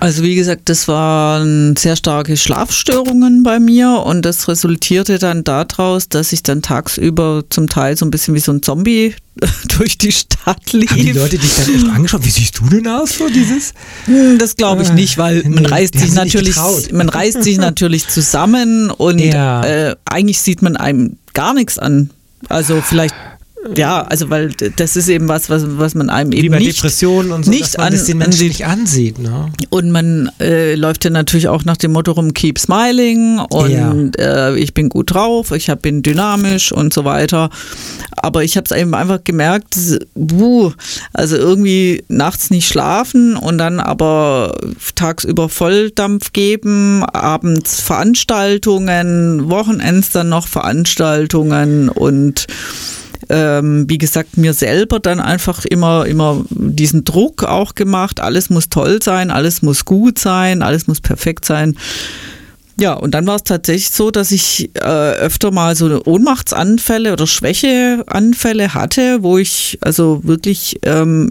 Also 0.00 0.22
wie 0.22 0.34
gesagt, 0.34 0.70
das 0.70 0.88
waren 0.88 1.76
sehr 1.76 1.94
starke 1.94 2.38
Schlafstörungen 2.38 3.42
bei 3.42 3.60
mir 3.60 4.02
und 4.04 4.22
das 4.22 4.48
resultierte 4.48 5.18
dann 5.18 5.44
daraus, 5.44 6.08
dass 6.08 6.32
ich 6.32 6.42
dann 6.42 6.62
tagsüber 6.62 7.44
zum 7.50 7.68
Teil 7.68 7.98
so 7.98 8.06
ein 8.06 8.10
bisschen 8.10 8.34
wie 8.34 8.40
so 8.40 8.50
ein 8.50 8.62
Zombie 8.62 9.14
durch 9.78 9.98
die 9.98 10.10
Stadt 10.10 10.72
lief. 10.72 10.90
Haben 10.90 11.00
die 11.00 11.12
Leute 11.12 11.38
dich 11.38 11.54
dann 11.54 11.74
echt 11.74 11.88
angeschaut? 11.88 12.24
Wie 12.24 12.30
siehst 12.30 12.58
du 12.58 12.68
denn 12.70 12.88
aus 12.88 13.18
so 13.18 13.28
dieses? 13.28 13.74
Hm, 14.06 14.38
das 14.38 14.56
glaube 14.56 14.82
ich 14.82 14.88
ah, 14.88 14.94
nicht, 14.94 15.18
weil 15.18 15.42
man 15.44 15.66
reißt 15.66 15.98
sich 15.98 16.14
natürlich, 16.14 16.56
man 16.92 17.10
reißt 17.10 17.42
sich 17.42 17.58
natürlich 17.58 18.08
zusammen 18.08 18.90
und 18.90 19.18
ja. 19.18 19.62
äh, 19.64 19.96
eigentlich 20.06 20.40
sieht 20.40 20.62
man 20.62 20.76
einem 20.76 21.18
gar 21.34 21.52
nichts 21.52 21.78
an. 21.78 22.08
Also 22.48 22.80
vielleicht 22.80 23.14
ja, 23.76 24.02
also 24.02 24.30
weil 24.30 24.52
das 24.76 24.96
ist 24.96 25.08
eben 25.08 25.28
was, 25.28 25.50
was, 25.50 25.64
was 25.66 25.94
man 25.94 26.08
einem 26.08 26.32
eben 26.32 26.44
Wie 26.44 26.48
bei 26.48 26.58
nicht, 26.58 26.78
Depressionen 26.78 27.30
und 27.30 27.44
so, 27.44 27.50
nicht 27.50 27.76
man 27.76 27.88
an, 27.88 27.92
das 27.92 28.04
den 28.04 28.18
Menschen 28.18 28.48
nicht 28.48 28.64
ansieht. 28.64 29.18
Ne? 29.18 29.52
Und 29.68 29.90
man 29.90 30.30
äh, 30.40 30.74
läuft 30.76 31.04
ja 31.04 31.10
natürlich 31.10 31.48
auch 31.48 31.64
nach 31.64 31.76
dem 31.76 31.92
Motto 31.92 32.12
rum, 32.12 32.32
keep 32.32 32.58
smiling 32.58 33.38
und 33.38 33.70
ja. 33.70 33.94
äh, 34.18 34.58
ich 34.58 34.72
bin 34.72 34.88
gut 34.88 35.12
drauf, 35.12 35.50
ich 35.50 35.68
hab, 35.68 35.82
bin 35.82 36.02
dynamisch 36.02 36.72
und 36.72 36.94
so 36.94 37.04
weiter. 37.04 37.50
Aber 38.16 38.44
ich 38.44 38.56
habe 38.56 38.64
es 38.64 38.70
eben 38.72 38.94
einfach 38.94 39.24
gemerkt, 39.24 39.76
wuh, 40.14 40.72
also 41.12 41.36
irgendwie 41.36 42.02
nachts 42.08 42.50
nicht 42.50 42.66
schlafen 42.66 43.36
und 43.36 43.58
dann 43.58 43.78
aber 43.78 44.56
tagsüber 44.94 45.50
Volldampf 45.50 46.32
geben, 46.32 47.04
abends 47.04 47.80
Veranstaltungen, 47.80 49.50
Wochenends 49.50 50.10
dann 50.12 50.30
noch 50.30 50.46
Veranstaltungen 50.46 51.90
und 51.90 52.46
ähm, 53.30 53.88
wie 53.88 53.98
gesagt, 53.98 54.36
mir 54.36 54.52
selber 54.52 54.98
dann 54.98 55.20
einfach 55.20 55.64
immer, 55.64 56.04
immer 56.06 56.44
diesen 56.50 57.04
Druck 57.04 57.44
auch 57.44 57.74
gemacht. 57.74 58.20
Alles 58.20 58.50
muss 58.50 58.68
toll 58.68 59.00
sein, 59.02 59.30
alles 59.30 59.62
muss 59.62 59.84
gut 59.84 60.18
sein, 60.18 60.62
alles 60.62 60.86
muss 60.86 61.00
perfekt 61.00 61.44
sein. 61.44 61.76
Ja, 62.76 62.94
und 62.94 63.12
dann 63.12 63.26
war 63.26 63.36
es 63.36 63.44
tatsächlich 63.44 63.90
so, 63.90 64.10
dass 64.10 64.32
ich 64.32 64.70
äh, 64.74 64.80
öfter 64.80 65.50
mal 65.50 65.76
so 65.76 66.02
Ohnmachtsanfälle 66.04 67.12
oder 67.12 67.26
Schwächeanfälle 67.26 68.72
hatte, 68.72 69.22
wo 69.22 69.36
ich 69.38 69.78
also 69.82 70.22
wirklich 70.24 70.80
ähm, 70.84 71.30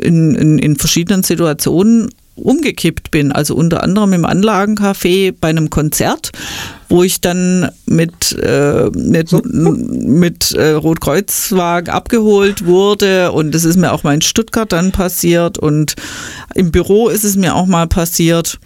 in, 0.00 0.34
in, 0.34 0.58
in 0.58 0.76
verschiedenen 0.76 1.22
Situationen 1.22 2.08
umgekippt 2.40 3.10
bin. 3.10 3.32
Also 3.32 3.54
unter 3.54 3.82
anderem 3.82 4.12
im 4.12 4.26
Anlagencafé 4.26 5.34
bei 5.38 5.48
einem 5.48 5.70
Konzert, 5.70 6.30
wo 6.88 7.02
ich 7.02 7.20
dann 7.20 7.70
mit, 7.86 8.32
äh, 8.32 8.90
mit, 8.94 9.32
mit 9.44 10.52
äh, 10.52 10.70
Rotkreuzwagen 10.70 11.92
abgeholt 11.92 12.66
wurde. 12.66 13.32
Und 13.32 13.54
das 13.54 13.64
ist 13.64 13.76
mir 13.76 13.92
auch 13.92 14.02
mal 14.02 14.14
in 14.14 14.22
Stuttgart 14.22 14.72
dann 14.72 14.92
passiert. 14.92 15.58
Und 15.58 15.94
im 16.54 16.70
Büro 16.70 17.08
ist 17.08 17.24
es 17.24 17.36
mir 17.36 17.54
auch 17.54 17.66
mal 17.66 17.86
passiert. 17.86 18.58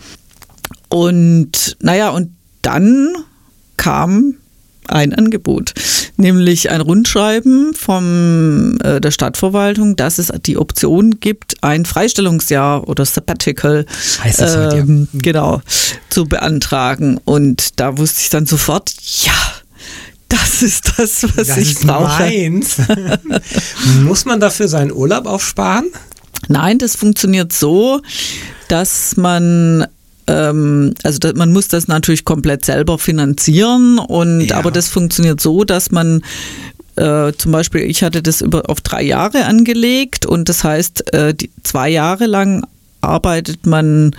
Und 0.89 1.77
naja, 1.81 2.11
und 2.11 2.31
dann 2.63 3.15
kam 3.77 4.37
ein 4.89 5.15
Angebot, 5.15 5.75
nämlich 6.17 6.71
ein 6.71 6.81
Rundschreiben 6.81 7.75
von 7.75 8.79
äh, 8.81 9.01
der 9.01 9.11
Stadtverwaltung, 9.11 9.97
dass 9.97 10.19
es 10.19 10.33
die 10.47 10.57
Option 10.57 11.21
gibt, 11.21 11.63
ein 11.63 11.85
Freistellungsjahr 11.85 12.89
oder 12.89 13.05
Sabbatical 13.05 13.87
heißt 14.23 14.41
das 14.41 14.57
halt, 14.57 14.75
ähm, 14.75 15.09
ja. 15.13 15.21
genau 15.23 15.63
zu 16.11 16.27
beantragen. 16.27 17.21
Und 17.25 17.81
da 17.81 17.99
wusste 17.99 18.21
ich 18.21 18.31
dann 18.31 18.47
sofort, 18.47 18.95
ja, 19.23 19.33
das 20.29 20.63
ist 20.63 20.95
das, 20.97 21.23
was 21.37 21.49
das 21.49 21.57
ich 21.57 21.79
brauche. 21.81 22.23
Meins. 22.23 22.77
Muss 24.03 24.25
man 24.25 24.41
dafür 24.41 24.69
seinen 24.69 24.93
Urlaub 24.93 25.27
aufsparen? 25.27 25.91
Nein, 26.49 26.79
das 26.79 26.97
funktioniert 26.97 27.53
so, 27.53 28.01
dass 28.69 29.17
man 29.17 29.87
also 30.27 31.19
man 31.35 31.53
muss 31.53 31.69
das 31.69 31.89
natürlich 31.89 32.25
komplett 32.25 32.65
selber 32.65 32.99
finanzieren 32.99 33.99
und 33.99 34.43
ja. 34.43 34.57
aber 34.57 34.71
das 34.71 34.89
funktioniert 34.89 35.41
so, 35.41 35.65
dass 35.65 35.91
man 35.91 36.23
äh, 36.97 37.33
zum 37.37 37.53
Beispiel, 37.53 37.83
ich 37.83 38.03
hatte 38.03 38.23
das 38.23 38.41
über 38.41 38.71
auf 38.71 38.81
drei 38.81 39.03
Jahre 39.03 39.45
angelegt 39.47 40.27
und 40.27 40.49
das 40.49 40.65
heißt, 40.65 41.13
äh, 41.13 41.35
die, 41.35 41.51
zwei 41.63 41.89
Jahre 41.89 42.27
lang 42.27 42.67
arbeitet 43.01 43.67
man 43.67 44.15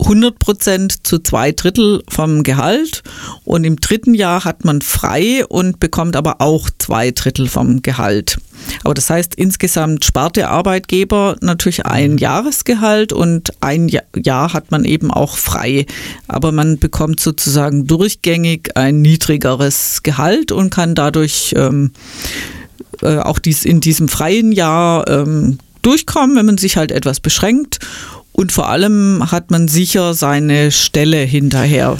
100 0.00 0.38
Prozent 0.38 1.06
zu 1.06 1.18
zwei 1.18 1.52
Drittel 1.52 2.02
vom 2.08 2.42
Gehalt 2.42 3.02
und 3.44 3.64
im 3.64 3.76
dritten 3.76 4.14
Jahr 4.14 4.44
hat 4.44 4.64
man 4.64 4.82
frei 4.82 5.44
und 5.46 5.80
bekommt 5.80 6.16
aber 6.16 6.40
auch 6.40 6.68
zwei 6.78 7.10
Drittel 7.10 7.48
vom 7.48 7.82
Gehalt. 7.82 8.38
Aber 8.84 8.94
das 8.94 9.10
heißt, 9.10 9.34
insgesamt 9.34 10.04
spart 10.04 10.36
der 10.36 10.50
Arbeitgeber 10.50 11.36
natürlich 11.40 11.86
ein 11.86 12.18
Jahresgehalt 12.18 13.12
und 13.12 13.52
ein 13.60 13.88
Jahr 13.88 14.52
hat 14.52 14.70
man 14.70 14.84
eben 14.84 15.10
auch 15.10 15.36
frei. 15.36 15.86
Aber 16.28 16.52
man 16.52 16.78
bekommt 16.78 17.20
sozusagen 17.20 17.86
durchgängig 17.86 18.76
ein 18.76 19.00
niedrigeres 19.02 20.02
Gehalt 20.02 20.52
und 20.52 20.70
kann 20.70 20.94
dadurch 20.94 21.54
ähm, 21.56 21.92
äh, 23.02 23.18
auch 23.18 23.38
dies 23.38 23.64
in 23.64 23.80
diesem 23.80 24.08
freien 24.08 24.52
Jahr 24.52 25.08
ähm, 25.08 25.58
durchkommen, 25.82 26.36
wenn 26.36 26.46
man 26.46 26.58
sich 26.58 26.76
halt 26.76 26.92
etwas 26.92 27.20
beschränkt. 27.20 27.78
Und 28.32 28.52
vor 28.52 28.68
allem 28.68 29.30
hat 29.30 29.50
man 29.50 29.68
sicher 29.68 30.14
seine 30.14 30.70
Stelle 30.70 31.18
hinterher. 31.18 31.98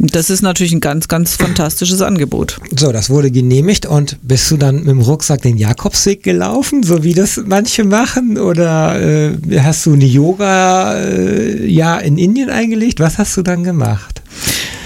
Das 0.00 0.30
ist 0.30 0.42
natürlich 0.42 0.72
ein 0.72 0.80
ganz, 0.80 1.08
ganz 1.08 1.34
fantastisches 1.34 2.02
Angebot. 2.02 2.58
So, 2.76 2.92
das 2.92 3.10
wurde 3.10 3.32
genehmigt 3.32 3.84
und 3.84 4.16
bist 4.22 4.48
du 4.48 4.56
dann 4.56 4.76
mit 4.76 4.86
dem 4.86 5.00
Rucksack 5.00 5.42
den 5.42 5.56
Jakobsweg 5.56 6.22
gelaufen, 6.22 6.84
so 6.84 7.02
wie 7.02 7.14
das 7.14 7.40
manche 7.44 7.82
machen? 7.82 8.38
Oder 8.38 9.00
äh, 9.00 9.32
hast 9.58 9.86
du 9.86 9.94
eine 9.94 10.04
Yoga 10.04 10.94
äh, 11.00 11.66
ja 11.66 11.98
in 11.98 12.16
Indien 12.16 12.48
eingelegt? 12.48 13.00
Was 13.00 13.18
hast 13.18 13.36
du 13.36 13.42
dann 13.42 13.64
gemacht? 13.64 14.22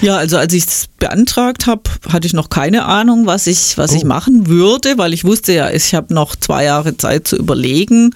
Ja, 0.01 0.17
also 0.17 0.37
als 0.37 0.51
ich 0.53 0.65
es 0.65 0.89
beantragt 0.99 1.65
habe, 1.65 1.83
hatte 2.09 2.27
ich 2.27 2.33
noch 2.33 2.49
keine 2.49 2.83
Ahnung, 2.85 3.25
was 3.25 3.47
ich, 3.47 3.77
was 3.77 3.91
oh. 3.91 3.95
ich 3.95 4.03
machen 4.03 4.47
würde, 4.47 4.97
weil 4.97 5.13
ich 5.13 5.23
wusste 5.23 5.53
ja, 5.53 5.69
ich 5.69 5.93
habe 5.93 6.13
noch 6.13 6.35
zwei 6.35 6.65
Jahre 6.65 6.97
Zeit 6.97 7.27
zu 7.27 7.37
überlegen. 7.37 8.13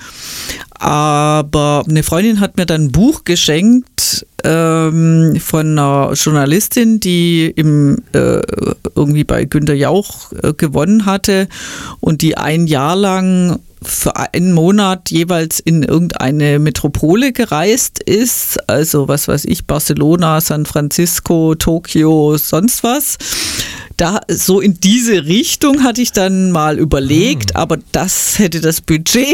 Aber 0.79 1.83
eine 1.89 2.03
Freundin 2.03 2.39
hat 2.39 2.57
mir 2.57 2.65
dann 2.65 2.85
ein 2.85 2.91
Buch 2.91 3.23
geschenkt 3.23 4.25
ähm, 4.43 5.37
von 5.39 5.77
einer 5.77 6.13
Journalistin, 6.13 6.99
die 6.99 7.47
im, 7.55 7.97
äh, 8.13 8.41
irgendwie 8.95 9.23
bei 9.23 9.45
Günter 9.45 9.73
Jauch 9.73 10.31
äh, 10.43 10.53
gewonnen 10.53 11.05
hatte 11.05 11.47
und 11.99 12.21
die 12.21 12.37
ein 12.37 12.67
Jahr 12.67 12.95
lang 12.95 13.59
für 13.81 14.15
einen 14.15 14.53
Monat 14.53 15.11
jeweils 15.11 15.59
in 15.59 15.83
irgendeine 15.83 16.59
Metropole 16.59 17.31
gereist 17.31 18.01
ist, 18.01 18.57
also 18.69 19.07
was 19.07 19.27
weiß 19.27 19.45
ich, 19.45 19.65
Barcelona, 19.65 20.41
San 20.41 20.65
Francisco, 20.65 21.55
Tokio, 21.55 22.37
sonst 22.37 22.83
was 22.83 23.17
da 23.97 24.21
so 24.29 24.61
in 24.61 24.79
diese 24.79 25.25
Richtung 25.25 25.83
hatte 25.83 26.01
ich 26.01 26.11
dann 26.11 26.51
mal 26.51 26.77
überlegt, 26.79 27.51
hm. 27.51 27.57
aber 27.57 27.77
das 27.91 28.39
hätte 28.39 28.61
das 28.61 28.81
Budget 28.81 29.25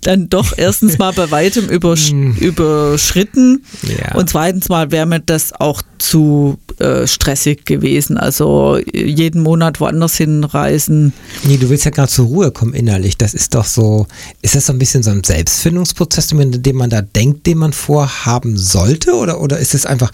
dann 0.00 0.28
doch 0.28 0.52
erstens 0.56 0.98
mal 0.98 1.12
bei 1.12 1.30
weitem 1.30 1.68
übersch 1.68 2.10
hm. 2.10 2.36
überschritten 2.36 3.64
ja. 3.82 4.14
und 4.14 4.30
zweitens 4.30 4.68
mal 4.68 4.90
wäre 4.90 5.06
mir 5.06 5.20
das 5.20 5.52
auch 5.52 5.82
zu 5.98 6.58
äh, 6.78 7.06
stressig 7.06 7.64
gewesen. 7.64 8.18
Also 8.18 8.78
jeden 8.92 9.42
Monat 9.42 9.80
woanders 9.80 10.16
hinreisen. 10.16 11.12
Nee, 11.44 11.56
du 11.56 11.68
willst 11.68 11.84
ja 11.84 11.90
gerade 11.90 12.10
zur 12.10 12.26
Ruhe 12.26 12.50
kommen 12.50 12.74
innerlich. 12.74 13.16
Das 13.16 13.34
ist 13.34 13.54
doch 13.54 13.64
so, 13.64 14.06
ist 14.42 14.54
das 14.54 14.66
so 14.66 14.72
ein 14.72 14.78
bisschen 14.78 15.02
so 15.02 15.10
ein 15.10 15.24
Selbstfindungsprozess, 15.24 16.28
den 16.28 16.76
man 16.76 16.90
da 16.90 17.02
denkt, 17.02 17.46
den 17.46 17.58
man 17.58 17.72
vorhaben 17.72 18.56
sollte? 18.56 19.14
Oder, 19.14 19.40
oder 19.40 19.58
ist 19.58 19.74
es 19.74 19.86
einfach, 19.86 20.12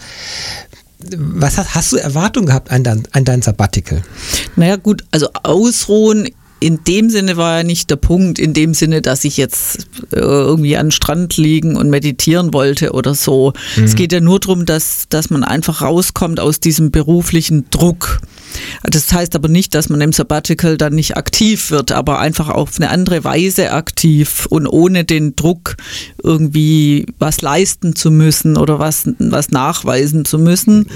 was 1.17 1.57
hast, 1.57 1.75
hast 1.75 1.91
du 1.91 1.97
Erwartungen 1.97 2.47
gehabt 2.47 2.71
an 2.71 2.83
dein, 2.83 3.03
an 3.11 3.25
dein 3.25 3.41
Sabbatical? 3.41 4.01
Naja, 4.55 4.75
gut, 4.75 5.03
also 5.11 5.27
ausruhen 5.43 6.27
in 6.63 6.81
dem 6.85 7.09
Sinne 7.09 7.35
war 7.35 7.57
ja 7.57 7.63
nicht 7.63 7.89
der 7.89 7.97
Punkt, 7.97 8.39
in 8.39 8.53
dem 8.53 8.73
Sinne, 8.73 9.01
dass 9.01 9.25
ich 9.25 9.35
jetzt 9.35 9.85
äh, 10.13 10.19
irgendwie 10.19 10.77
an 10.77 10.87
den 10.87 10.91
Strand 10.91 11.35
liegen 11.35 11.75
und 11.75 11.89
meditieren 11.89 12.53
wollte 12.53 12.93
oder 12.93 13.15
so. 13.15 13.51
Mhm. 13.75 13.83
Es 13.83 13.95
geht 13.95 14.13
ja 14.13 14.21
nur 14.21 14.39
darum, 14.39 14.65
dass, 14.65 15.07
dass 15.09 15.29
man 15.29 15.43
einfach 15.43 15.81
rauskommt 15.81 16.39
aus 16.39 16.61
diesem 16.61 16.89
beruflichen 16.89 17.69
Druck. 17.69 18.21
Das 18.83 19.11
heißt 19.11 19.35
aber 19.35 19.47
nicht, 19.47 19.75
dass 19.75 19.89
man 19.89 20.01
im 20.01 20.13
Sabbatical 20.13 20.77
dann 20.77 20.93
nicht 20.93 21.17
aktiv 21.17 21.71
wird, 21.71 21.91
aber 21.91 22.19
einfach 22.19 22.49
auf 22.49 22.71
eine 22.77 22.89
andere 22.89 23.23
Weise 23.23 23.71
aktiv 23.71 24.45
und 24.49 24.67
ohne 24.67 25.03
den 25.03 25.35
Druck 25.35 25.75
irgendwie 26.21 27.05
was 27.19 27.41
leisten 27.41 27.95
zu 27.95 28.11
müssen 28.11 28.57
oder 28.57 28.79
was, 28.79 29.09
was 29.19 29.51
nachweisen 29.51 30.25
zu 30.25 30.37
müssen. 30.37 30.87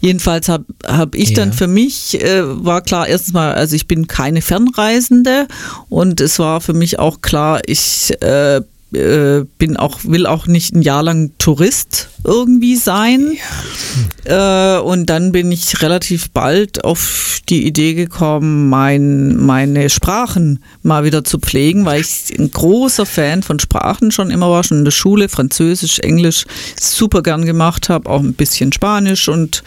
Jedenfalls 0.00 0.48
habe 0.48 0.64
hab 0.86 1.14
ich 1.14 1.30
ja. 1.30 1.36
dann 1.36 1.52
für 1.52 1.68
mich, 1.68 2.20
äh, 2.22 2.42
war 2.64 2.80
klar, 2.80 3.08
erstens 3.08 3.34
mal, 3.34 3.54
also 3.54 3.76
ich 3.76 3.86
bin 3.86 4.06
keine 4.06 4.42
Fernreisende 4.42 5.46
und 5.88 6.20
es 6.20 6.38
war 6.38 6.60
für 6.60 6.74
mich 6.74 6.98
auch 6.98 7.20
klar, 7.20 7.60
ich 7.66 8.12
äh, 8.22 8.60
äh, 8.94 9.44
bin 9.58 9.76
auch, 9.76 10.00
will 10.04 10.26
auch 10.26 10.46
nicht 10.46 10.74
ein 10.74 10.82
Jahr 10.82 11.02
lang 11.02 11.32
Tourist 11.38 12.08
irgendwie 12.24 12.76
sein. 12.76 13.32
Ja. 14.26 14.78
Äh, 14.78 14.80
und 14.80 15.06
dann 15.10 15.32
bin 15.32 15.52
ich 15.52 15.82
relativ 15.82 16.30
bald 16.30 16.84
auf 16.84 17.40
die 17.48 17.66
Idee 17.66 17.94
gekommen, 17.94 18.68
mein, 18.68 19.36
meine 19.36 19.90
Sprachen 19.90 20.60
mal 20.82 21.04
wieder 21.04 21.24
zu 21.24 21.38
pflegen, 21.38 21.84
weil 21.84 22.00
ich 22.00 22.38
ein 22.38 22.50
großer 22.50 23.04
Fan 23.04 23.42
von 23.42 23.58
Sprachen 23.58 24.10
schon 24.10 24.30
immer 24.30 24.50
war, 24.50 24.64
schon 24.64 24.78
in 24.78 24.84
der 24.84 24.92
Schule, 24.92 25.28
Französisch, 25.28 25.98
Englisch, 25.98 26.46
super 26.80 27.22
gern 27.22 27.44
gemacht 27.44 27.88
habe, 27.88 28.08
auch 28.08 28.20
ein 28.20 28.34
bisschen 28.34 28.72
Spanisch 28.72 29.28
und 29.28 29.62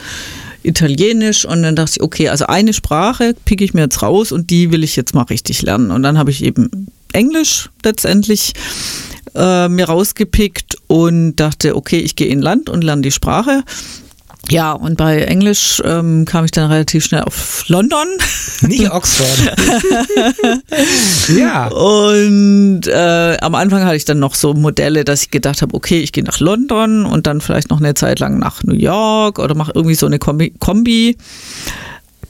Italienisch 0.63 1.45
und 1.45 1.63
dann 1.63 1.75
dachte 1.75 1.93
ich, 1.97 2.01
okay, 2.01 2.29
also 2.29 2.47
eine 2.47 2.73
Sprache 2.73 3.35
picke 3.45 3.63
ich 3.63 3.73
mir 3.73 3.81
jetzt 3.81 4.01
raus 4.01 4.31
und 4.31 4.49
die 4.49 4.71
will 4.71 4.83
ich 4.83 4.95
jetzt 4.95 5.13
mal 5.13 5.23
richtig 5.23 5.61
lernen. 5.61 5.91
Und 5.91 6.03
dann 6.03 6.17
habe 6.17 6.29
ich 6.29 6.43
eben 6.43 6.87
Englisch 7.13 7.69
letztendlich 7.83 8.53
äh, 9.37 9.69
mir 9.69 9.85
rausgepickt 9.85 10.77
und 10.87 11.35
dachte, 11.35 11.75
okay, 11.75 11.99
ich 11.99 12.15
gehe 12.15 12.27
in 12.27 12.41
Land 12.41 12.69
und 12.69 12.83
lerne 12.83 13.01
die 13.01 13.11
Sprache. 13.11 13.63
Ja, 14.49 14.71
und 14.71 14.95
bei 14.95 15.23
Englisch 15.23 15.81
ähm, 15.83 16.23
kam 16.23 16.45
ich 16.45 16.51
dann 16.51 16.71
relativ 16.71 17.03
schnell 17.03 17.23
auf 17.23 17.65
London. 17.67 18.07
Nicht 18.61 18.89
Oxford. 18.89 19.57
ja. 21.37 21.67
Und 21.67 22.87
äh, 22.87 23.37
am 23.41 23.55
Anfang 23.55 23.83
hatte 23.83 23.97
ich 23.97 24.05
dann 24.05 24.19
noch 24.19 24.35
so 24.35 24.53
Modelle, 24.53 25.03
dass 25.03 25.23
ich 25.23 25.31
gedacht 25.31 25.61
habe, 25.61 25.73
okay, 25.73 25.99
ich 25.99 26.13
gehe 26.13 26.23
nach 26.23 26.39
London 26.39 27.05
und 27.05 27.27
dann 27.27 27.41
vielleicht 27.41 27.69
noch 27.69 27.79
eine 27.79 27.93
Zeit 27.93 28.19
lang 28.19 28.39
nach 28.39 28.63
New 28.63 28.75
York 28.75 29.39
oder 29.39 29.53
mache 29.53 29.73
irgendwie 29.75 29.95
so 29.95 30.05
eine 30.05 30.17
Kombi. 30.17 30.53
Kombi. 30.59 31.17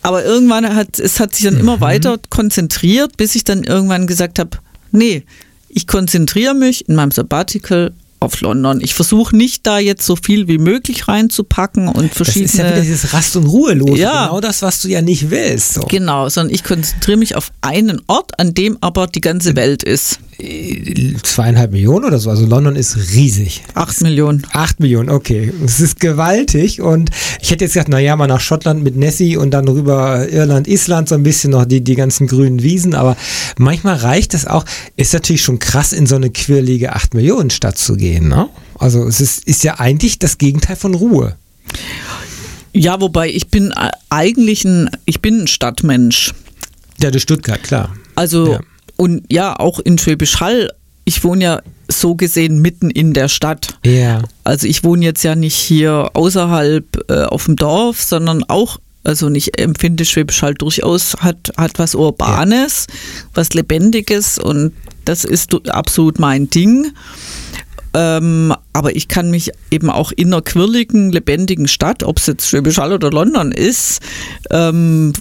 Aber 0.02 0.26
irgendwann 0.26 0.76
hat 0.76 1.00
es 1.00 1.20
hat 1.20 1.36
sich 1.36 1.46
dann 1.46 1.58
immer 1.60 1.78
mhm. 1.78 1.82
weiter 1.82 2.18
konzentriert, 2.30 3.18
bis 3.18 3.36
ich 3.36 3.44
dann 3.44 3.64
irgendwann 3.64 4.08
gesagt 4.08 4.40
habe, 4.40 4.58
nee, 4.92 5.24
ich 5.70 5.88
konzentriere 5.88 6.54
mich 6.54 6.88
in 6.88 6.96
meinem 6.96 7.12
Sabbatical 7.12 7.94
auf 8.20 8.42
London. 8.42 8.82
Ich 8.82 8.94
versuche 8.94 9.36
nicht 9.36 9.68
da 9.68 9.80
jetzt 9.80 10.06
so 10.06 10.16
viel 10.16 10.48
wie 10.48 10.58
möglich 10.58 11.08
reinzupacken 11.08 11.88
und 11.88 12.14
verschiedene. 12.14 12.46
Das 12.46 12.54
ist 12.54 12.60
ja 12.60 12.68
wieder 12.72 12.82
dieses 12.82 13.14
Rast- 13.14 13.36
und 13.36 13.46
Ruhelose. 13.46 14.02
Ja. 14.02 14.26
Genau 14.26 14.42
das, 14.42 14.62
was 14.62 14.82
du 14.82 14.88
ja 14.88 15.02
nicht 15.02 15.30
willst. 15.30 15.76
So. 15.76 15.82
Genau, 15.82 16.28
sondern 16.30 16.54
ich 16.54 16.64
konzentriere 16.64 17.18
mich 17.18 17.36
auf 17.36 17.52
einen 17.62 18.02
Ort, 18.08 18.40
an 18.40 18.54
dem 18.54 18.78
aber 18.82 19.08
die 19.08 19.22
ganze 19.22 19.56
Welt 19.56 19.84
ist 19.84 20.20
zweieinhalb 21.24 21.72
Millionen 21.72 22.06
oder 22.06 22.20
so. 22.20 22.30
Also 22.30 22.46
London 22.46 22.76
ist 22.76 22.96
riesig. 23.14 23.64
Acht 23.74 24.02
Millionen. 24.02 24.46
Acht 24.52 24.80
Millionen, 24.80 25.10
okay. 25.10 25.52
Es 25.66 25.80
ist 25.80 26.00
gewaltig. 26.00 26.82
Und 26.82 27.10
ich 27.42 27.50
hätte 27.50 27.66
jetzt 27.66 27.74
gesagt, 27.74 27.90
naja, 27.90 28.16
mal 28.16 28.28
nach 28.28 28.40
Schottland 28.40 28.84
mit 28.84 28.96
Nessie 28.96 29.36
und 29.36 29.52
dann 29.52 29.68
rüber 29.68 30.30
Irland, 30.30 30.68
Island, 30.68 31.10
so 31.10 31.16
ein 31.16 31.24
bisschen 31.24 31.52
noch 31.52 31.66
die, 31.66 31.84
die 31.84 31.96
ganzen 31.96 32.28
grünen 32.28 32.62
Wiesen. 32.62 32.94
Aber 32.94 33.18
manchmal 33.58 33.96
reicht 33.96 34.36
es 34.36 34.46
auch, 34.46 34.64
ist 34.96 35.14
natürlich 35.14 35.42
schon 35.42 35.58
krass, 35.58 35.92
in 35.92 36.06
so 36.06 36.16
eine 36.16 36.30
quirlige 36.30 36.94
acht 36.94 37.16
Millionen 37.16 37.50
Stadt 37.50 37.80
zu 37.80 37.96
gehen. 37.96 38.28
Ne? 38.28 38.48
Also 38.78 39.08
es 39.08 39.20
ist, 39.20 39.48
ist 39.48 39.64
ja 39.64 39.80
eigentlich 39.80 40.20
das 40.20 40.38
Gegenteil 40.38 40.76
von 40.76 40.94
Ruhe. 40.94 41.36
Ja, 42.74 43.02
wobei 43.02 43.30
ich 43.30 43.48
bin 43.48 43.74
eigentlich 44.10 44.66
ein, 44.66 44.92
ich 45.06 45.20
bin 45.20 45.42
ein 45.42 45.48
Stadtmensch. 45.48 46.36
Ja, 47.02 47.10
du 47.10 47.20
Stuttgart, 47.20 47.64
klar. 47.64 47.96
Also 48.14 48.54
ja 48.54 48.60
und 48.98 49.24
ja, 49.32 49.58
auch 49.58 49.80
in 49.80 49.98
Schwäbisch 49.98 50.40
Hall. 50.40 50.72
Ich 51.06 51.24
wohne 51.24 51.44
ja 51.44 51.62
so 51.90 52.16
gesehen 52.16 52.62
mitten 52.62 52.90
in 52.90 53.14
der 53.14 53.30
Stadt. 53.30 53.80
Ja. 53.86 54.24
Also 54.44 54.68
ich 54.68 54.84
wohne 54.84 55.06
jetzt 55.06 55.24
ja 55.24 55.36
nicht 55.36 55.56
hier 55.56 56.10
außerhalb 56.14 57.10
äh, 57.10 57.24
auf 57.24 57.46
dem 57.46 57.56
Dorf, 57.56 58.02
sondern 58.02 58.44
auch 58.44 58.80
also 59.04 59.30
ich 59.30 59.58
empfinde 59.58 60.04
Schwäbisch 60.04 60.42
Hall 60.42 60.54
durchaus 60.54 61.16
hat, 61.22 61.52
hat 61.56 61.80
was 61.80 61.96
Urbanes, 61.96 62.88
ja. 62.90 62.96
was 63.36 63.54
Lebendiges 63.54 64.38
und 64.38 64.74
das 65.06 65.24
ist 65.24 65.56
absolut 65.70 66.20
mein 66.20 66.50
Ding. 66.50 66.92
Ähm, 67.94 68.54
aber 68.74 68.96
ich 68.96 69.08
kann 69.08 69.32
mich 69.32 69.52
eben 69.72 69.90
auch 69.90 70.12
in 70.12 70.28
einer 70.28 70.42
quirligen, 70.42 71.12
lebendigen 71.12 71.70
Stadt, 71.70 72.04
ob 72.04 72.20
es 72.20 72.28
jetzt 72.28 72.48
Schwäbisch 72.48 72.78
Hall 72.78 72.92
oder 72.92 73.10
London 73.10 73.54
ist, 73.54 74.02
ähm, 74.52 75.14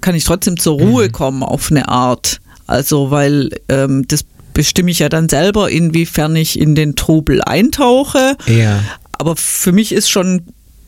kann 0.00 0.16
ich 0.16 0.24
trotzdem 0.24 0.58
zur 0.58 0.80
Ruhe 0.80 1.06
mhm. 1.06 1.12
kommen 1.12 1.42
auf 1.44 1.70
eine 1.70 1.88
Art. 1.88 2.39
Also 2.70 3.10
weil 3.10 3.50
ähm, 3.68 4.06
das 4.06 4.24
bestimme 4.54 4.92
ich 4.92 5.00
ja 5.00 5.08
dann 5.08 5.28
selber, 5.28 5.70
inwiefern 5.70 6.36
ich 6.36 6.56
in 6.56 6.76
den 6.76 6.94
Trubel 6.94 7.42
eintauche. 7.42 8.36
Ja. 8.46 8.84
Aber 9.12 9.34
für 9.34 9.72
mich 9.72 9.90
ist 9.90 10.08
schon 10.08 10.42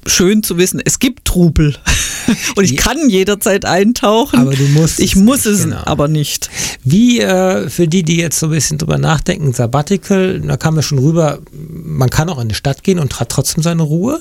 schön 0.06 0.42
zu 0.42 0.58
wissen, 0.58 0.80
es 0.84 0.98
gibt 0.98 1.24
Trubel 1.24 1.76
und 2.56 2.64
ich 2.64 2.76
kann 2.76 3.08
jederzeit 3.08 3.64
eintauchen. 3.64 4.40
Aber 4.40 4.54
du 4.54 4.64
musst 4.68 5.00
Ich 5.00 5.14
es 5.14 5.20
muss 5.20 5.44
nicht, 5.44 5.54
es 5.54 5.62
genau. 5.64 5.82
aber 5.84 6.08
nicht. 6.08 6.50
Wie 6.84 7.20
äh, 7.20 7.68
für 7.68 7.88
die, 7.88 8.02
die 8.02 8.16
jetzt 8.16 8.38
so 8.38 8.46
ein 8.46 8.52
bisschen 8.52 8.78
drüber 8.78 8.98
nachdenken, 8.98 9.52
Sabbatical, 9.52 10.40
da 10.40 10.56
kam 10.56 10.76
ja 10.76 10.82
schon 10.82 10.98
rüber, 10.98 11.38
man 11.52 12.10
kann 12.10 12.28
auch 12.28 12.40
in 12.40 12.48
die 12.48 12.54
Stadt 12.54 12.82
gehen 12.82 12.98
und 12.98 13.20
hat 13.20 13.28
trotzdem 13.28 13.62
seine 13.62 13.82
Ruhe. 13.82 14.18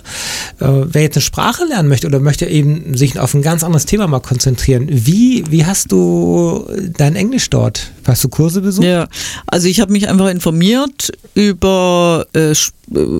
Äh, 0.59 0.67
wer 0.67 1.01
jetzt 1.01 1.17
eine 1.17 1.21
Sprache 1.21 1.65
lernen 1.65 1.89
möchte 1.89 2.07
oder 2.07 2.19
möchte 2.19 2.45
eben 2.45 2.95
sich 2.95 3.19
auf 3.19 3.33
ein 3.33 3.41
ganz 3.41 3.63
anderes 3.63 3.85
Thema 3.85 4.07
mal 4.07 4.19
konzentrieren, 4.19 4.87
wie, 4.89 5.43
wie 5.49 5.65
hast 5.65 5.91
du 5.91 6.67
dein 6.97 7.15
Englisch 7.15 7.49
dort? 7.49 7.91
Hast 8.05 8.23
du 8.23 8.29
Kurse 8.29 8.61
besucht? 8.61 8.85
Ja, 8.85 9.07
also 9.47 9.67
ich 9.67 9.79
habe 9.79 9.91
mich 9.91 10.09
einfach 10.09 10.29
informiert 10.29 11.11
über 11.33 12.25
äh, 12.33 12.51
äh, 12.51 12.55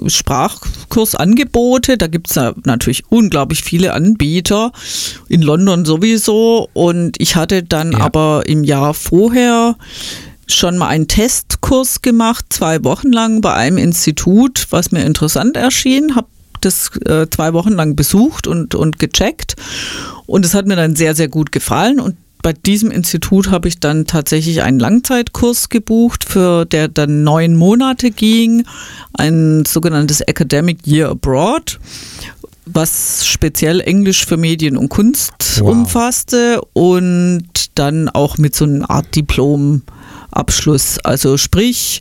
Sprachkursangebote. 0.09 1.97
Da 1.97 2.07
gibt 2.07 2.29
es 2.29 2.36
ja 2.36 2.53
natürlich 2.65 3.03
unglaublich 3.09 3.63
viele 3.63 3.93
Anbieter, 3.93 4.71
in 5.29 5.41
London 5.41 5.86
sowieso. 5.86 6.69
Und 6.73 7.15
ich 7.19 7.36
hatte 7.36 7.63
dann 7.63 7.91
Ja. 7.93 7.99
aber 7.99 8.43
im 8.45 8.63
Jahr 8.63 8.93
vorher 8.93 9.75
schon 10.47 10.77
mal 10.77 10.88
einen 10.88 11.07
Testkurs 11.07 12.01
gemacht, 12.01 12.45
zwei 12.49 12.84
Wochen 12.84 13.11
lang 13.11 13.41
bei 13.41 13.53
einem 13.53 13.77
Institut, 13.77 14.67
was 14.69 14.91
mir 14.91 15.05
interessant 15.05 15.55
erschien, 15.55 16.15
habe 16.15 16.27
das 16.59 16.91
äh, 17.05 17.27
zwei 17.29 17.53
Wochen 17.53 17.71
lang 17.71 17.95
besucht 17.95 18.47
und, 18.47 18.75
und 18.75 18.99
gecheckt 18.99 19.55
und 20.27 20.45
es 20.45 20.53
hat 20.53 20.67
mir 20.67 20.75
dann 20.75 20.95
sehr, 20.95 21.15
sehr 21.15 21.27
gut 21.27 21.51
gefallen 21.51 21.99
und 21.99 22.15
bei 22.41 22.53
diesem 22.53 22.91
Institut 22.91 23.51
habe 23.51 23.67
ich 23.67 23.79
dann 23.79 24.05
tatsächlich 24.05 24.61
einen 24.61 24.79
Langzeitkurs 24.79 25.69
gebucht, 25.69 26.23
für 26.23 26.65
der 26.65 26.87
dann 26.87 27.23
neun 27.23 27.55
Monate 27.55 28.11
ging, 28.11 28.65
ein 29.13 29.63
sogenanntes 29.65 30.21
Academic 30.21 30.85
Year 30.85 31.09
Abroad, 31.09 31.79
was 32.74 33.26
speziell 33.26 33.80
Englisch 33.82 34.26
für 34.26 34.38
Medien 34.38 34.78
und 34.78 34.89
Kunst 34.89 35.34
Wow. 35.59 35.72
umfasste 35.72 36.61
und 36.74 37.43
dann 37.76 38.09
auch 38.09 38.38
mit 38.38 38.55
so 38.55 38.65
einer 38.65 38.89
Art 38.89 39.15
Diplom. 39.15 39.82
Abschluss. 40.32 40.97
Also 40.99 41.38
sprich, 41.38 41.99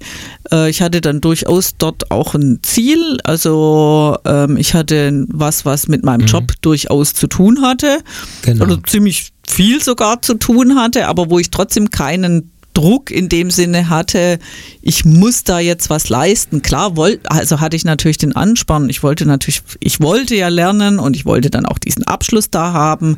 äh, 0.52 0.70
ich 0.70 0.82
hatte 0.82 1.00
dann 1.00 1.20
durchaus 1.20 1.72
dort 1.76 2.10
auch 2.10 2.34
ein 2.34 2.60
Ziel. 2.62 3.18
Also 3.24 4.16
ähm, 4.24 4.56
ich 4.56 4.74
hatte 4.74 5.26
was, 5.28 5.64
was 5.64 5.88
mit 5.88 6.04
meinem 6.04 6.26
Job 6.26 6.52
durchaus 6.62 7.12
zu 7.14 7.26
tun 7.26 7.60
hatte. 7.62 7.98
Genau. 8.42 8.64
Oder 8.64 8.78
ziemlich 8.84 9.32
viel 9.46 9.82
sogar 9.82 10.22
zu 10.22 10.34
tun 10.34 10.76
hatte, 10.76 11.08
aber 11.08 11.28
wo 11.28 11.38
ich 11.40 11.50
trotzdem 11.50 11.90
keinen 11.90 12.52
Druck 12.74 13.10
in 13.10 13.28
dem 13.28 13.50
Sinne 13.50 13.88
hatte, 13.88 14.38
ich 14.82 15.04
muss 15.04 15.44
da 15.44 15.58
jetzt 15.58 15.90
was 15.90 16.08
leisten. 16.08 16.62
Klar, 16.62 16.96
wollt, 16.96 17.20
also 17.30 17.60
hatte 17.60 17.76
ich 17.76 17.84
natürlich 17.84 18.18
den 18.18 18.34
Ansporn. 18.34 18.88
Ich 18.88 19.02
wollte 19.02 19.26
natürlich, 19.26 19.62
ich 19.80 20.00
wollte 20.00 20.36
ja 20.36 20.48
lernen 20.48 20.98
und 20.98 21.16
ich 21.16 21.24
wollte 21.24 21.50
dann 21.50 21.66
auch 21.66 21.78
diesen 21.78 22.04
Abschluss 22.04 22.50
da 22.50 22.72
haben. 22.72 23.16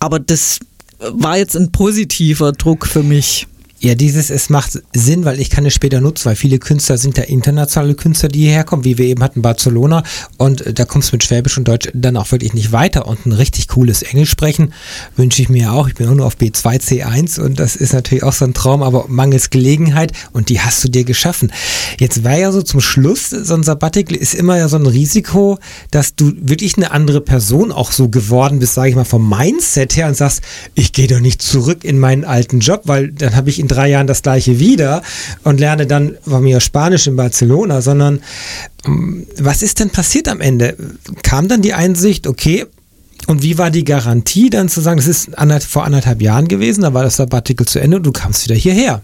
Aber 0.00 0.18
das 0.18 0.60
war 0.98 1.38
jetzt 1.38 1.56
ein 1.56 1.72
positiver 1.72 2.52
Druck 2.52 2.86
für 2.86 3.02
mich. 3.02 3.46
Ja, 3.84 3.94
dieses, 3.94 4.30
es 4.30 4.48
macht 4.48 4.82
Sinn, 4.94 5.26
weil 5.26 5.38
ich 5.38 5.50
kann 5.50 5.66
es 5.66 5.74
später 5.74 6.00
nutzen, 6.00 6.24
weil 6.24 6.36
viele 6.36 6.58
Künstler 6.58 6.96
sind 6.96 7.18
ja 7.18 7.24
internationale 7.24 7.94
Künstler, 7.94 8.30
die 8.30 8.38
hierher 8.38 8.64
kommen, 8.64 8.82
wie 8.82 8.96
wir 8.96 9.04
eben 9.04 9.22
hatten, 9.22 9.42
Barcelona. 9.42 10.02
Und 10.38 10.62
äh, 10.62 10.72
da 10.72 10.86
kommst 10.86 11.12
du 11.12 11.16
mit 11.16 11.24
Schwäbisch 11.24 11.58
und 11.58 11.68
Deutsch 11.68 11.90
dann 11.92 12.16
auch 12.16 12.32
wirklich 12.32 12.54
nicht 12.54 12.72
weiter. 12.72 13.06
Und 13.06 13.26
ein 13.26 13.32
richtig 13.32 13.68
cooles 13.68 14.00
Englisch 14.00 14.30
sprechen 14.30 14.72
wünsche 15.16 15.42
ich 15.42 15.50
mir 15.50 15.74
auch. 15.74 15.86
Ich 15.86 15.96
bin 15.96 16.08
auch 16.08 16.14
nur 16.14 16.24
auf 16.24 16.38
B2, 16.38 16.80
C1 16.80 17.38
und 17.38 17.60
das 17.60 17.76
ist 17.76 17.92
natürlich 17.92 18.24
auch 18.24 18.32
so 18.32 18.46
ein 18.46 18.54
Traum, 18.54 18.82
aber 18.82 19.04
mangels 19.08 19.50
Gelegenheit 19.50 20.12
und 20.32 20.48
die 20.48 20.62
hast 20.62 20.82
du 20.82 20.88
dir 20.88 21.04
geschaffen. 21.04 21.52
Jetzt 22.00 22.24
war 22.24 22.38
ja 22.38 22.52
so 22.52 22.62
zum 22.62 22.80
Schluss, 22.80 23.28
so 23.28 23.52
ein 23.52 23.64
Sabbatical 23.64 24.16
ist 24.16 24.32
immer 24.32 24.56
ja 24.56 24.68
so 24.68 24.76
ein 24.76 24.86
Risiko, 24.86 25.58
dass 25.90 26.14
du 26.14 26.32
wirklich 26.40 26.78
eine 26.78 26.90
andere 26.90 27.20
Person 27.20 27.70
auch 27.70 27.92
so 27.92 28.08
geworden 28.08 28.60
bist, 28.60 28.72
sage 28.72 28.88
ich 28.88 28.96
mal, 28.96 29.04
vom 29.04 29.28
Mindset 29.28 29.94
her 29.94 30.08
und 30.08 30.16
sagst, 30.16 30.40
ich 30.74 30.94
gehe 30.94 31.06
doch 31.06 31.20
nicht 31.20 31.42
zurück 31.42 31.84
in 31.84 31.98
meinen 31.98 32.24
alten 32.24 32.60
Job, 32.60 32.84
weil 32.84 33.12
dann 33.12 33.36
habe 33.36 33.50
ich 33.50 33.58
in 33.58 33.68
drei 33.74 33.90
Jahren 33.90 34.06
das 34.06 34.22
gleiche 34.22 34.58
wieder 34.58 35.02
und 35.42 35.60
lerne 35.60 35.86
dann 35.86 36.16
von 36.22 36.42
mir 36.42 36.60
Spanisch 36.60 37.06
in 37.06 37.16
Barcelona, 37.16 37.80
sondern 37.80 38.20
ähm, 38.86 39.26
was 39.38 39.62
ist 39.62 39.80
denn 39.80 39.90
passiert 39.90 40.28
am 40.28 40.40
Ende? 40.40 40.76
Kam 41.22 41.48
dann 41.48 41.62
die 41.62 41.74
Einsicht, 41.74 42.26
okay, 42.26 42.66
und 43.26 43.42
wie 43.42 43.58
war 43.58 43.70
die 43.70 43.84
Garantie 43.84 44.50
dann 44.50 44.68
zu 44.68 44.80
sagen, 44.80 44.98
das 44.98 45.06
ist 45.06 45.30
vor 45.66 45.84
anderthalb 45.84 46.20
Jahren 46.20 46.48
gewesen, 46.48 46.82
da 46.82 46.92
war 46.92 47.02
das 47.02 47.16
Sabbatical 47.16 47.66
zu 47.66 47.78
Ende 47.78 47.96
und 47.96 48.02
du 48.04 48.12
kamst 48.12 48.44
wieder 48.44 48.54
hierher? 48.54 49.02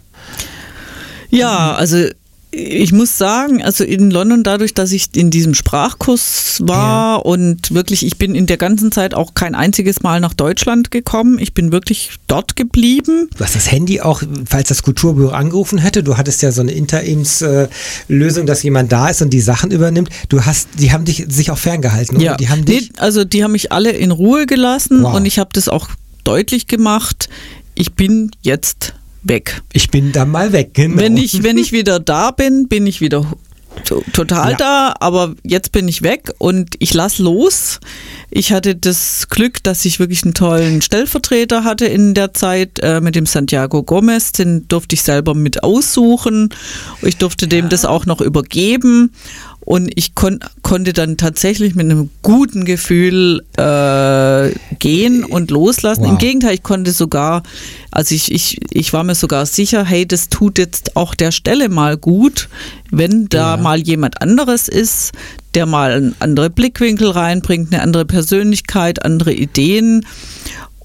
Ja, 1.30 1.74
also 1.74 2.06
ich 2.52 2.90
muss 2.92 3.16
sagen, 3.16 3.62
also 3.62 3.84
in 3.84 4.10
London, 4.10 4.42
dadurch, 4.42 4.74
dass 4.74 4.90
ich 4.90 5.14
in 5.14 5.30
diesem 5.30 5.54
Sprachkurs 5.54 6.60
war 6.66 7.16
Ja. 7.18 7.22
und 7.22 7.72
wirklich, 7.72 8.04
ich 8.04 8.18
bin 8.18 8.34
in 8.34 8.46
der 8.46 8.56
ganzen 8.56 8.90
Zeit 8.90 9.14
auch 9.14 9.34
kein 9.34 9.54
einziges 9.54 10.02
Mal 10.02 10.18
nach 10.20 10.34
Deutschland 10.34 10.90
gekommen. 10.90 11.38
Ich 11.38 11.54
bin 11.54 11.70
wirklich 11.70 12.10
dort 12.26 12.56
geblieben. 12.56 13.28
Du 13.36 13.44
hast 13.44 13.54
das 13.54 13.70
Handy 13.70 14.00
auch, 14.00 14.22
falls 14.48 14.68
das 14.68 14.82
Kulturbüro 14.82 15.30
angerufen 15.30 15.78
hätte, 15.78 16.02
du 16.02 16.16
hattest 16.16 16.42
ja 16.42 16.50
so 16.50 16.60
eine 16.60 16.72
Interimslösung, 16.72 18.42
äh, 18.42 18.46
dass 18.46 18.62
jemand 18.62 18.90
da 18.92 19.08
ist 19.08 19.22
und 19.22 19.30
die 19.30 19.40
Sachen 19.40 19.70
übernimmt. 19.70 20.10
Du 20.28 20.44
hast, 20.44 20.68
die 20.78 20.92
haben 20.92 21.04
dich 21.04 21.26
sich 21.28 21.50
auch 21.50 21.58
ferngehalten, 21.58 22.16
oder? 22.16 22.24
Ja, 22.24 22.36
Die 22.36 22.48
haben 22.48 22.60
nee, 22.66 22.78
dich. 22.80 22.92
also 22.98 23.24
die 23.24 23.44
haben 23.44 23.52
mich 23.52 23.70
alle 23.72 23.90
in 23.90 24.10
Ruhe 24.10 24.46
gelassen 24.46 25.02
Wow. 25.04 25.14
und 25.14 25.24
ich 25.26 25.38
habe 25.38 25.50
das 25.52 25.68
auch 25.68 25.88
deutlich 26.24 26.66
gemacht. 26.66 27.28
Ich 27.74 27.92
bin 27.94 28.30
jetzt 28.42 28.94
weg. 29.22 29.62
Ich 29.72 29.90
bin 29.90 30.12
da 30.12 30.24
mal 30.24 30.52
weg, 30.52 30.70
genau. 30.74 30.96
Wenn 31.00 31.16
ich, 31.16 31.42
wenn 31.42 31.58
ich 31.58 31.72
wieder 31.72 32.00
da 32.00 32.30
bin, 32.30 32.68
bin 32.68 32.86
ich 32.86 33.00
wieder 33.00 33.24
to- 33.84 34.02
total 34.12 34.52
Ja. 34.52 34.56
da, 34.56 34.94
aber 35.00 35.34
jetzt 35.44 35.72
bin 35.72 35.88
ich 35.88 36.02
weg 36.02 36.32
und 36.38 36.70
ich 36.78 36.94
lass 36.94 37.18
los. 37.18 37.80
Ich 38.30 38.52
hatte 38.52 38.74
das 38.76 39.28
Glück, 39.28 39.62
dass 39.62 39.84
ich 39.84 39.98
wirklich 39.98 40.22
einen 40.24 40.34
tollen 40.34 40.82
Stellvertreter 40.82 41.64
hatte 41.64 41.86
in 41.86 42.14
der 42.14 42.32
Zeit 42.32 42.78
äh, 42.80 43.00
mit 43.00 43.14
dem 43.16 43.26
Santiago 43.26 43.82
Gomez. 43.82 44.32
Den 44.32 44.66
durfte 44.68 44.94
ich 44.94 45.02
selber 45.02 45.34
mit 45.34 45.62
aussuchen. 45.64 46.48
Ich 47.02 47.16
durfte 47.16 47.48
dem 47.48 47.68
das 47.68 47.84
auch 47.84 48.06
noch 48.06 48.20
übergeben. 48.20 49.12
Und 49.62 49.90
ich 49.94 50.14
kon 50.14 50.40
konnte 50.62 50.92
dann 50.92 51.16
tatsächlich 51.16 51.74
mit 51.74 51.84
einem 51.84 52.10
guten 52.22 52.64
Gefühl 52.64 53.44
äh, 53.56 54.50
gehen 54.78 55.22
und 55.24 55.50
loslassen. 55.50 56.02
Wow. 56.04 56.10
Im 56.12 56.18
Gegenteil, 56.18 56.54
ich 56.54 56.62
konnte 56.62 56.92
sogar, 56.92 57.42
also 57.90 58.14
ich, 58.14 58.32
ich, 58.32 58.58
ich 58.70 58.92
war 58.92 59.04
mir 59.04 59.14
sogar 59.14 59.46
sicher, 59.46 59.84
hey, 59.84 60.06
das 60.06 60.28
tut 60.28 60.58
jetzt 60.58 60.96
auch 60.96 61.14
der 61.14 61.30
Stelle 61.30 61.68
mal 61.68 61.96
gut, 61.96 62.48
wenn 62.90 63.28
da 63.28 63.56
Ja. 63.56 63.62
mal 63.62 63.80
jemand 63.80 64.22
anderes 64.22 64.66
ist, 64.68 65.12
der 65.54 65.66
mal 65.66 65.92
einen 65.92 66.16
anderen 66.20 66.52
Blickwinkel 66.52 67.10
reinbringt, 67.10 67.72
eine 67.72 67.82
andere 67.82 68.04
Persönlichkeit, 68.06 69.04
andere 69.04 69.32
Ideen. 69.32 70.06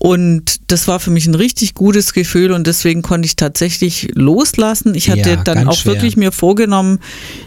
Und 0.06 0.58
das 0.68 0.88
war 0.88 0.99
für 0.99 1.10
mich 1.10 1.26
ein 1.26 1.34
richtig 1.34 1.74
gutes 1.74 2.14
Gefühl 2.14 2.51
und 2.51 2.68
deswegen 2.68 3.01
konnte 3.01 3.26
ich 3.26 3.36
tatsächlich 3.38 4.10
loslassen. 4.14 4.93
Ich 4.93 5.10
hatte 5.10 5.32
Ja, 5.32 5.36
dann 5.38 5.68
auch 5.68 5.80
schwer. 5.80 5.93
wirklich 5.93 6.16
mir 6.16 6.32
vorgenommen, 6.32 6.99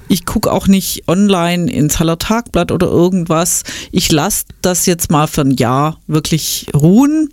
ich 0.08 0.24
gucke 0.26 0.50
auch 0.50 0.66
nicht 0.66 1.04
online 1.06 1.70
ins 1.70 2.00
Haller 2.00 2.18
Tagblatt 2.18 2.72
oder 2.72 2.88
irgendwas. 2.88 3.62
Ich 3.92 4.10
lasse 4.10 4.46
das 4.60 4.86
jetzt 4.86 5.08
mal 5.08 5.28
für 5.28 5.42
ein 5.42 5.52
Jahr 5.52 6.00
wirklich 6.08 6.66
ruhen. 6.74 7.28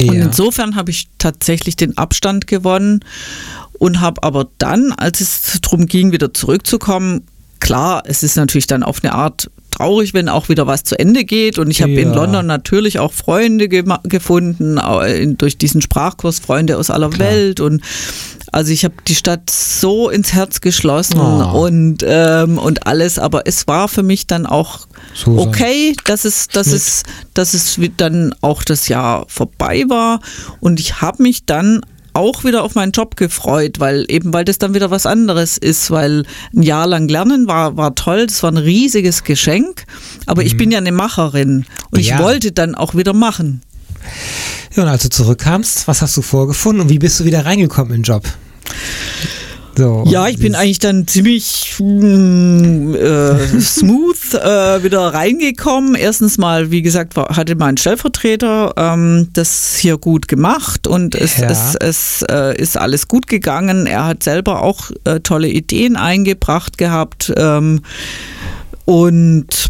Und 0.00 0.06
Ja. 0.06 0.24
insofern 0.24 0.74
habe 0.74 0.90
ich 0.90 1.06
tatsächlich 1.18 1.76
den 1.76 1.96
Abstand 1.96 2.48
gewonnen 2.48 2.98
und 3.78 4.00
habe 4.00 4.24
aber 4.24 4.48
dann, 4.58 4.90
als 4.90 5.20
es 5.20 5.60
darum 5.62 5.86
ging, 5.86 6.10
wieder 6.10 6.34
zurückzukommen, 6.34 7.22
klar, 7.60 8.02
es 8.06 8.24
ist 8.24 8.34
natürlich 8.36 8.66
dann 8.66 8.82
auf 8.82 9.04
eine 9.04 9.14
Art 9.14 9.50
traurig, 9.76 10.14
wenn 10.14 10.28
auch 10.28 10.48
wieder 10.48 10.66
was 10.66 10.84
zu 10.84 10.98
Ende 10.98 11.24
geht. 11.24 11.58
Und 11.58 11.70
ich 11.70 11.82
habe 11.82 11.92
in 11.92 12.10
Ja. 12.10 12.14
London 12.14 12.46
natürlich 12.46 12.98
auch 12.98 13.12
Freunde 13.12 13.66
gema- 13.66 14.00
gefunden, 14.08 14.78
in- 15.06 15.36
durch 15.38 15.58
diesen 15.58 15.82
Sprachkurs 15.82 16.38
Freunde 16.38 16.78
aus 16.78 16.90
aller 16.90 17.18
Welt. 17.18 17.60
Und 17.60 17.82
also 18.52 18.72
ich 18.72 18.84
habe 18.84 18.94
die 19.08 19.14
Stadt 19.14 19.50
so 19.50 20.08
ins 20.10 20.32
Herz 20.32 20.60
geschlossen 20.60 21.18
Oh. 21.20 21.64
und, 21.66 21.98
ähm, 22.06 22.58
und 22.58 22.86
alles. 22.86 23.18
Aber 23.18 23.42
es 23.46 23.66
war 23.66 23.88
für 23.88 24.02
mich 24.02 24.26
dann 24.26 24.46
auch 24.46 24.86
So 25.14 25.36
sein 25.38 25.48
okay, 25.48 25.96
dass 26.04 26.24
es, 26.24 26.48
dass 26.48 26.68
Schnitt. 26.68 26.76
es, 26.78 27.02
dass 27.34 27.54
es 27.54 27.78
dann 27.96 28.34
auch 28.40 28.62
das 28.62 28.88
Jahr 28.88 29.24
vorbei 29.28 29.84
war. 29.88 30.20
Und 30.60 30.78
ich 30.80 31.00
habe 31.00 31.22
mich 31.22 31.46
dann 31.46 31.80
auch 32.14 32.44
wieder 32.44 32.62
auf 32.64 32.74
meinen 32.74 32.92
Job 32.92 33.16
gefreut, 33.16 33.80
weil 33.80 34.04
eben 34.08 34.32
weil 34.32 34.44
das 34.44 34.58
dann 34.58 34.72
wieder 34.74 34.90
was 34.90 35.04
anderes 35.06 35.58
ist, 35.58 35.90
weil 35.90 36.24
ein 36.54 36.62
Jahr 36.62 36.86
lang 36.86 37.08
lernen 37.08 37.46
war, 37.48 37.76
war 37.76 37.94
toll, 37.94 38.26
das 38.26 38.42
war 38.42 38.50
ein 38.52 38.56
riesiges 38.56 39.24
Geschenk, 39.24 39.84
aber 40.26 40.42
ich 40.42 40.56
bin 40.56 40.70
ja 40.70 40.78
eine 40.78 40.92
Macherin 40.92 41.66
und 41.90 41.98
ich 41.98 42.12
Mhm. 42.12 42.18
Ja. 42.18 42.24
wollte 42.24 42.52
dann 42.52 42.74
auch 42.74 42.94
wieder 42.94 43.12
machen. 43.12 43.62
Ja, 44.76 44.82
und 44.84 44.88
als 44.88 45.02
du 45.02 45.10
zurückkamst, 45.10 45.88
was 45.88 46.02
hast 46.02 46.16
du 46.16 46.22
vorgefunden 46.22 46.82
und 46.82 46.88
wie 46.90 46.98
bist 46.98 47.18
du 47.20 47.24
wieder 47.24 47.44
reingekommen 47.44 47.94
in 47.94 48.02
den 48.02 48.04
Job? 48.04 48.24
So, 49.76 50.04
Ja, 50.06 50.28
ich 50.28 50.38
bin 50.38 50.54
eigentlich 50.54 50.78
dann 50.78 51.06
ziemlich 51.06 51.74
mm, 51.78 52.94
äh, 52.94 53.60
smooth 53.60 54.34
äh, 54.34 54.82
wieder 54.82 55.12
reingekommen. 55.12 55.94
Erstens 55.94 56.38
mal, 56.38 56.70
wie 56.70 56.82
gesagt, 56.82 57.16
war, 57.16 57.36
hatte 57.36 57.56
mein 57.56 57.76
Stellvertreter 57.76 58.74
ähm, 58.76 59.28
das 59.32 59.76
hier 59.76 59.98
gut 59.98 60.28
gemacht 60.28 60.86
und 60.86 61.14
es, 61.14 61.38
Ja. 61.38 61.48
es, 61.50 61.74
es 61.74 62.22
äh, 62.30 62.56
ist 62.60 62.76
alles 62.76 63.08
gut 63.08 63.26
gegangen. 63.26 63.86
Er 63.86 64.06
hat 64.06 64.22
selber 64.22 64.62
auch 64.62 64.90
äh, 65.04 65.20
tolle 65.20 65.48
Ideen 65.48 65.96
eingebracht 65.96 66.78
gehabt 66.78 67.32
ähm, 67.36 67.80
und 68.84 69.68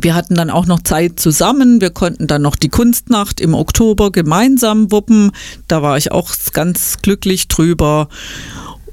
wir 0.00 0.14
hatten 0.14 0.34
dann 0.34 0.50
auch 0.50 0.66
noch 0.66 0.82
Zeit 0.82 1.18
zusammen. 1.18 1.80
Wir 1.80 1.90
konnten 1.90 2.26
dann 2.26 2.42
noch 2.42 2.56
die 2.56 2.68
Kunstnacht 2.68 3.40
im 3.40 3.54
Oktober 3.54 4.12
gemeinsam 4.12 4.92
wuppen. 4.92 5.32
Da 5.68 5.82
war 5.82 5.96
ich 5.96 6.12
auch 6.12 6.32
ganz 6.52 6.98
glücklich 7.00 7.48
drüber. 7.48 8.08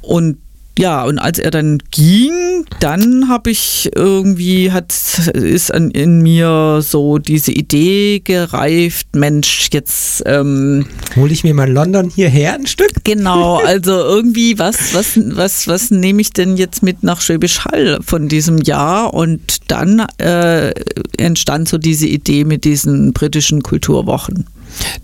Und 0.04 0.38
ja, 0.78 1.04
und 1.04 1.20
als 1.20 1.38
er 1.38 1.52
dann 1.52 1.78
ging, 1.92 2.66
dann 2.80 3.30
habe 3.30 3.52
ich 3.52 3.92
irgendwie, 3.94 4.72
hat, 4.72 4.92
ist 5.34 5.72
an, 5.72 5.92
in 5.92 6.22
mir 6.22 6.80
so 6.82 7.20
diese 7.20 7.52
Idee 7.52 8.22
gereift, 8.24 9.16
Mensch, 9.16 9.70
jetzt 9.72 10.24
ähm, 10.26 10.88
hole 11.16 11.32
ich 11.32 11.44
mir 11.44 11.54
mal 11.54 11.72
London 11.72 12.10
hierher 12.10 12.56
ein 12.56 12.66
Stück. 12.66 12.92
Genau, 13.04 13.58
also 13.66 13.92
irgendwie, 13.92 14.58
was, 14.58 14.96
was, 14.96 15.20
was, 15.36 15.68
was 15.68 15.92
nehme 15.92 16.22
ich 16.22 16.32
denn 16.32 16.58
jetzt 16.58 16.82
mit 16.82 17.04
nach 17.04 17.22
Schwäbisch 17.22 17.66
Hall 17.66 18.00
von 18.04 18.28
diesem 18.28 18.58
Jahr? 18.58 19.14
Und 19.14 19.72
dann 19.72 20.00
äh, 20.18 20.72
entstand 21.18 21.70
so 21.70 21.78
diese 21.78 22.08
Idee 22.08 22.46
mit 22.46 22.66
diesen 22.66 23.14
britischen 23.14 23.62
Kulturwochen. 23.62 24.48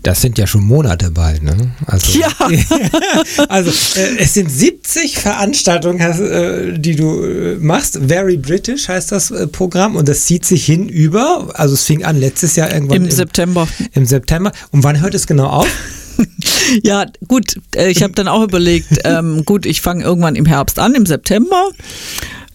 Das 0.02 0.20
sind 0.22 0.38
ja 0.38 0.46
schon 0.46 0.64
Monate 0.64 1.10
bald, 1.10 1.42
ne? 1.42 1.56
Also, 1.86 2.18
ja. 2.18 2.28
also 3.48 3.70
äh, 4.00 4.18
es 4.18 4.34
sind 4.34 4.50
70 4.50 5.18
Veranstaltungen, 5.18 6.00
äh, 6.00 6.78
die 6.78 6.96
du 6.96 7.24
äh, 7.24 7.56
machst. 7.56 7.98
Very 8.06 8.36
British 8.36 8.88
heißt 8.88 9.12
das 9.12 9.30
äh, 9.30 9.46
Programm 9.46 9.96
und 9.96 10.08
das 10.08 10.24
zieht 10.24 10.44
sich 10.44 10.64
hin 10.64 10.88
über. 10.88 11.48
Also 11.54 11.74
es 11.74 11.84
fing 11.84 12.04
an 12.04 12.18
letztes 12.18 12.56
Jahr 12.56 12.72
irgendwann 12.72 12.96
im, 12.96 13.04
im 13.04 13.10
September. 13.10 13.68
Im 13.92 14.06
September. 14.06 14.52
Und 14.70 14.84
wann 14.84 15.00
hört 15.00 15.14
es 15.14 15.26
genau 15.26 15.46
auf? 15.48 15.68
ja, 16.82 17.06
gut. 17.28 17.60
Äh, 17.74 17.90
ich 17.90 18.02
habe 18.02 18.12
dann 18.12 18.28
auch 18.28 18.42
überlegt, 18.42 18.88
ähm, 19.04 19.44
gut, 19.44 19.66
ich 19.66 19.80
fange 19.80 20.04
irgendwann 20.04 20.36
im 20.36 20.46
Herbst 20.46 20.78
an, 20.78 20.94
im 20.94 21.06
September. 21.06 21.70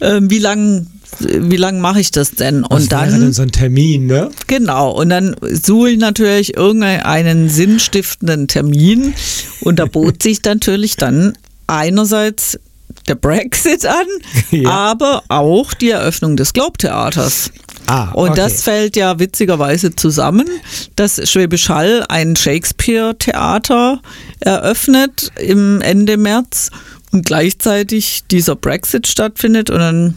Ähm, 0.01 0.29
wie 0.29 0.39
lange 0.39 0.87
wie 1.19 1.57
lange 1.57 1.79
mache 1.79 1.99
ich 1.99 2.11
das 2.11 2.31
denn? 2.31 2.63
Und 2.63 2.91
das 2.91 3.09
dann 3.09 3.33
so 3.33 3.41
ein 3.41 3.51
Termin, 3.51 4.07
ne? 4.07 4.29
Genau. 4.47 4.91
Und 4.91 5.09
dann 5.09 5.35
suche 5.41 5.91
ich 5.91 5.99
natürlich 5.99 6.55
irgendeinen 6.55 7.49
sinnstiftenden 7.49 8.47
Termin. 8.47 9.13
Und 9.61 9.79
da 9.79 9.85
bot 9.85 10.21
sich 10.23 10.43
natürlich 10.43 10.95
dann 10.97 11.37
einerseits 11.67 12.59
der 13.07 13.15
Brexit 13.15 13.85
an, 13.85 14.05
ja. 14.51 14.69
aber 14.69 15.23
auch 15.27 15.73
die 15.73 15.89
Eröffnung 15.89 16.37
des 16.37 16.53
Globe-Theaters. 16.53 17.51
Ah, 17.87 18.09
okay. 18.13 18.19
Und 18.19 18.37
das 18.37 18.63
fällt 18.63 18.95
ja 18.95 19.19
witzigerweise 19.19 19.95
zusammen, 19.95 20.47
dass 20.95 21.29
Schwäbisch 21.29 21.69
Hall 21.69 22.03
ein 22.09 22.35
Shakespeare-Theater 22.35 24.01
eröffnet 24.39 25.31
im 25.39 25.81
Ende 25.81 26.17
März 26.17 26.71
und 27.11 27.25
gleichzeitig 27.25 28.23
dieser 28.31 28.55
Brexit 28.55 29.07
stattfindet. 29.07 29.69
Und 29.69 29.79
dann 29.79 30.15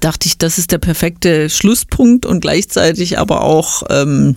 dachte 0.00 0.28
ich, 0.28 0.38
das 0.38 0.58
ist 0.58 0.72
der 0.72 0.78
perfekte 0.78 1.50
Schlusspunkt 1.50 2.26
und 2.26 2.40
gleichzeitig 2.40 3.18
aber 3.18 3.42
auch 3.42 3.82
ähm, 3.90 4.36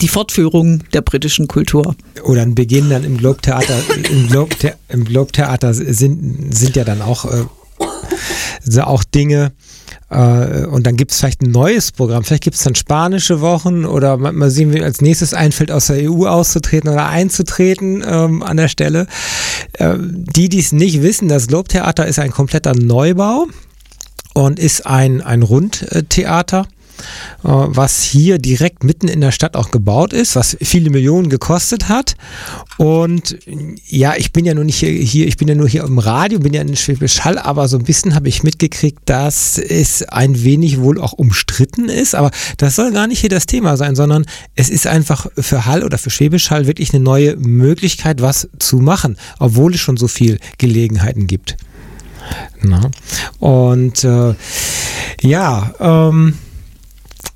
die 0.00 0.08
Fortführung 0.08 0.82
der 0.92 1.02
britischen 1.02 1.48
Kultur. 1.48 1.94
Oder 2.24 2.42
ein 2.42 2.54
Beginn 2.54 2.90
dann 2.90 3.04
im 3.04 3.18
Globe-Theater. 3.18 3.78
Im 4.10 4.28
Globe-Theater 5.04 5.72
Globe 5.72 5.94
sind, 5.94 6.54
sind 6.54 6.76
ja 6.76 6.84
dann 6.84 7.02
auch, 7.02 7.24
äh, 7.24 8.80
auch 8.80 9.04
Dinge, 9.04 9.52
äh, 10.12 10.66
und 10.66 10.86
dann 10.86 10.96
gibt 10.96 11.12
es 11.12 11.18
vielleicht 11.18 11.42
ein 11.42 11.50
neues 11.50 11.90
Programm. 11.90 12.22
Vielleicht 12.22 12.44
gibt 12.44 12.56
es 12.56 12.62
dann 12.62 12.74
spanische 12.74 13.40
Wochen 13.40 13.84
oder 13.84 14.16
mal, 14.18 14.32
mal 14.32 14.50
sehen, 14.50 14.72
wie 14.72 14.82
als 14.82 15.00
nächstes 15.00 15.32
einfällt, 15.32 15.72
aus 15.72 15.86
der 15.86 16.10
EU 16.10 16.26
auszutreten 16.26 16.90
oder 16.90 17.08
einzutreten 17.08 18.04
ähm, 18.06 18.42
an 18.42 18.58
der 18.58 18.68
Stelle. 18.68 19.06
Äh, 19.74 19.94
die, 19.98 20.48
die 20.48 20.58
es 20.58 20.72
nicht 20.72 21.02
wissen, 21.02 21.28
das 21.28 21.46
Globe-Theater 21.46 22.06
ist 22.06 22.18
ein 22.18 22.30
kompletter 22.30 22.74
Neubau 22.74 23.46
und 24.34 24.58
ist 24.58 24.86
ein, 24.86 25.20
ein 25.20 25.42
Rundtheater 25.42 26.66
äh, 27.44 27.48
was 27.48 28.02
hier 28.02 28.38
direkt 28.38 28.84
mitten 28.84 29.08
in 29.08 29.20
der 29.20 29.32
Stadt 29.32 29.56
auch 29.56 29.70
gebaut 29.70 30.12
ist, 30.12 30.36
was 30.36 30.56
viele 30.60 30.90
Millionen 30.90 31.28
gekostet 31.28 31.88
hat. 31.88 32.16
Und 32.78 33.38
ja, 33.86 34.14
ich 34.16 34.32
bin 34.32 34.44
ja 34.44 34.54
nur 34.54 34.64
nicht 34.64 34.76
hier, 34.76 34.90
hier 34.90 35.26
ich 35.26 35.36
bin 35.36 35.48
ja 35.48 35.54
nur 35.54 35.68
hier 35.68 35.84
im 35.84 35.98
Radio, 35.98 36.38
bin 36.38 36.54
ja 36.54 36.62
in 36.62 36.76
Schwäbisch 36.76 37.20
Hall, 37.20 37.38
aber 37.38 37.68
so 37.68 37.76
ein 37.78 37.84
bisschen 37.84 38.14
habe 38.14 38.28
ich 38.28 38.42
mitgekriegt, 38.42 39.00
dass 39.06 39.58
es 39.58 40.02
ein 40.02 40.42
wenig 40.44 40.80
wohl 40.80 41.00
auch 41.00 41.12
umstritten 41.12 41.88
ist. 41.88 42.14
Aber 42.14 42.30
das 42.56 42.76
soll 42.76 42.92
gar 42.92 43.06
nicht 43.06 43.20
hier 43.20 43.30
das 43.30 43.46
Thema 43.46 43.76
sein, 43.76 43.96
sondern 43.96 44.24
es 44.54 44.70
ist 44.70 44.86
einfach 44.86 45.26
für 45.36 45.66
Hall 45.66 45.82
oder 45.84 45.98
für 45.98 46.10
Schwäbisch 46.10 46.50
Hall 46.50 46.66
wirklich 46.66 46.94
eine 46.94 47.02
neue 47.02 47.36
Möglichkeit, 47.36 48.22
was 48.22 48.48
zu 48.58 48.76
machen, 48.76 49.16
obwohl 49.38 49.74
es 49.74 49.80
schon 49.80 49.96
so 49.96 50.08
viel 50.08 50.38
Gelegenheiten 50.58 51.26
gibt. 51.26 51.56
Na? 52.62 52.90
Und 53.38 54.04
äh, 54.04 54.34
ja, 55.22 55.72
ähm, 55.80 56.34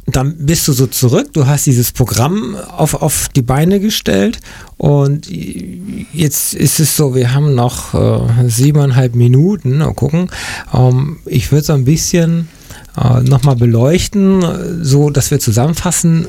dann 0.06 0.36
bist 0.46 0.68
du 0.68 0.72
so 0.72 0.86
zurück, 0.86 1.32
du 1.32 1.46
hast 1.46 1.66
dieses 1.66 1.90
Programm 1.90 2.54
auf, 2.54 2.94
auf 2.94 3.28
die 3.34 3.42
Beine 3.42 3.80
gestellt 3.80 4.38
und 4.76 5.28
jetzt 5.28 6.54
ist 6.54 6.78
es 6.78 6.96
so, 6.96 7.14
wir 7.14 7.34
haben 7.34 7.54
noch 7.54 7.94
äh, 7.94 8.48
siebeneinhalb 8.48 9.16
Minuten, 9.16 9.78
mal 9.78 9.94
gucken. 9.94 10.30
Ähm, 10.72 11.18
ich 11.26 11.50
würde 11.50 11.64
so 11.64 11.72
ein 11.72 11.84
bisschen 11.84 12.48
äh, 12.96 13.20
nochmal 13.22 13.56
beleuchten, 13.56 14.84
so 14.84 15.10
dass 15.10 15.32
wir 15.32 15.40
zusammenfassen, 15.40 16.28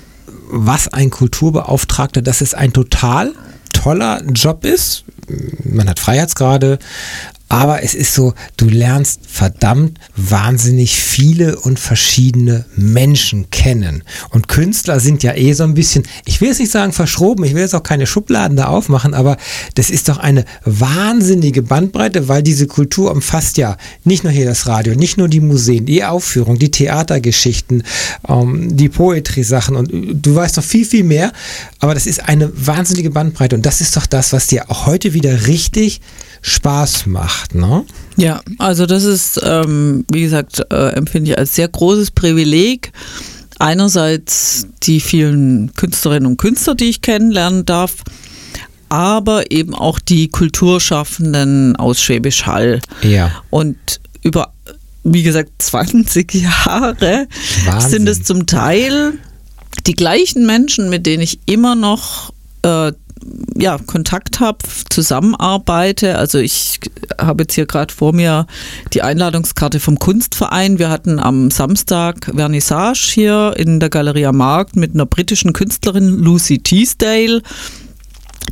was 0.49 0.88
ein 0.88 1.12
Kulturbeauftragter, 1.12 2.22
dass 2.22 2.41
es 2.41 2.53
ein 2.53 2.74
total 2.74 3.34
toller 3.74 4.24
Job 4.24 4.66
ist. 4.66 5.03
Man 5.64 5.88
hat 5.89 5.99
Freiheitsgrade, 5.99 6.80
aber 7.50 7.84
es 7.84 7.93
ist 7.93 8.14
so, 8.14 8.34
du 8.58 8.68
lernst 8.68 9.22
verdammt 9.28 10.00
wahnsinnig 10.16 10.98
viele 10.98 11.58
und 11.60 11.80
verschiedene 11.80 12.66
Menschen 12.76 13.50
kennen. 13.52 14.04
Und 14.30 14.48
Künstler 14.48 15.00
sind 15.00 15.24
ja 15.24 15.34
eh 15.34 15.54
so 15.54 15.64
ein 15.64 15.74
bisschen, 15.74 16.04
ich 16.26 16.41
will 16.41 16.50
jetzt 16.50 16.60
nicht 16.60 16.72
sagen 16.72 16.91
verschroben, 16.91 17.45
ich 17.45 17.54
will 17.54 17.62
jetzt 17.62 17.76
auch 17.76 17.84
keine 17.84 18.06
Schubladen 18.06 18.58
da 18.58 18.66
aufmachen, 18.66 19.14
aber 19.14 19.38
das 19.76 19.89
ist 19.89 20.10
doch 20.10 20.18
eine 20.18 20.43
wahnsinnige 20.66 21.62
Bandbreite, 21.62 22.28
weil 22.28 22.43
diese 22.43 22.68
Kultur 22.68 23.12
umfasst 23.12 23.58
ja 23.58 23.78
nicht 24.04 24.24
nur 24.24 24.34
hier 24.34 24.45
das 24.45 24.68
Radio, 24.68 24.95
nicht 24.95 25.18
nur 25.18 25.30
die 25.30 25.39
Museen, 25.39 25.86
die 25.86 26.04
Aufführung, 26.04 26.60
die 26.60 26.72
Theatergeschichten, 26.72 27.84
ähm, 28.28 28.76
die 28.76 28.89
Poetry-Sachen 28.89 29.76
und 29.76 29.89
du 29.91 30.36
weißt 30.36 30.58
doch 30.58 30.64
viel, 30.64 30.86
viel 30.86 31.04
mehr, 31.04 31.32
aber 31.80 31.93
das 31.93 32.08
ist 32.08 32.28
eine 32.28 32.52
wahnsinnige 32.54 33.12
Bandbreite 33.12 33.56
und 33.56 33.66
das 33.66 33.80
ist 33.80 33.95
doch 33.95 34.06
das, 34.06 34.34
was 34.34 34.48
dir 34.48 34.70
auch 34.70 34.86
heute 34.86 35.14
wieder 35.14 35.48
richtig 35.48 36.02
Spaß 36.42 37.06
macht. 37.06 37.56
Ne? 37.56 37.86
Ja, 38.16 38.42
also 38.58 38.86
das 38.86 39.04
ist, 39.04 39.40
ähm, 39.44 40.06
wie 40.12 40.22
gesagt, 40.22 40.62
äh, 40.72 40.90
empfinde 40.90 41.32
ich 41.32 41.38
als 41.38 41.56
sehr 41.56 41.68
großes 41.68 42.12
Privileg. 42.12 42.92
Einerseits 43.60 44.68
die 44.84 45.00
vielen 45.00 45.74
Künstlerinnen 45.74 46.28
und 46.28 46.38
Künstler, 46.38 46.76
die 46.76 46.90
ich 46.90 47.02
kennenlernen 47.02 47.66
darf, 47.66 47.96
aber 48.90 49.52
eben 49.52 49.74
auch 49.74 50.00
die 50.00 50.28
Kulturschaffenden 50.30 51.76
aus 51.76 52.02
Schwäbisch 52.02 52.46
Hall. 52.46 52.82
Ja. 53.02 53.32
Und 53.50 53.78
über, 54.22 54.54
wie 55.04 55.24
gesagt, 55.24 55.52
20 55.58 56.34
Jahre 56.34 57.28
Wahnsinn. 57.66 57.90
sind 57.90 58.08
es 58.08 58.24
zum 58.24 58.46
Teil 58.46 59.14
die 59.86 59.94
gleichen 59.94 60.46
Menschen, 60.46 60.90
mit 60.90 61.06
denen 61.06 61.22
ich 61.22 61.40
immer 61.46 61.76
noch 61.76 62.34
äh, 62.64 62.92
ja, 63.55 63.78
Kontakt 63.86 64.39
habe, 64.39 64.59
zusammenarbeite. 64.89 66.18
Also 66.18 66.39
ich 66.39 66.80
habe 67.20 67.43
jetzt 67.43 67.53
hier 67.53 67.65
gerade 67.65 67.93
vor 67.93 68.13
mir 68.13 68.47
die 68.93 69.01
Einladungskarte 69.01 69.80
vom 69.80 69.99
Kunstverein. 69.99 70.80
Wir 70.80 70.89
hatten 70.89 71.20
am 71.20 71.51
Samstag 71.51 72.32
Vernissage 72.36 73.11
hier 73.13 73.53
in 73.57 73.80
der 73.80 73.89
Galeria 73.89 74.32
Markt 74.32 74.76
mit 74.76 74.93
einer 74.93 75.05
britischen 75.05 75.53
Künstlerin 75.53 76.07
Lucy 76.07 76.59
Teasdale 76.59 77.41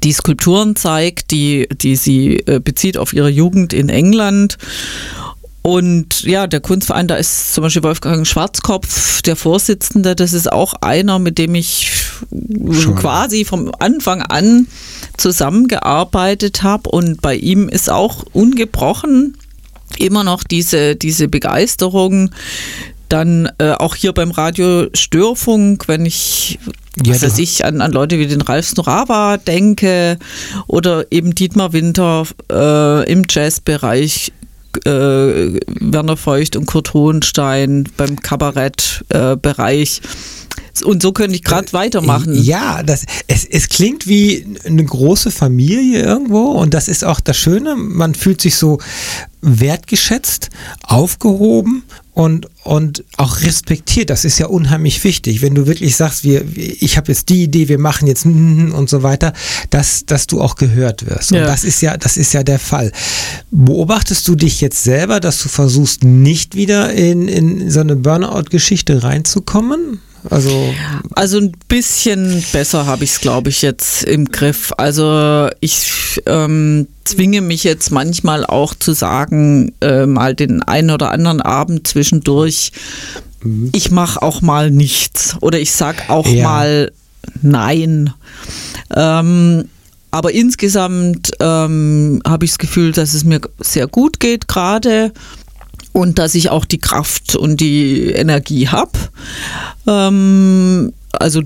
die 0.03 0.11
Skulpturen 0.11 0.75
zeigt, 0.75 1.31
die, 1.31 1.67
die 1.71 1.95
sie 1.95 2.37
äh, 2.45 2.59
bezieht 2.59 2.97
auf 2.97 3.13
ihre 3.13 3.29
Jugend 3.29 3.73
in 3.73 3.89
England. 3.89 4.57
Und 5.65 6.21
ja, 6.21 6.45
der 6.45 6.59
Kunstverein, 6.59 7.07
da 7.07 7.15
ist 7.15 7.55
zum 7.55 7.63
Beispiel 7.63 7.81
Wolfgang 7.81 8.27
Schwarzkopf, 8.27 9.23
der 9.23 9.35
Vorsitzende, 9.35 10.15
das 10.15 10.33
ist 10.33 10.51
auch 10.51 10.75
einer, 10.81 11.17
mit 11.17 11.39
dem 11.39 11.55
ich 11.55 11.91
Schon. 12.71 12.93
quasi 12.93 13.45
vom 13.45 13.71
Anfang 13.79 14.21
an 14.21 14.67
zusammengearbeitet 15.17 16.61
habe. 16.61 16.91
Und 16.91 17.19
bei 17.19 17.33
ihm 17.33 17.67
ist 17.67 17.89
auch 17.89 18.25
ungebrochen 18.31 19.37
immer 19.97 20.23
noch 20.23 20.43
diese, 20.43 20.95
diese 20.95 21.29
Begeisterung. 21.29 22.29
Dann 23.09 23.49
äh, 23.57 23.71
auch 23.71 23.95
hier 23.95 24.13
beim 24.13 24.29
Radio 24.29 24.89
Störfunk, 24.93 25.87
wenn 25.87 26.05
ich 26.05 26.59
ja, 27.03 27.15
was 27.15 27.23
weiß 27.23 27.39
ich, 27.39 27.65
an, 27.65 27.81
an 27.81 27.91
Leute 27.91 28.19
wie 28.19 28.27
den 28.27 28.41
Ralf 28.41 28.67
Snorava 28.67 29.37
denke 29.37 30.19
oder 30.67 31.11
eben 31.11 31.33
Dietmar 31.33 31.73
Winter 31.73 32.27
äh, 32.51 33.11
im 33.11 33.23
Jazzbereich 33.27 34.31
äh, 34.85 35.59
Werner 35.67 36.17
Feucht 36.17 36.55
und 36.55 36.65
Kurt 36.65 36.93
Hohenstein 36.93 37.87
beim 37.97 38.19
Kabarettbereich. 38.19 40.01
Äh, 40.03 40.07
und 40.83 41.01
so 41.01 41.13
könnte 41.13 41.35
ich 41.35 41.43
gerade 41.43 41.71
weitermachen. 41.71 42.35
Ja, 42.35 42.83
das, 42.83 43.05
es, 43.27 43.45
es 43.45 43.69
klingt 43.69 44.07
wie 44.07 44.45
eine 44.65 44.83
große 44.83 45.31
Familie 45.31 46.03
irgendwo 46.03 46.51
und 46.51 46.73
das 46.73 46.89
ist 46.89 47.05
auch 47.05 47.21
das 47.21 47.37
Schöne. 47.37 47.75
Man 47.75 48.13
fühlt 48.13 48.41
sich 48.41 48.57
so 48.57 48.79
wertgeschätzt, 49.41 50.49
aufgehoben 50.83 51.83
und, 52.15 52.47
und 52.63 53.03
auch 53.17 53.41
respektiert. 53.41 54.09
Das 54.09 54.23
ist 54.23 54.39
ja 54.39 54.47
unheimlich 54.47 55.03
wichtig. 55.03 55.41
Wenn 55.41 55.53
du 55.53 55.67
wirklich 55.67 55.97
sagst, 55.97 56.23
wir, 56.23 56.45
ich 56.55 56.95
habe 56.95 57.11
jetzt 57.11 57.27
die 57.27 57.43
Idee, 57.43 57.67
wir 57.67 57.77
machen 57.77 58.07
jetzt 58.07 58.25
und 58.25 58.89
so 58.89 59.03
weiter, 59.03 59.33
dass, 59.69 60.05
dass 60.05 60.25
du 60.25 60.41
auch 60.41 60.55
gehört 60.55 61.05
wirst. 61.05 61.33
Und 61.33 61.39
das 61.39 61.65
ist 61.65 61.81
ja, 61.81 61.97
das 61.97 62.15
ist 62.15 62.33
ja 62.33 62.43
der 62.43 62.57
Fall. 62.57 62.93
Beobachtest 63.51 64.25
du 64.29 64.35
dich 64.35 64.61
jetzt 64.61 64.81
selber, 64.81 65.19
dass 65.19 65.43
du 65.43 65.49
versuchst, 65.49 66.05
nicht 66.05 66.55
wieder 66.55 66.93
in, 66.93 67.27
in 67.27 67.69
so 67.69 67.81
eine 67.81 67.97
Burnout-Geschichte 67.97 69.03
reinzukommen? 69.03 69.99
Also, 70.29 70.73
also 71.15 71.37
ein 71.37 71.51
bisschen 71.67 72.43
besser 72.51 72.85
habe 72.85 73.03
ich 73.03 73.11
es, 73.11 73.21
glaube 73.21 73.49
ich, 73.49 73.61
jetzt 73.61 74.03
im 74.03 74.25
Griff. 74.31 74.73
Also 74.77 75.49
ich 75.59 76.21
ähm, 76.25 76.87
zwinge 77.03 77.41
mich 77.41 77.63
jetzt 77.63 77.91
manchmal 77.91 78.45
auch 78.45 78.73
zu 78.73 78.93
sagen, 78.93 79.73
äh, 79.81 80.05
mal 80.05 80.35
den 80.35 80.63
einen 80.63 80.91
oder 80.91 81.11
anderen 81.11 81.41
Abend 81.41 81.87
zwischendurch, 81.87 82.71
mhm. 83.41 83.69
ich 83.73 83.91
mache 83.91 84.21
auch 84.21 84.41
mal 84.41 84.71
nichts 84.71 85.35
oder 85.41 85.59
ich 85.59 85.71
sag 85.71 86.09
auch 86.09 86.27
ja. 86.27 86.43
mal 86.43 86.91
Nein. 87.41 88.13
Ähm, 88.95 89.69
aber 90.11 90.31
insgesamt 90.31 91.31
ähm, 91.39 92.21
habe 92.25 92.45
ich 92.45 92.51
das 92.51 92.57
Gefühl, 92.57 92.91
dass 92.91 93.13
es 93.13 93.23
mir 93.23 93.41
sehr 93.59 93.87
gut 93.87 94.19
geht 94.19 94.47
gerade 94.47 95.11
und 95.95 96.19
dass 96.19 96.35
ich 96.35 96.49
auch 96.49 96.65
die 96.65 96.77
Kraft 96.77 97.37
und 97.37 97.61
die 97.61 98.09
Energie 98.09 98.67
habe. 98.67 98.91
Ähm, 99.87 100.91
also 101.13 101.41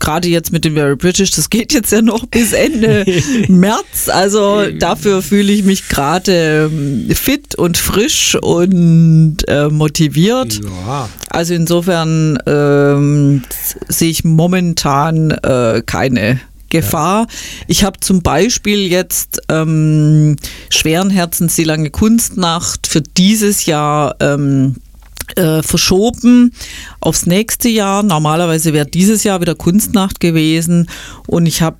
gerade 0.00 0.26
jetzt 0.26 0.50
mit 0.50 0.64
dem 0.64 0.74
Very 0.74 0.96
British, 0.96 1.30
das 1.30 1.50
geht 1.50 1.72
jetzt 1.72 1.92
ja 1.92 2.02
noch 2.02 2.26
bis 2.26 2.52
Ende 2.52 3.06
März. 3.48 4.08
Also 4.08 4.68
dafür 4.72 5.22
fühle 5.22 5.52
ich 5.52 5.62
mich 5.62 5.88
gerade 5.88 6.68
ähm, 6.72 7.14
fit 7.14 7.54
und 7.54 7.78
frisch 7.78 8.36
und 8.42 9.36
äh, 9.46 9.68
motiviert. 9.68 10.58
Ja. 10.64 11.08
Also 11.28 11.54
insofern 11.54 12.40
ähm, 12.44 13.42
sehe 13.86 14.10
ich 14.10 14.24
momentan 14.24 15.30
äh, 15.30 15.80
keine 15.86 16.40
Gefahr. 16.72 17.26
Ich 17.68 17.84
habe 17.84 18.00
zum 18.00 18.22
Beispiel 18.22 18.90
jetzt 18.90 19.42
ähm, 19.48 20.36
schweren 20.70 21.10
Herzens 21.10 21.54
die 21.54 21.64
lange 21.64 21.90
Kunstnacht 21.90 22.86
für 22.86 23.02
dieses 23.02 23.66
Jahr 23.66 24.16
ähm, 24.20 24.76
äh, 25.36 25.62
verschoben 25.62 26.52
aufs 27.00 27.26
nächste 27.26 27.68
Jahr. 27.68 28.02
Normalerweise 28.02 28.72
wäre 28.72 28.86
dieses 28.86 29.24
Jahr 29.24 29.40
wieder 29.40 29.54
Kunstnacht 29.54 30.20
gewesen 30.20 30.88
und 31.26 31.46
ich 31.46 31.62
habe 31.62 31.76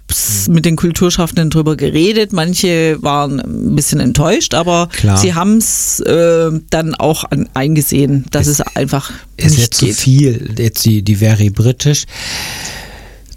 mhm. 0.47 0.55
mit 0.55 0.65
den 0.65 0.77
Kulturschaffenden 0.77 1.51
darüber 1.51 1.77
geredet. 1.77 2.33
Manche 2.33 3.03
waren 3.03 3.41
ein 3.41 3.75
bisschen 3.75 4.01
enttäuscht, 4.01 4.55
aber 4.55 4.89
Klar. 4.93 5.17
sie 5.17 5.35
haben 5.35 5.57
es 5.57 6.01
äh, 6.01 6.51
dann 6.71 6.95
auch 6.95 7.25
an, 7.25 7.49
eingesehen, 7.55 8.27
dass 8.31 8.47
es, 8.47 8.61
es 8.61 8.77
einfach 8.77 9.11
ist 9.37 9.51
nicht 9.51 9.59
jetzt 9.59 9.81
geht. 9.81 9.95
zu 9.97 10.03
viel. 10.03 10.55
Jetzt 10.59 10.85
die, 10.85 11.03
die 11.03 11.17
Very 11.17 11.51
British. 11.51 12.05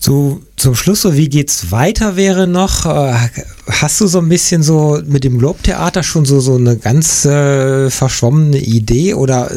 So 0.05 0.39
zum 0.55 0.75
Schluss, 0.75 1.01
so 1.01 1.17
wie 1.17 1.29
geht's 1.29 1.71
weiter 1.71 2.15
wäre 2.15 2.45
noch, 2.45 2.85
äh, 2.85 3.15
hast 3.71 3.99
du 3.99 4.05
so 4.05 4.19
ein 4.19 4.29
bisschen 4.29 4.61
so 4.61 5.01
mit 5.03 5.23
dem 5.23 5.39
Globe-Theater 5.39 6.03
schon 6.03 6.25
so, 6.25 6.39
so 6.41 6.57
eine 6.57 6.77
ganz 6.77 7.25
äh, 7.25 7.89
verschwommene 7.89 8.59
Idee 8.59 9.15
oder 9.15 9.49
äh, 9.49 9.55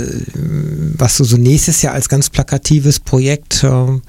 was 0.97 1.19
du 1.19 1.25
so 1.25 1.37
nächstes 1.37 1.83
Jahr 1.83 1.93
als 1.93 2.09
ganz 2.09 2.31
plakatives 2.31 2.99
Projekt, 2.99 3.63
ähm, 3.63 4.01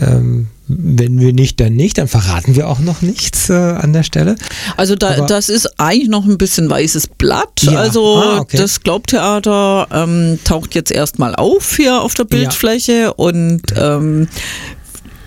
ähm, 0.00 0.48
wenn 0.66 1.20
wir 1.20 1.32
nicht, 1.32 1.60
dann 1.60 1.74
nicht, 1.74 1.98
dann 1.98 2.08
verraten 2.08 2.56
wir 2.56 2.68
auch 2.68 2.80
noch 2.80 3.00
nichts 3.00 3.48
äh, 3.48 3.52
an 3.52 3.92
der 3.92 4.02
Stelle. 4.02 4.34
Also 4.76 4.96
da, 4.96 5.20
das 5.20 5.50
ist 5.50 5.78
eigentlich 5.78 6.08
noch 6.08 6.24
ein 6.24 6.36
bisschen 6.36 6.68
weißes 6.68 7.06
Blatt. 7.16 7.62
Ja. 7.62 7.78
Also 7.78 8.16
ah, 8.16 8.40
okay. 8.40 8.56
das 8.56 8.80
Glaubtheater 8.80 9.86
ähm, 9.92 10.40
taucht 10.42 10.74
jetzt 10.74 10.90
erstmal 10.90 11.36
auf 11.36 11.76
hier 11.76 12.00
auf 12.00 12.14
der 12.14 12.24
Bildfläche 12.24 12.92
ja. 12.92 13.08
und 13.10 13.62
ähm, 13.76 14.26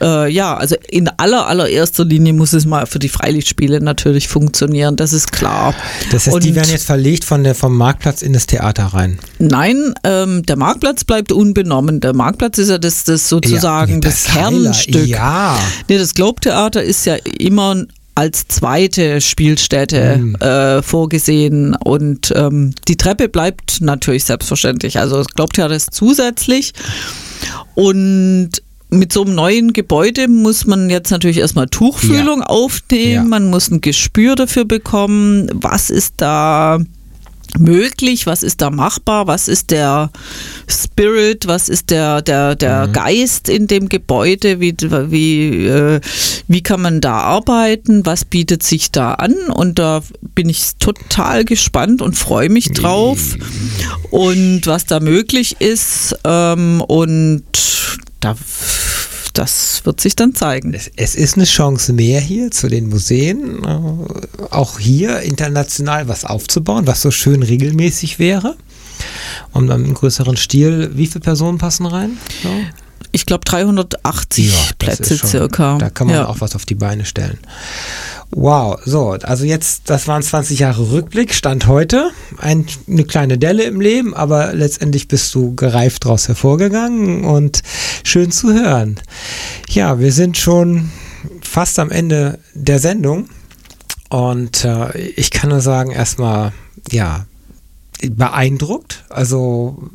äh, 0.01 0.31
ja, 0.31 0.55
also 0.55 0.75
in 0.89 1.09
aller 1.17 1.47
allererster 1.47 2.05
Linie 2.05 2.33
muss 2.33 2.53
es 2.53 2.65
mal 2.65 2.85
für 2.85 2.99
die 2.99 3.09
Freilichtspiele 3.09 3.81
natürlich 3.81 4.27
funktionieren, 4.27 4.95
das 4.95 5.13
ist 5.13 5.31
klar. 5.31 5.73
Das 6.11 6.25
heißt, 6.25 6.35
Und 6.35 6.43
die 6.43 6.55
werden 6.55 6.69
jetzt 6.69 6.85
verlegt 6.85 7.25
von 7.25 7.43
der, 7.43 7.55
vom 7.55 7.75
Marktplatz 7.77 8.21
in 8.21 8.33
das 8.33 8.45
Theater 8.47 8.85
rein? 8.85 9.19
Nein, 9.39 9.93
ähm, 10.03 10.43
der 10.43 10.57
Marktplatz 10.57 11.03
bleibt 11.03 11.31
unbenommen. 11.31 11.99
Der 11.99 12.13
Marktplatz 12.13 12.57
ist 12.57 12.69
ja 12.69 12.77
das, 12.77 13.03
das 13.03 13.29
sozusagen 13.29 13.93
ja, 13.93 13.99
das, 13.99 14.23
das 14.23 14.33
Kernstück. 14.33 15.07
Ja. 15.07 15.57
Nee, 15.87 15.97
das 15.97 16.13
Globe-Theater 16.13 16.83
ist 16.83 17.05
ja 17.05 17.15
immer 17.39 17.85
als 18.17 18.47
zweite 18.47 19.21
Spielstätte 19.21 20.17
mhm. 20.17 20.35
äh, 20.35 20.81
vorgesehen 20.81 21.75
und 21.75 22.33
ähm, 22.35 22.73
die 22.87 22.97
Treppe 22.97 23.29
bleibt 23.29 23.79
natürlich 23.79 24.25
selbstverständlich. 24.25 24.97
Also 24.97 25.17
das 25.17 25.27
Globe-Theater 25.27 25.75
ist 25.75 25.93
zusätzlich 25.93 26.73
und 27.75 28.49
mit 28.89 29.11
so 29.11 29.23
einem 29.23 29.35
neuen 29.35 29.73
Gebäude 29.73 30.27
muss 30.27 30.65
man 30.65 30.89
jetzt 30.89 31.11
natürlich 31.11 31.39
erstmal 31.39 31.67
Tuchfühlung 31.67 32.39
ja. 32.39 32.45
aufnehmen, 32.45 33.13
ja. 33.13 33.23
man 33.23 33.49
muss 33.49 33.69
ein 33.69 33.81
Gespür 33.81 34.35
dafür 34.35 34.65
bekommen, 34.65 35.49
was 35.53 35.89
ist 35.89 36.15
da 36.17 36.79
möglich, 37.57 38.27
was 38.27 38.43
ist 38.43 38.61
da 38.61 38.69
machbar, 38.69 39.27
was 39.27 39.47
ist 39.47 39.71
der 39.71 40.11
Spirit, 40.67 41.47
was 41.47 41.69
ist 41.69 41.89
der, 41.89 42.21
der, 42.21 42.55
der 42.55 42.87
mhm. 42.87 42.93
Geist 42.93 43.49
in 43.49 43.67
dem 43.67 43.89
Gebäude, 43.89 44.59
wie, 44.59 44.75
wie, 44.79 45.67
äh, 45.67 46.01
wie 46.47 46.61
kann 46.61 46.81
man 46.81 47.01
da 47.01 47.17
arbeiten, 47.19 48.05
was 48.05 48.25
bietet 48.25 48.63
sich 48.63 48.91
da 48.91 49.13
an? 49.13 49.33
Und 49.53 49.79
da 49.79 50.01
bin 50.35 50.49
ich 50.49 50.71
total 50.79 51.45
gespannt 51.45 52.01
und 52.01 52.15
freue 52.15 52.49
mich 52.49 52.71
drauf. 52.71 53.35
Und 54.11 54.61
was 54.65 54.85
da 54.85 54.99
möglich 54.99 55.57
ist 55.59 56.15
ähm, 56.25 56.81
und 56.81 57.43
da, 58.33 58.37
das 59.33 59.81
wird 59.85 60.01
sich 60.01 60.15
dann 60.15 60.33
zeigen. 60.33 60.73
Es, 60.73 60.89
es, 60.95 61.15
ist 61.15 61.35
eine 61.35 61.45
Chance 61.45 61.93
mehr 61.93 62.19
hier 62.19 62.51
zu 62.51 62.67
den 62.67 62.89
Museen, 62.89 63.63
äh, 63.63 64.45
auch 64.51 64.79
hier 64.79 65.21
international 65.21 66.07
was 66.07 66.25
aufzubauen, 66.25 66.87
was 66.87 67.01
so 67.01 67.11
schön 67.11 67.43
regelmäßig 67.43 68.19
wäre. 68.19 68.55
Und 69.51 69.67
dann 69.67 69.85
im 69.85 69.93
größeren 69.93 70.37
Stil, 70.37 70.91
wie 70.95 71.07
viele 71.07 71.21
Personen 71.21 71.57
passen 71.59 71.85
rein? 71.85 72.17
So? 72.41 72.49
Ich 73.11 73.25
glaube 73.25 73.45
380 73.45 74.47
ja, 74.47 74.53
Plätze 74.79 75.17
schon, 75.17 75.29
circa. 75.29 75.77
Da 75.77 75.89
kann 75.89 76.07
man 76.07 76.17
ja. 76.17 76.27
auch 76.27 76.41
was 76.41 76.55
auf 76.55 76.65
die 76.65 76.75
Beine 76.75 77.05
stellen. 77.05 77.37
Wow, 78.31 78.77
so, 78.83 79.11
also 79.11 79.45
jetzt, 79.45 79.89
das 79.89 80.07
waren 80.07 80.21
20 80.21 80.59
Jahre 80.59 80.91
Rückblick, 80.91 81.33
Stand 81.33 81.67
heute. 81.67 82.11
Ein, 82.37 82.65
eine 82.87 83.05
kleine 83.05 83.37
Delle 83.37 83.63
im 83.63 83.79
Leben, 83.79 84.13
aber 84.13 84.53
letztendlich 84.53 85.07
bist 85.07 85.33
du 85.33 85.55
gereift 85.55 86.03
daraus 86.03 86.27
hervorgegangen 86.27 87.23
und 87.23 87.63
schön 88.03 88.31
zu 88.31 88.53
hören. 88.53 88.99
Ja, 89.69 89.99
wir 89.99 90.11
sind 90.11 90.37
schon 90.37 90.91
fast 91.41 91.79
am 91.79 91.89
Ende 91.89 92.39
der 92.53 92.79
Sendung 92.79 93.29
und 94.09 94.65
äh, 94.65 94.97
ich 94.97 95.31
kann 95.31 95.49
nur 95.49 95.61
sagen, 95.61 95.91
erstmal, 95.91 96.51
ja, 96.91 97.25
beeindruckt, 98.01 99.05
also 99.09 99.89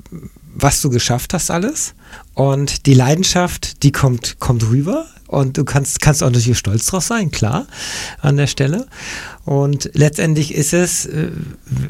was 0.55 0.81
du 0.81 0.89
geschafft 0.89 1.35
hast 1.35 1.51
alles 1.51 1.95
und 2.35 2.87
die 2.87 2.95
Leidenschaft, 2.95 3.83
die 3.83 3.93
kommt, 3.93 4.39
kommt 4.39 4.65
rüber 4.65 5.07
und 5.33 5.57
du 5.57 5.65
kannst, 5.65 6.01
kannst 6.01 6.23
auch 6.23 6.31
natürlich 6.31 6.59
stolz 6.59 6.87
drauf 6.87 7.05
sein, 7.05 7.31
klar, 7.31 7.67
an 8.21 8.37
der 8.37 8.47
Stelle. 8.47 8.87
Und 9.45 9.91
letztendlich 9.95 10.55
ist 10.55 10.73
es, 10.73 11.07
äh, 11.07 11.29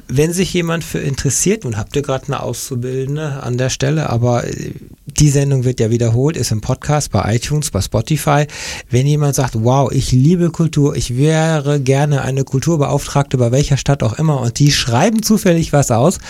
wenn 0.08 0.32
sich 0.32 0.54
jemand 0.54 0.84
für 0.84 1.00
interessiert, 1.00 1.64
nun 1.64 1.76
habt 1.76 1.94
ihr 1.96 2.02
gerade 2.02 2.26
eine 2.28 2.40
Auszubildende 2.40 3.42
an 3.42 3.58
der 3.58 3.68
Stelle, 3.68 4.08
aber 4.10 4.46
äh, 4.46 4.72
die 5.06 5.28
Sendung 5.28 5.64
wird 5.64 5.80
ja 5.80 5.90
wiederholt, 5.90 6.36
ist 6.36 6.52
im 6.52 6.60
Podcast, 6.60 7.10
bei 7.10 7.34
iTunes, 7.34 7.70
bei 7.70 7.80
Spotify. 7.80 8.46
Wenn 8.90 9.06
jemand 9.06 9.34
sagt, 9.34 9.54
wow, 9.56 9.90
ich 9.90 10.12
liebe 10.12 10.50
Kultur, 10.50 10.94
ich 10.94 11.16
wäre 11.16 11.80
gerne 11.80 12.22
eine 12.22 12.44
Kulturbeauftragte 12.44 13.36
bei 13.36 13.50
welcher 13.50 13.76
Stadt 13.76 14.02
auch 14.02 14.18
immer 14.18 14.40
und 14.40 14.60
die 14.60 14.70
schreiben 14.70 15.22
zufällig 15.22 15.72
was 15.72 15.90
aus, 15.90 16.20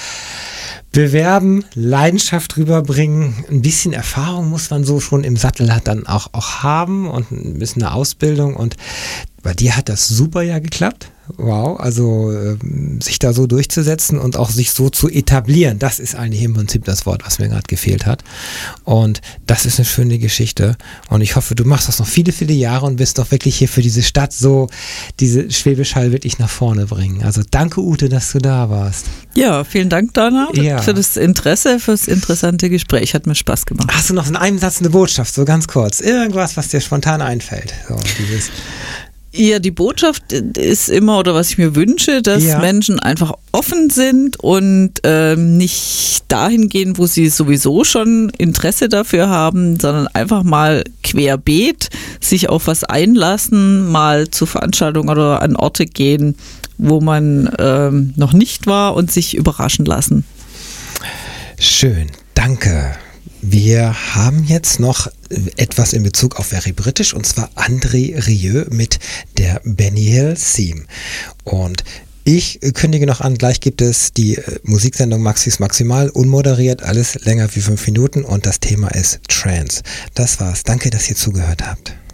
bewerben, 0.93 1.65
Leidenschaft 1.75 2.57
rüberbringen, 2.59 3.45
ein 3.51 3.63
bisschen 3.63 3.95
Erfahrung 3.95 4.51
muss 4.51 4.71
man 4.71 4.85
so 4.85 5.01
schon 5.01 5.25
im 5.25 5.37
Sattel 5.37 5.75
dann 5.85 6.07
auch, 6.07 6.29
auch 6.33 6.63
haben 6.63 7.09
und 7.09 7.31
ein 7.31 7.59
bisschen 7.59 7.83
eine 7.83 7.95
Ausbildung. 7.95 8.55
Und 8.55 8.77
bei 9.43 9.55
dir 9.55 9.77
hat 9.77 9.89
das 9.89 10.09
super 10.09 10.43
ja 10.43 10.59
geklappt. 10.59 11.11
Wow, 11.37 11.79
also 11.79 12.33
äh, 12.33 12.57
sich 13.01 13.19
da 13.19 13.33
so 13.33 13.47
durchzusetzen 13.47 14.19
und 14.19 14.37
auch 14.37 14.51
sich 14.51 14.73
so 14.73 14.91
zu 14.91 15.09
etablieren, 15.09 15.79
das 15.79 16.01
ist 16.01 16.17
eigentlich 16.17 16.43
im 16.43 16.53
Prinzip 16.53 16.85
das 16.85 17.07
Wort, 17.07 17.25
was 17.25 17.39
mir 17.39 17.49
gerade 17.49 17.63
gefehlt 17.69 18.07
hat. 18.07 18.25
Und 18.85 19.21
das 19.47 19.65
ist 19.65 19.79
eine 19.79 19.87
schöne 19.87 20.19
Geschichte. 20.19 20.77
Und 21.09 21.21
ich 21.21 21.37
hoffe, 21.37 21.55
du 21.55 21.65
machst 21.65 21.87
das 21.87 22.01
noch 22.01 22.09
viele, 22.09 22.33
viele 22.33 22.53
Jahre 22.53 22.87
und 22.87 22.97
bist 22.97 23.19
doch 23.19 23.31
wirklich 23.31 23.57
hier 23.57 23.69
für 23.69 23.83
diese 23.83 24.03
Stadt 24.03 24.33
so, 24.33 24.69
diese 25.21 25.51
Schwäbisch 25.51 25.95
Hall 25.95 26.11
wirklich 26.11 26.39
nach 26.39 26.51
vorne 26.51 26.87
bringen. 26.87 27.23
Also 27.23 27.43
danke, 27.49 27.81
Ute, 27.81 28.09
dass 28.09 28.33
du 28.33 28.39
da 28.39 28.69
warst. 28.69 29.07
Ja, 29.35 29.63
vielen 29.65 29.89
Dank, 29.89 30.13
Dana, 30.15 30.49
ja. 30.55 30.83
für 30.83 30.93
das 30.93 31.17
Interesse, 31.17 31.79
für 31.79 31.93
das 31.93 32.09
interessante 32.09 32.69
Gespräch. 32.69 33.15
Hat 33.15 33.27
mir 33.27 33.37
Spaß 33.37 33.67
gemacht. 33.67 33.89
Hast 33.93 34.11
du 34.11 34.15
noch 34.15 34.29
in 34.29 34.37
einem 34.37 34.59
Satz 34.59 34.81
eine 34.81 34.91
Botschaft, 34.91 35.33
so 35.35 35.45
ganz 35.45 35.69
kurz? 35.69 36.01
Irgendwas, 36.01 36.57
was 36.57 36.69
dir 36.69 36.81
spontan 36.81 37.23
einfällt? 37.23 37.73
So, 37.89 37.97
dieses 38.19 38.51
Ja, 39.35 39.59
die 39.59 39.71
Botschaft 39.71 40.33
ist 40.33 40.91
immer, 40.91 41.19
oder 41.19 41.35
was 41.35 41.51
ich 41.51 41.59
mir 41.59 41.75
wünsche, 41.75 42.21
dass 42.21 42.45
ja. 42.45 42.59
Menschen 42.59 43.01
einfach 43.01 43.33
offen 43.51 43.89
sind 43.89 44.39
und 44.39 44.93
ähm, 45.05 45.57
nicht 45.57 46.25
dahin 46.29 46.69
gehen, 46.69 46.99
wo 46.99 47.07
sie 47.07 47.29
sowieso 47.31 47.83
schon 47.85 48.31
Interesse 48.37 48.91
dafür 48.91 49.31
haben, 49.31 49.81
sondern 49.81 50.07
einfach 50.09 50.43
mal 50.43 50.85
querbeet 51.03 51.89
sich 52.21 52.51
auf 52.51 52.67
was 52.67 52.85
einlassen, 52.85 53.91
mal 53.91 54.29
zu 54.29 54.45
Veranstaltungen 54.45 55.09
oder 55.09 55.41
an 55.41 55.57
Orte 55.57 55.87
gehen, 55.87 56.37
wo 56.77 57.01
man 57.01 57.51
ähm, 57.59 58.13
noch 58.17 58.35
nicht 58.35 58.67
war 58.67 58.95
und 58.95 59.11
sich 59.11 59.35
überraschen 59.35 59.87
lassen. 59.87 60.25
Schön, 61.59 62.09
danke. 62.35 62.97
Wir 63.45 64.15
haben 64.15 64.45
jetzt 64.45 64.79
noch 64.79 65.09
etwas 65.57 65.95
in 65.95 66.05
Bezug 66.05 66.37
auf 66.37 66.47
Very 66.47 66.71
British 66.71 67.13
und 67.13 67.27
zwar 67.27 67.51
André 67.57 68.25
Rieu 68.29 68.67
mit 68.71 69.01
der 69.37 69.61
Benny 69.65 70.05
Hill 70.05 70.37
Theme. 70.37 70.85
Und 71.43 71.83
ich 72.23 72.61
kündige 72.75 73.05
noch 73.05 73.21
an, 73.21 73.37
gleich 73.37 73.61
gibt 73.61 73.83
es 73.83 74.13
die 74.13 74.37
äh, 74.37 74.61
Musiksendung 74.63 75.23
Maxis 75.23 75.59
Maximal, 75.59 76.09
unmoderiert, 76.11 76.85
alles 76.85 77.17
länger 77.25 77.53
wie 77.57 77.61
fünf 77.61 77.85
Minuten 77.89 78.25
und 78.25 78.47
das 78.47 78.61
Thema 78.61 78.89
ist 78.95 79.19
Trance. 79.27 79.83
Das 80.15 80.39
war's. 80.39 80.63
Danke, 80.63 80.91
dass 80.91 81.11
ihr 81.11 81.17
zugehört 81.17 81.67
habt. 81.67 81.97